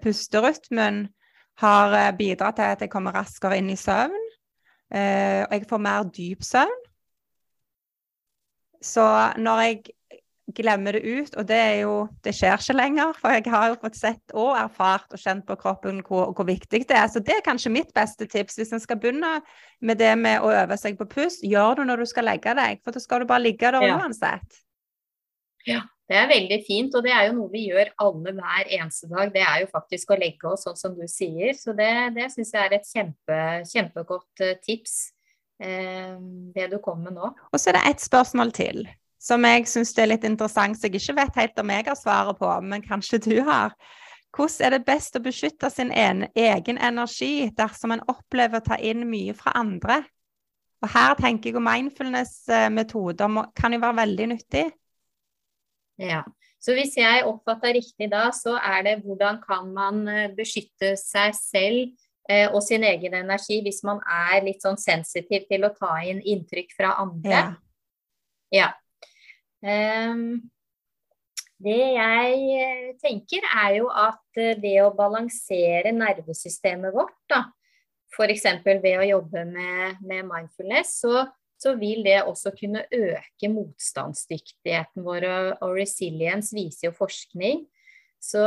pusterytmen 0.00 1.02
har 1.60 1.96
eh, 1.98 2.12
bidratt 2.16 2.56
til 2.56 2.74
at 2.76 2.84
jeg 2.84 2.92
kommer 2.92 3.16
raskere 3.16 3.58
inn 3.60 3.70
i 3.72 3.78
søvn. 3.78 4.20
Uh, 4.92 5.46
og 5.46 5.54
jeg 5.56 5.66
får 5.70 5.80
mer 5.80 6.08
dyp 6.12 6.42
søvn. 6.44 6.80
Så 8.84 9.04
når 9.40 9.60
jeg 9.62 9.76
glemmer 10.56 10.92
det 10.92 11.02
ut, 11.06 11.36
og 11.38 11.46
det 11.48 11.56
er 11.56 11.76
jo 11.84 12.08
Det 12.24 12.34
skjer 12.34 12.58
ikke 12.58 12.76
lenger, 12.76 13.12
for 13.16 13.32
jeg 13.32 13.46
har 13.46 13.68
jo 13.70 13.78
fått 13.80 13.96
sett 13.96 14.34
og 14.34 14.56
erfart 14.58 15.14
og 15.14 15.18
kjent 15.22 15.46
på 15.46 15.56
kroppen 15.56 16.02
hvor, 16.06 16.32
hvor 16.36 16.44
viktig 16.44 16.82
det 16.88 16.98
er. 16.98 17.06
Så 17.08 17.22
det 17.24 17.38
er 17.38 17.46
kanskje 17.46 17.72
mitt 17.72 17.94
beste 17.94 18.26
tips. 18.26 18.58
Hvis 18.58 18.72
en 18.72 18.82
skal 18.82 18.98
begynne 19.00 19.40
med 19.80 19.98
det 19.98 20.12
med 20.18 20.42
å 20.42 20.50
øve 20.52 20.76
seg 20.76 20.98
på 20.98 21.08
pust, 21.08 21.44
gjør 21.46 21.80
det 21.80 21.86
når 21.88 22.02
du 22.02 22.10
skal 22.10 22.28
legge 22.28 22.54
deg, 22.58 22.82
for 22.84 22.92
da 22.92 23.00
skal 23.00 23.22
du 23.22 23.30
bare 23.30 23.46
ligge 23.46 23.72
der 23.72 23.86
ja. 23.86 23.96
uansett. 23.96 24.60
Ja. 25.66 25.80
Det 26.12 26.18
er 26.20 26.28
veldig 26.28 26.58
fint, 26.66 26.96
og 26.98 27.06
det 27.06 27.12
er 27.16 27.30
jo 27.30 27.36
noe 27.38 27.48
vi 27.48 27.62
gjør 27.70 27.88
alle 28.04 28.34
hver 28.36 28.68
eneste 28.76 29.08
dag. 29.08 29.30
Det 29.32 29.40
er 29.40 29.62
jo 29.62 29.68
faktisk 29.72 30.10
å 30.12 30.18
legge 30.20 30.50
oss 30.50 30.66
sånn 30.66 30.76
som 30.76 30.96
du 30.96 31.06
sier. 31.08 31.54
Så 31.56 31.72
det, 31.78 31.88
det 32.18 32.26
syns 32.34 32.52
jeg 32.52 32.68
er 32.68 32.74
et 32.76 32.88
kjempe, 32.88 33.38
kjempegodt 33.70 34.42
eh, 34.44 34.58
tips, 34.60 34.96
eh, 35.64 36.18
det 36.52 36.68
du 36.68 36.76
kom 36.84 37.00
med 37.06 37.16
nå. 37.16 37.30
Og 37.48 37.56
så 37.56 37.72
er 37.72 37.78
det 37.78 37.86
ett 37.94 38.04
spørsmål 38.04 38.52
til 38.58 38.84
som 39.22 39.44
jeg 39.46 39.68
syns 39.70 39.94
er 40.02 40.08
litt 40.10 40.24
interessant, 40.26 40.76
som 40.76 40.90
jeg 40.90 40.98
ikke 40.98 41.14
vet 41.20 41.36
helt 41.38 41.60
om 41.62 41.70
jeg 41.70 41.86
har 41.86 41.98
svaret 41.98 42.38
på, 42.40 42.48
men 42.66 42.82
kanskje 42.82 43.20
du 43.22 43.36
har. 43.46 43.76
Hvordan 44.34 44.66
er 44.66 44.74
det 44.74 44.86
best 44.88 45.16
å 45.16 45.22
beskytte 45.22 45.70
sin 45.70 45.92
en, 45.94 46.26
egen 46.34 46.80
energi 46.80 47.46
dersom 47.56 47.94
en 47.94 48.04
opplever 48.10 48.58
å 48.58 48.66
ta 48.66 48.80
inn 48.82 49.04
mye 49.08 49.36
fra 49.38 49.54
andre? 49.60 50.02
Og 50.82 50.90
her 50.90 51.14
tenker 51.20 51.52
jeg 51.52 51.60
at 51.60 51.66
mindfulness-metoder 51.68 53.36
kan 53.54 53.76
jo 53.76 53.82
være 53.84 54.00
veldig 54.02 54.30
nyttig. 54.32 54.64
Ja. 56.00 56.22
Så 56.62 56.76
hvis 56.78 56.94
jeg 56.94 57.24
oppfatter 57.26 57.74
riktig 57.74 58.06
da, 58.12 58.28
så 58.34 58.54
er 58.60 58.84
det 58.86 59.00
hvordan 59.02 59.40
kan 59.42 59.72
man 59.74 60.06
eh, 60.08 60.30
beskytte 60.36 60.94
seg 61.00 61.34
selv 61.34 61.80
eh, 62.30 62.46
og 62.52 62.60
sin 62.62 62.86
egen 62.86 63.16
energi 63.18 63.58
hvis 63.64 63.82
man 63.86 63.98
er 64.06 64.44
litt 64.46 64.62
sånn 64.62 64.78
sensitiv 64.78 65.48
til 65.50 65.66
å 65.66 65.72
ta 65.74 65.96
inn 66.06 66.22
inntrykk 66.22 66.76
fra 66.78 66.94
andre. 67.02 67.42
Ja. 68.54 68.70
ja. 68.70 68.70
Um, 69.62 70.42
det 71.62 71.78
jeg 71.78 72.38
eh, 72.58 72.86
tenker 73.02 73.44
er 73.50 73.76
jo 73.80 73.90
at 73.90 74.42
det 74.62 74.76
å 74.82 74.94
balansere 74.94 75.92
nervesystemet 75.94 76.94
vårt, 76.94 77.18
da, 77.30 77.44
f.eks. 78.12 78.48
ved 78.66 78.96
å 78.98 79.06
jobbe 79.06 79.44
med, 79.50 80.02
med 80.06 80.26
mindfulness, 80.30 80.98
så 81.02 81.26
så 81.62 81.76
vil 81.78 82.02
det 82.06 82.22
også 82.26 82.52
kunne 82.58 82.82
øke 82.90 83.50
motstandsdyktigheten 83.52 85.04
vår. 85.06 85.28
Og 85.62 85.76
resilience 85.78 86.54
viser 86.56 86.88
jo 86.88 86.96
forskning. 86.96 87.66
Så, 88.22 88.42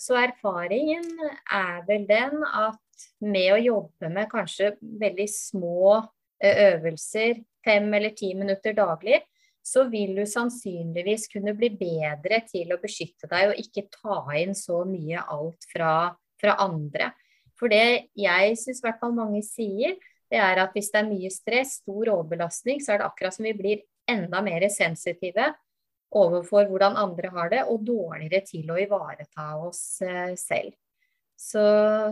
så, 0.00 0.16
erfaringen 0.16 1.08
er 1.52 1.82
vel 1.88 2.06
den 2.08 2.44
at 2.46 3.08
med 3.20 3.50
å 3.54 3.60
jobbe 3.60 4.08
med 4.12 4.30
kanskje 4.32 4.72
veldig 4.80 5.26
små 5.28 5.98
øvelser, 6.40 7.42
fem 7.64 7.88
eller 7.94 8.14
ti 8.16 8.32
minutter 8.38 8.76
daglig, 8.76 9.20
så 9.68 9.84
vil 9.92 10.14
du 10.16 10.24
sannsynligvis 10.26 11.26
kunne 11.32 11.52
bli 11.58 11.68
bedre 11.76 12.40
til 12.48 12.72
å 12.72 12.80
beskytte 12.80 13.28
deg 13.28 13.50
og 13.50 13.60
ikke 13.60 13.88
ta 13.92 14.22
inn 14.38 14.56
så 14.56 14.80
mye 14.88 15.20
alt 15.28 15.66
fra, 15.72 16.14
fra 16.40 16.56
andre. 16.64 17.10
For 17.58 17.68
det 17.68 18.08
jeg 18.16 18.56
syns 18.56 18.80
i 18.80 18.86
hvert 18.86 19.02
fall 19.02 19.16
mange 19.16 19.42
sier, 19.44 19.98
det 20.28 20.40
er 20.42 20.60
at 20.62 20.74
hvis 20.76 20.90
det 20.92 21.00
er 21.00 21.08
mye 21.08 21.30
stress, 21.32 21.78
stor 21.82 22.12
overbelastning, 22.16 22.82
så 22.84 22.94
er 22.94 23.00
det 23.00 23.08
akkurat 23.08 23.36
som 23.36 23.48
vi 23.48 23.54
blir 23.56 23.84
enda 24.08 24.42
mer 24.44 24.66
sensitive 24.72 25.52
overfor 26.16 26.68
hvordan 26.70 26.96
andre 26.96 27.30
har 27.34 27.50
det, 27.52 27.64
og 27.68 27.84
dårligere 27.84 28.40
til 28.46 28.70
å 28.72 28.78
ivareta 28.80 29.48
oss 29.60 30.00
eh, 30.04 30.32
selv. 30.40 30.72
Så, 31.38 31.62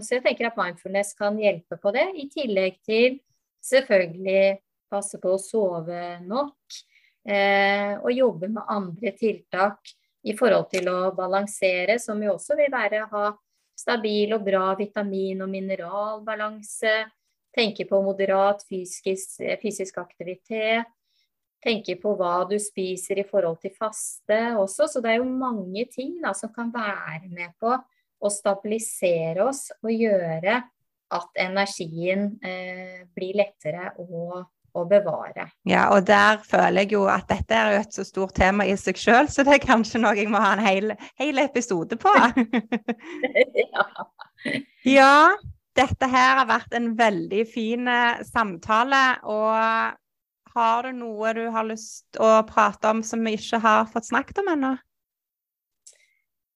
så, 0.04 0.10
jeg 0.14 0.22
tenker 0.22 0.50
at 0.50 0.58
mindfulness 0.58 1.14
kan 1.18 1.38
hjelpe 1.40 1.78
på 1.82 1.92
det, 1.96 2.04
i 2.20 2.28
tillegg 2.30 2.76
til 2.86 3.18
selvfølgelig 3.64 4.58
passe 4.92 5.18
på 5.22 5.32
å 5.34 5.40
sove 5.42 6.02
nok. 6.22 6.76
Eh, 7.26 7.96
og 7.98 8.12
jobbe 8.14 8.52
med 8.52 8.70
andre 8.70 9.10
tiltak 9.18 9.96
i 10.26 10.36
forhold 10.38 10.68
til 10.70 10.86
å 10.92 11.10
balansere, 11.16 11.98
som 11.98 12.20
jo 12.22 12.36
også 12.36 12.54
vil 12.58 12.70
være 12.70 13.06
ha 13.10 13.32
stabil 13.76 14.32
og 14.36 14.44
bra 14.46 14.70
vitamin- 14.78 15.42
og 15.42 15.50
mineralbalanse 15.52 16.94
Tenke 17.56 17.86
på 17.88 18.02
moderat 18.04 18.60
fysisk, 18.68 19.40
fysisk 19.62 19.98
aktivitet. 20.02 20.88
Tenke 21.64 21.96
på 21.98 22.12
hva 22.18 22.44
du 22.46 22.58
spiser 22.60 23.22
i 23.22 23.26
forhold 23.26 23.56
til 23.62 23.72
faste 23.74 24.40
også. 24.60 24.90
Så 24.92 25.00
det 25.02 25.14
er 25.14 25.22
jo 25.22 25.28
mange 25.30 25.86
ting 25.88 26.18
da, 26.22 26.34
som 26.36 26.52
kan 26.52 26.68
være 26.74 27.30
med 27.32 27.56
på 27.60 27.72
å 27.72 28.32
stabilisere 28.32 29.44
oss 29.44 29.70
og 29.82 29.92
gjøre 29.92 30.60
at 31.16 31.40
energien 31.40 32.28
eh, 32.44 33.02
blir 33.14 33.38
lettere 33.38 33.92
å, 34.02 34.42
å, 34.74 34.84
bevare. 34.90 35.48
Ja, 35.68 35.86
og 35.94 36.06
der 36.08 36.40
føler 36.44 36.82
jeg 36.82 36.96
jo 36.96 37.04
at 37.10 37.28
dette 37.30 37.56
er 37.56 37.74
jo 37.74 37.82
et 37.84 37.98
så 37.98 38.06
stort 38.06 38.34
tema 38.36 38.66
i 38.66 38.74
seg 38.80 38.98
sjøl, 38.98 39.30
så 39.30 39.46
det 39.46 39.56
er 39.56 39.62
kanskje 39.62 40.02
noe 40.02 40.16
jeg 40.18 40.30
må 40.32 40.42
ha 40.42 40.56
en 40.56 40.64
hel, 40.66 40.96
hel 41.20 41.42
episode 41.44 41.98
på. 42.00 42.14
ja. 43.62 43.86
ja. 44.90 45.12
Dette 45.76 46.08
her 46.08 46.40
har 46.40 46.48
vært 46.48 46.74
en 46.76 46.90
veldig 46.96 47.44
fin 47.50 47.88
eh, 47.90 48.24
samtale. 48.26 49.04
Og 49.28 50.56
har 50.56 50.88
du 50.88 50.96
noe 50.96 51.32
du 51.36 51.44
har 51.52 51.68
lyst 51.68 52.20
å 52.22 52.38
prate 52.48 52.92
om 52.92 53.04
som 53.04 53.24
vi 53.26 53.36
ikke 53.36 53.60
har 53.60 53.88
fått 53.92 54.08
snakket 54.08 54.40
om 54.44 54.52
ennå? 54.54 54.76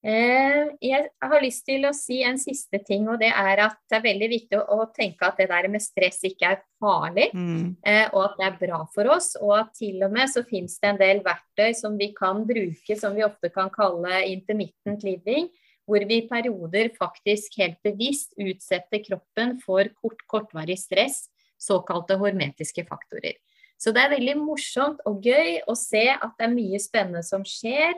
Eh, 0.01 0.71
jeg 0.81 1.09
har 1.21 1.43
lyst 1.43 1.61
til 1.67 1.83
å 1.85 1.91
si 1.93 2.23
en 2.25 2.39
siste 2.41 2.79
ting, 2.81 3.05
og 3.05 3.19
det 3.21 3.29
er 3.29 3.59
at 3.67 3.77
det 3.85 3.99
er 3.99 4.07
veldig 4.07 4.29
viktig 4.31 4.61
å 4.73 4.87
tenke 4.95 5.27
at 5.27 5.37
det 5.37 5.45
der 5.51 5.67
med 5.69 5.83
stress 5.83 6.23
ikke 6.25 6.55
er 6.55 6.63
farlig, 6.81 7.27
mm. 7.37 7.67
Eh, 7.85 8.07
og 8.09 8.23
at 8.31 8.39
det 8.39 8.47
er 8.47 8.57
bra 8.63 8.79
for 8.95 9.11
oss. 9.13 9.35
Og 9.37 9.53
at 9.59 9.75
til 9.77 10.01
og 10.01 10.15
med 10.15 10.31
så 10.33 10.41
finnes 10.47 10.79
det 10.81 10.89
en 10.89 11.01
del 11.01 11.21
verktøy 11.25 11.69
som 11.77 11.99
vi 12.01 12.09
kan 12.17 12.41
bruke, 12.49 12.97
som 12.97 13.13
vi 13.13 13.27
ofte 13.27 13.53
kan 13.53 13.69
kalle 13.73 14.23
intermittent 14.31 15.05
living, 15.05 15.51
hvor 15.89 16.03
vi 16.07 16.21
i 16.21 16.27
perioder 16.29 16.91
faktisk 16.97 17.57
helt 17.61 17.79
bevisst 17.83 18.35
utsetter 18.39 19.01
kroppen 19.05 19.57
for 19.63 19.89
kort, 20.01 20.21
kortvarig 20.29 20.77
stress, 20.79 21.25
såkalte 21.61 22.17
hormetiske 22.21 22.85
faktorer. 22.87 23.37
Så 23.81 23.93
det 23.93 24.03
er 24.03 24.13
veldig 24.13 24.37
morsomt 24.37 25.01
og 25.09 25.25
gøy 25.25 25.59
å 25.69 25.75
se 25.77 26.05
at 26.13 26.33
det 26.37 26.47
er 26.47 26.53
mye 26.53 26.79
spennende 26.81 27.23
som 27.25 27.45
skjer 27.47 27.95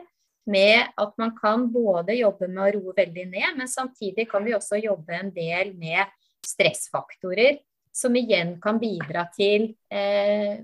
med 0.48 0.92
at 1.00 1.12
man 1.20 1.32
kan 1.36 1.66
både 1.72 2.16
jobbe 2.18 2.48
med 2.48 2.62
å 2.62 2.72
roe 2.78 2.96
veldig 2.96 3.26
ned, 3.30 3.50
men 3.58 3.68
samtidig 3.68 4.26
kan 4.30 4.44
vi 4.44 4.56
også 4.56 4.80
jobbe 4.80 5.16
en 5.16 5.30
del 5.32 5.72
med 5.76 6.04
stressfaktorer, 6.44 7.60
som 7.94 8.16
igjen 8.18 8.56
kan 8.60 8.80
bidra 8.80 9.26
til 9.36 9.70
eh, 9.92 10.60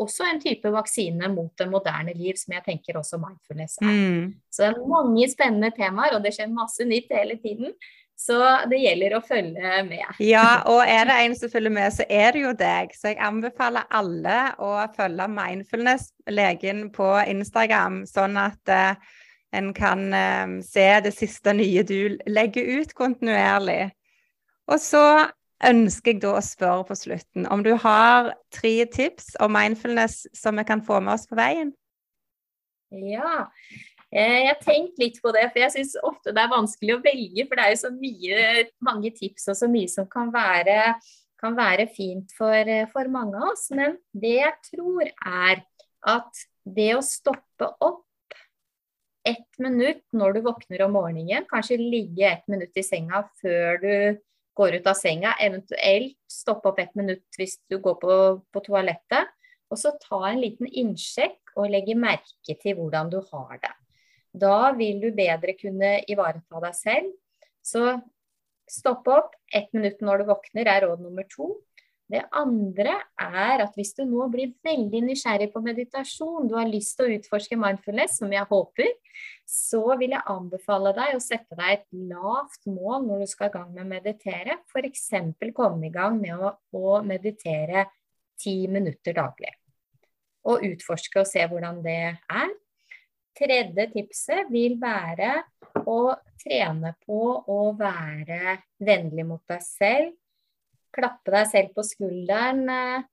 også 0.00 0.26
en 0.28 0.40
type 0.40 0.70
vaksine 0.72 1.28
mot 1.32 1.50
det 1.58 1.66
moderne 1.70 2.12
liv, 2.16 2.36
som 2.38 2.54
jeg 2.54 2.64
tenker 2.66 2.98
også 3.00 3.18
mindfulness 3.20 3.78
er. 3.82 3.90
Mm. 3.90 4.28
Så 4.50 4.68
det 4.68 4.70
er 4.70 4.92
mange 4.92 5.26
spennende 5.30 5.72
temaer, 5.76 6.16
og 6.16 6.24
det 6.24 6.34
skjer 6.36 6.52
masse 6.52 6.86
nytt 6.88 7.10
hele 7.14 7.36
tiden. 7.42 7.74
Så 8.20 8.36
det 8.68 8.82
gjelder 8.82 9.14
å 9.16 9.22
følge 9.24 9.76
med. 9.86 10.18
Ja, 10.20 10.60
og 10.68 10.82
er 10.84 11.08
det 11.08 11.16
en 11.22 11.36
som 11.38 11.52
følger 11.52 11.72
med, 11.72 11.88
så 11.96 12.04
er 12.04 12.34
det 12.36 12.42
jo 12.42 12.52
deg. 12.52 12.92
Så 12.92 13.14
jeg 13.14 13.20
anbefaler 13.24 13.88
alle 13.96 14.36
å 14.60 14.74
følge 14.96 15.28
Mindfulness-legen 15.32 16.90
på 16.92 17.08
Instagram, 17.32 18.02
sånn 18.08 18.36
at 18.40 18.72
uh, 18.72 19.16
en 19.56 19.72
kan 19.76 20.04
uh, 20.12 20.58
se 20.64 20.84
det 21.06 21.14
siste 21.16 21.56
nye 21.56 21.84
du 21.88 22.20
legger 22.28 22.68
ut 22.82 22.92
kontinuerlig. 22.98 23.88
Og 24.68 24.76
så 24.84 25.04
ønsker 25.66 26.14
jeg 26.14 26.22
da 26.22 26.34
å 26.38 26.44
spørre 26.44 26.86
på 26.88 26.96
slutten 26.98 27.46
om 27.52 27.62
du 27.66 27.74
har 27.82 28.32
tre 28.54 28.74
tips 28.90 29.34
om 29.44 29.52
mindfulness 29.54 30.24
som 30.36 30.56
vi 30.60 30.66
kan 30.68 30.82
få 30.84 31.02
med 31.04 31.18
oss 31.18 31.28
på 31.30 31.38
veien? 31.38 31.74
Ja, 32.90 33.46
Eh, 34.10 34.40
jeg 34.42 34.48
har 34.48 34.62
tenkt 34.64 34.98
litt 34.98 35.18
på 35.22 35.30
det, 35.34 35.44
for 35.52 35.62
jeg 35.62 35.72
syns 35.76 35.94
ofte 36.02 36.32
det 36.34 36.42
er 36.42 36.50
vanskelig 36.50 36.96
å 36.96 37.02
velge. 37.04 37.46
For 37.46 37.58
det 37.58 37.64
er 37.64 37.74
jo 37.74 37.80
så 37.84 37.90
mye, 37.94 38.44
mange 38.82 39.12
tips 39.14 39.50
og 39.52 39.58
så 39.60 39.70
mye 39.70 39.90
som 39.90 40.08
kan 40.10 40.32
være, 40.34 40.78
kan 41.40 41.58
være 41.58 41.86
fint 41.94 42.34
for, 42.36 42.72
for, 42.90 43.10
mange 43.12 43.38
av 43.38 43.52
oss. 43.52 43.68
Men 43.76 43.98
det 44.10 44.36
jeg 44.40 44.56
tror 44.72 45.04
er 45.06 45.62
at 46.10 46.46
det 46.66 46.92
å 46.96 47.04
stoppe 47.04 47.70
opp 47.78 48.06
ett 49.28 49.60
minutt 49.60 50.02
når 50.16 50.34
du 50.34 50.42
våkner 50.48 50.82
om 50.86 50.94
morgenen, 50.96 51.46
kanskje 51.46 51.78
ligge 51.78 52.24
ett 52.26 52.46
minutt 52.50 52.74
i 52.80 52.82
senga 52.82 53.22
før 53.42 53.78
du 53.82 53.94
går 54.58 54.80
ut 54.80 54.88
av 54.90 54.96
senga, 54.98 55.34
eventuelt 55.40 56.16
stoppe 56.30 56.70
opp 56.70 56.80
et 56.82 56.96
minutt 56.98 57.38
hvis 57.38 57.58
du 57.70 57.78
går 57.82 57.98
på, 58.02 58.16
på 58.52 58.62
toalettet, 58.66 59.30
og 59.70 59.78
så 59.78 59.94
ta 60.02 60.18
en 60.28 60.40
liten 60.42 60.66
innsjekk 60.66 61.54
og 61.56 61.70
legge 61.70 61.94
merke 61.98 62.56
til 62.58 62.76
hvordan 62.78 63.10
du 63.12 63.20
har 63.30 63.60
det. 63.62 63.72
Da 64.30 64.72
vil 64.78 65.00
du 65.02 65.10
bedre 65.14 65.54
kunne 65.58 65.98
ivareta 66.10 66.62
deg 66.62 66.76
selv. 66.78 67.12
Så 67.62 67.96
stopp 68.70 69.08
opp. 69.10 69.34
Ett 69.52 69.72
minutt 69.74 70.02
når 70.02 70.22
du 70.22 70.30
våkner 70.30 70.70
er 70.70 70.86
råd 70.86 71.02
nummer 71.02 71.26
to. 71.30 71.52
Det 72.10 72.22
andre 72.34 72.96
er 73.22 73.62
at 73.62 73.76
hvis 73.78 73.92
du 73.94 74.02
nå 74.08 74.24
blir 74.32 74.50
veldig 74.66 75.02
nysgjerrig 75.06 75.50
på 75.52 75.62
meditasjon, 75.62 76.48
du 76.50 76.56
har 76.58 76.66
lyst 76.66 76.96
til 76.98 77.06
å 77.06 77.18
utforske 77.18 77.58
mindfulness, 77.60 78.16
som 78.18 78.32
jeg 78.34 78.48
håper, 78.50 78.90
så 79.46 79.82
vil 80.00 80.16
jeg 80.16 80.26
anbefale 80.32 80.92
deg 80.96 81.14
å 81.14 81.22
sette 81.22 81.58
deg 81.58 81.76
et 81.76 81.86
lavt 82.10 82.66
mål 82.66 83.06
når 83.06 83.22
du 83.22 83.30
skal 83.30 83.50
i 83.50 83.54
gang 83.54 83.70
med 83.74 83.84
å 83.84 83.90
meditere. 83.92 84.58
F.eks. 84.72 85.06
komme 85.54 85.86
i 85.86 85.94
gang 85.94 86.18
med 86.18 86.34
å, 86.34 86.54
å 86.74 86.98
meditere 87.06 87.86
ti 88.40 88.56
minutter 88.72 89.14
daglig. 89.14 89.54
Og 90.50 90.64
utforske 90.66 91.22
og 91.22 91.28
se 91.28 91.44
hvordan 91.46 91.78
det 91.84 92.00
er. 92.16 92.56
Tredje 93.38 93.86
tipset 93.92 94.50
vil 94.50 94.80
være 94.80 95.36
å 95.86 96.00
trene 96.40 96.96
på 97.06 97.20
å 97.46 97.60
være 97.78 98.56
vennlig 98.82 99.28
mot 99.28 99.44
deg 99.48 99.62
selv. 99.62 100.16
Klappe 100.94 101.34
deg 101.34 101.48
selv 101.50 101.74
på 101.76 101.84
skulderen 101.86 102.64
eh, 102.72 103.08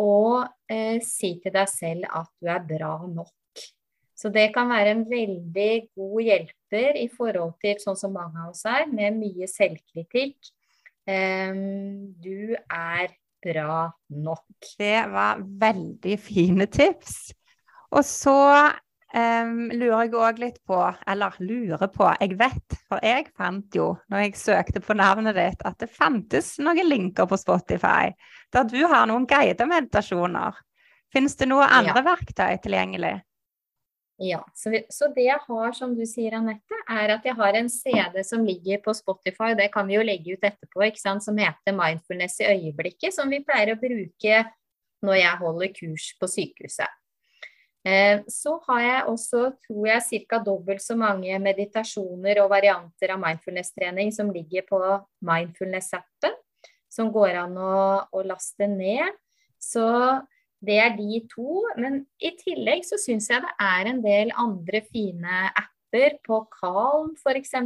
og 0.00 0.46
eh, 0.70 1.00
si 1.04 1.34
til 1.42 1.54
deg 1.54 1.68
selv 1.70 2.06
at 2.06 2.30
du 2.38 2.50
er 2.50 2.62
bra 2.66 2.94
nok. 3.10 3.64
Så 4.20 4.28
det 4.28 4.50
kan 4.52 4.68
være 4.68 4.92
en 4.92 5.06
veldig 5.08 5.72
god 5.96 6.22
hjelper 6.26 6.98
i 7.00 7.06
forhold 7.08 7.54
til 7.62 7.78
sånn 7.80 7.96
som 7.96 8.12
mange 8.12 8.36
av 8.42 8.52
oss 8.52 8.66
er, 8.68 8.84
med 8.92 9.16
mye 9.16 9.48
selvkritikk. 9.48 10.36
Um, 11.08 12.12
du 12.20 12.52
er 12.52 13.14
bra 13.40 13.86
nok. 14.12 14.68
Det 14.76 14.98
var 15.10 15.40
veldig 15.40 16.18
fine 16.20 16.68
tips. 16.68 17.32
Og 17.96 18.04
så 18.04 18.36
Um, 19.10 19.72
lurer 19.74 20.04
jeg 20.04 20.12
òg 20.14 20.36
litt 20.38 20.58
på, 20.70 20.76
eller 21.10 21.34
lurer 21.42 21.88
på, 21.90 22.06
jeg 22.20 22.36
vet, 22.38 22.76
for 22.86 23.02
jeg 23.02 23.24
fant 23.34 23.74
jo, 23.74 23.88
når 24.06 24.22
jeg 24.22 24.36
søkte 24.38 24.82
på 24.84 24.94
navnet 24.94 25.34
ditt, 25.34 25.64
at 25.66 25.80
det 25.82 25.88
fantes 25.90 26.52
noen 26.62 26.86
linker 26.86 27.26
på 27.26 27.38
Spotify 27.40 28.12
der 28.54 28.68
du 28.70 28.78
har 28.86 29.08
noen 29.10 29.26
guidede 29.26 29.66
meditasjoner. 29.66 30.54
Finnes 31.10 31.34
det 31.40 31.50
noen 31.50 31.66
andre 31.66 31.98
ja. 31.98 32.06
verktøy 32.06 32.54
tilgjengelig? 32.62 33.16
Ja, 34.22 34.44
så, 34.54 34.70
vi, 34.70 34.84
så, 34.92 35.08
det 35.14 35.24
jeg 35.24 35.42
har, 35.46 35.74
som 35.74 35.94
du 35.96 36.04
sier, 36.06 36.36
Anette, 36.36 36.78
er 36.92 37.14
at 37.16 37.26
jeg 37.26 37.34
har 37.38 37.56
en 37.56 37.70
CD 37.72 38.20
som 38.26 38.44
ligger 38.46 38.82
på 38.84 38.94
Spotify, 38.94 39.54
det 39.58 39.70
kan 39.74 39.88
vi 39.88 39.96
jo 39.96 40.06
legge 40.06 40.36
ut 40.36 40.44
etterpå, 40.44 40.84
ikke 40.86 41.02
sant, 41.02 41.24
som 41.24 41.40
heter 41.40 41.74
'Mindfulness 41.74 42.38
i 42.44 42.50
øyeblikket', 42.52 43.16
som 43.16 43.32
vi 43.32 43.40
pleier 43.42 43.72
å 43.72 43.80
bruke 43.80 44.42
når 45.02 45.16
jeg 45.18 45.40
holder 45.40 45.72
kurs 45.80 46.10
på 46.20 46.28
sykehuset. 46.28 46.99
Eh, 47.80 48.20
så 48.28 48.58
har 48.66 48.80
jeg 48.84 49.04
også, 49.08 49.44
tror 49.64 49.86
jeg, 49.88 50.24
ca. 50.28 50.40
dobbelt 50.44 50.82
så 50.84 50.96
mange 51.00 51.38
meditasjoner 51.40 52.42
og 52.42 52.50
varianter 52.52 53.14
av 53.14 53.22
mindfulness-trening 53.22 54.12
som 54.12 54.32
ligger 54.34 54.66
på 54.68 54.80
mindfulness-appen, 55.24 56.36
som 56.92 57.08
går 57.14 57.38
an 57.46 57.56
å, 57.56 57.80
å, 58.12 58.22
laste 58.26 58.68
ned. 58.68 59.16
Så 59.56 59.86
det 60.60 60.76
er 60.82 60.94
de 60.98 61.22
to. 61.32 61.64
Men 61.80 62.02
i 62.20 62.34
tillegg 62.36 62.84
så 62.84 63.00
syns 63.00 63.30
jeg 63.32 63.40
det 63.46 63.56
er 63.64 63.88
en 63.88 64.04
del 64.04 64.32
andre 64.36 64.84
fine 64.90 65.44
apper. 65.50 65.70
På 66.22 66.44
Calm 66.52 67.16
f.eks. 67.16 67.56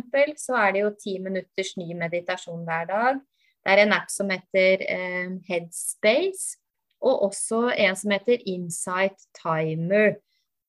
så 0.40 0.54
er 0.56 0.70
det 0.72 0.80
jo 0.80 0.94
ti 0.96 1.18
minutters 1.20 1.74
ny 1.76 1.90
meditasjon 1.98 2.62
hver 2.64 2.86
dag. 2.88 3.18
Det 3.64 3.72
er 3.72 3.82
en 3.82 3.96
app 3.96 4.08
som 4.12 4.30
heter 4.32 4.80
eh, 4.86 5.34
Headspace 5.48 6.63
og 7.04 7.26
også 7.28 7.68
en 7.76 7.98
som 7.98 8.14
heter 8.14 8.42
Insight 8.50 9.26
Timer. 9.36 10.16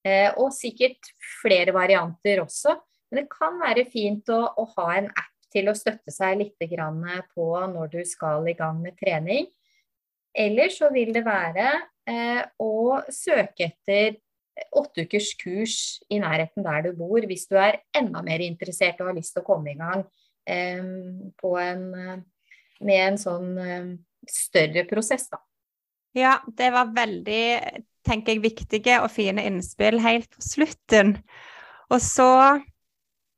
Eh, 0.06 0.30
og 0.38 0.54
sikkert 0.54 1.10
flere 1.42 1.74
varianter 1.74 2.44
også. 2.44 2.76
Men 3.10 3.24
det 3.24 3.32
kan 3.32 3.58
være 3.62 3.88
fint 3.90 4.30
å, 4.34 4.42
å 4.60 4.68
ha 4.76 4.90
en 5.00 5.10
app 5.10 5.32
til 5.56 5.72
å 5.72 5.78
støtte 5.78 6.12
seg 6.12 6.42
litt 6.42 6.68
på 7.32 7.48
når 7.72 7.94
du 7.94 8.02
skal 8.06 8.46
i 8.50 8.58
gang 8.58 8.82
med 8.84 8.98
trening. 9.00 9.48
Eller 10.36 10.70
så 10.74 10.92
vil 10.92 11.14
det 11.16 11.24
være 11.26 11.70
eh, 12.10 12.44
å 12.60 13.00
søke 13.08 13.70
etter 13.72 14.20
åtte 14.76 15.06
ukers 15.08 15.34
kurs 15.40 15.78
i 16.12 16.20
nærheten 16.20 16.64
der 16.64 16.86
du 16.86 16.94
bor, 16.96 17.20
hvis 17.28 17.48
du 17.48 17.58
er 17.60 17.82
enda 17.96 18.22
mer 18.24 18.44
interessert 18.44 19.00
og 19.02 19.12
har 19.12 19.18
lyst 19.18 19.36
til 19.36 19.44
å 19.44 19.48
komme 19.48 19.74
i 19.74 19.80
gang 19.80 20.04
eh, 20.48 20.80
en, 20.80 21.84
med 22.80 23.02
en 23.02 23.20
sånn 23.20 23.52
eh, 23.60 23.92
større 24.28 24.86
prosess, 24.90 25.30
da. 25.32 25.42
Ja, 26.16 26.38
det 26.47 26.70
var 26.72 26.93
veldig, 26.95 27.43
tenker 28.07 28.36
jeg, 28.36 28.43
viktige 28.45 29.01
og 29.03 29.09
fine 29.11 29.43
innspill 29.49 29.99
helt 29.99 30.30
på 30.32 30.43
slutten. 30.43 31.18
Og 31.91 31.99
så 31.99 32.30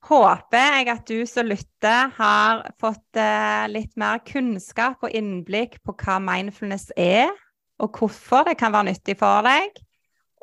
håper 0.08 0.62
jeg 0.62 0.92
at 0.94 1.10
du 1.10 1.26
som 1.26 1.50
lytter, 1.50 2.14
har 2.20 2.62
fått 2.78 3.18
eh, 3.18 3.66
litt 3.72 3.98
mer 3.98 4.22
kunnskap 4.28 5.02
og 5.02 5.18
innblikk 5.18 5.80
på 5.82 5.98
hva 6.04 6.20
mindfulness 6.22 6.92
er, 6.94 7.34
og 7.82 7.98
hvorfor 7.98 8.46
det 8.48 8.60
kan 8.62 8.76
være 8.76 8.92
nyttig 8.92 9.18
for 9.20 9.42
deg. 9.48 9.74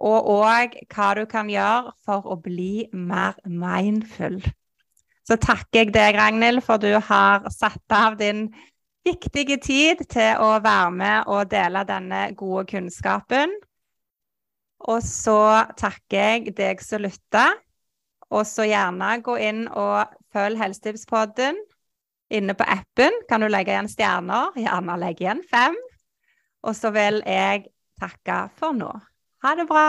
Og 0.04 0.28
òg 0.34 0.74
hva 0.90 1.12
du 1.14 1.22
kan 1.30 1.46
gjøre 1.50 1.94
for 2.02 2.26
å 2.26 2.40
bli 2.42 2.88
mer 2.90 3.38
mindful. 3.46 4.40
Så 5.24 5.38
takker 5.38 5.84
jeg 5.84 5.94
deg, 5.94 6.18
Ragnhild, 6.18 6.64
for 6.66 6.82
du 6.82 6.90
har 6.98 7.46
satt 7.54 7.94
av 7.94 8.18
din 8.18 8.48
viktig 9.04 9.60
tid 9.62 10.02
til 10.08 10.40
å 10.42 10.56
være 10.64 10.90
med 10.94 11.30
og 11.30 11.50
dele 11.52 11.84
denne 11.88 12.26
gode 12.38 12.66
kunnskapen. 12.72 13.52
Og 14.84 15.00
så 15.04 15.64
takker 15.78 16.18
jeg 16.18 16.56
deg 16.56 16.82
som 16.84 17.04
lytter. 17.04 17.60
Og 18.34 18.42
så 18.48 18.66
gjerne 18.66 19.20
gå 19.22 19.36
inn 19.38 19.64
og 19.68 20.10
følg 20.34 20.58
Helsetipspodden 20.58 21.60
inne 22.34 22.56
på 22.58 22.66
appen. 22.66 23.14
Kan 23.28 23.44
du 23.44 23.48
legge 23.52 23.74
igjen 23.74 23.90
stjerner? 23.92 24.56
Gjerne 24.58 24.98
legge 25.00 25.26
igjen 25.26 25.44
fem. 25.50 25.78
Og 26.64 26.76
så 26.76 26.90
vil 26.94 27.20
jeg 27.28 27.68
takke 28.00 28.46
for 28.58 28.76
nå. 28.76 28.90
Ha 29.44 29.56
det 29.60 29.68
bra. 29.70 29.88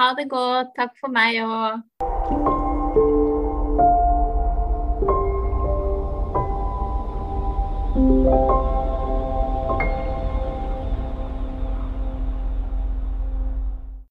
Ha 0.00 0.12
det 0.18 0.28
godt. 0.30 0.76
Takk 0.78 0.98
for 1.00 1.12
meg 1.12 1.40
òg. 1.42 2.61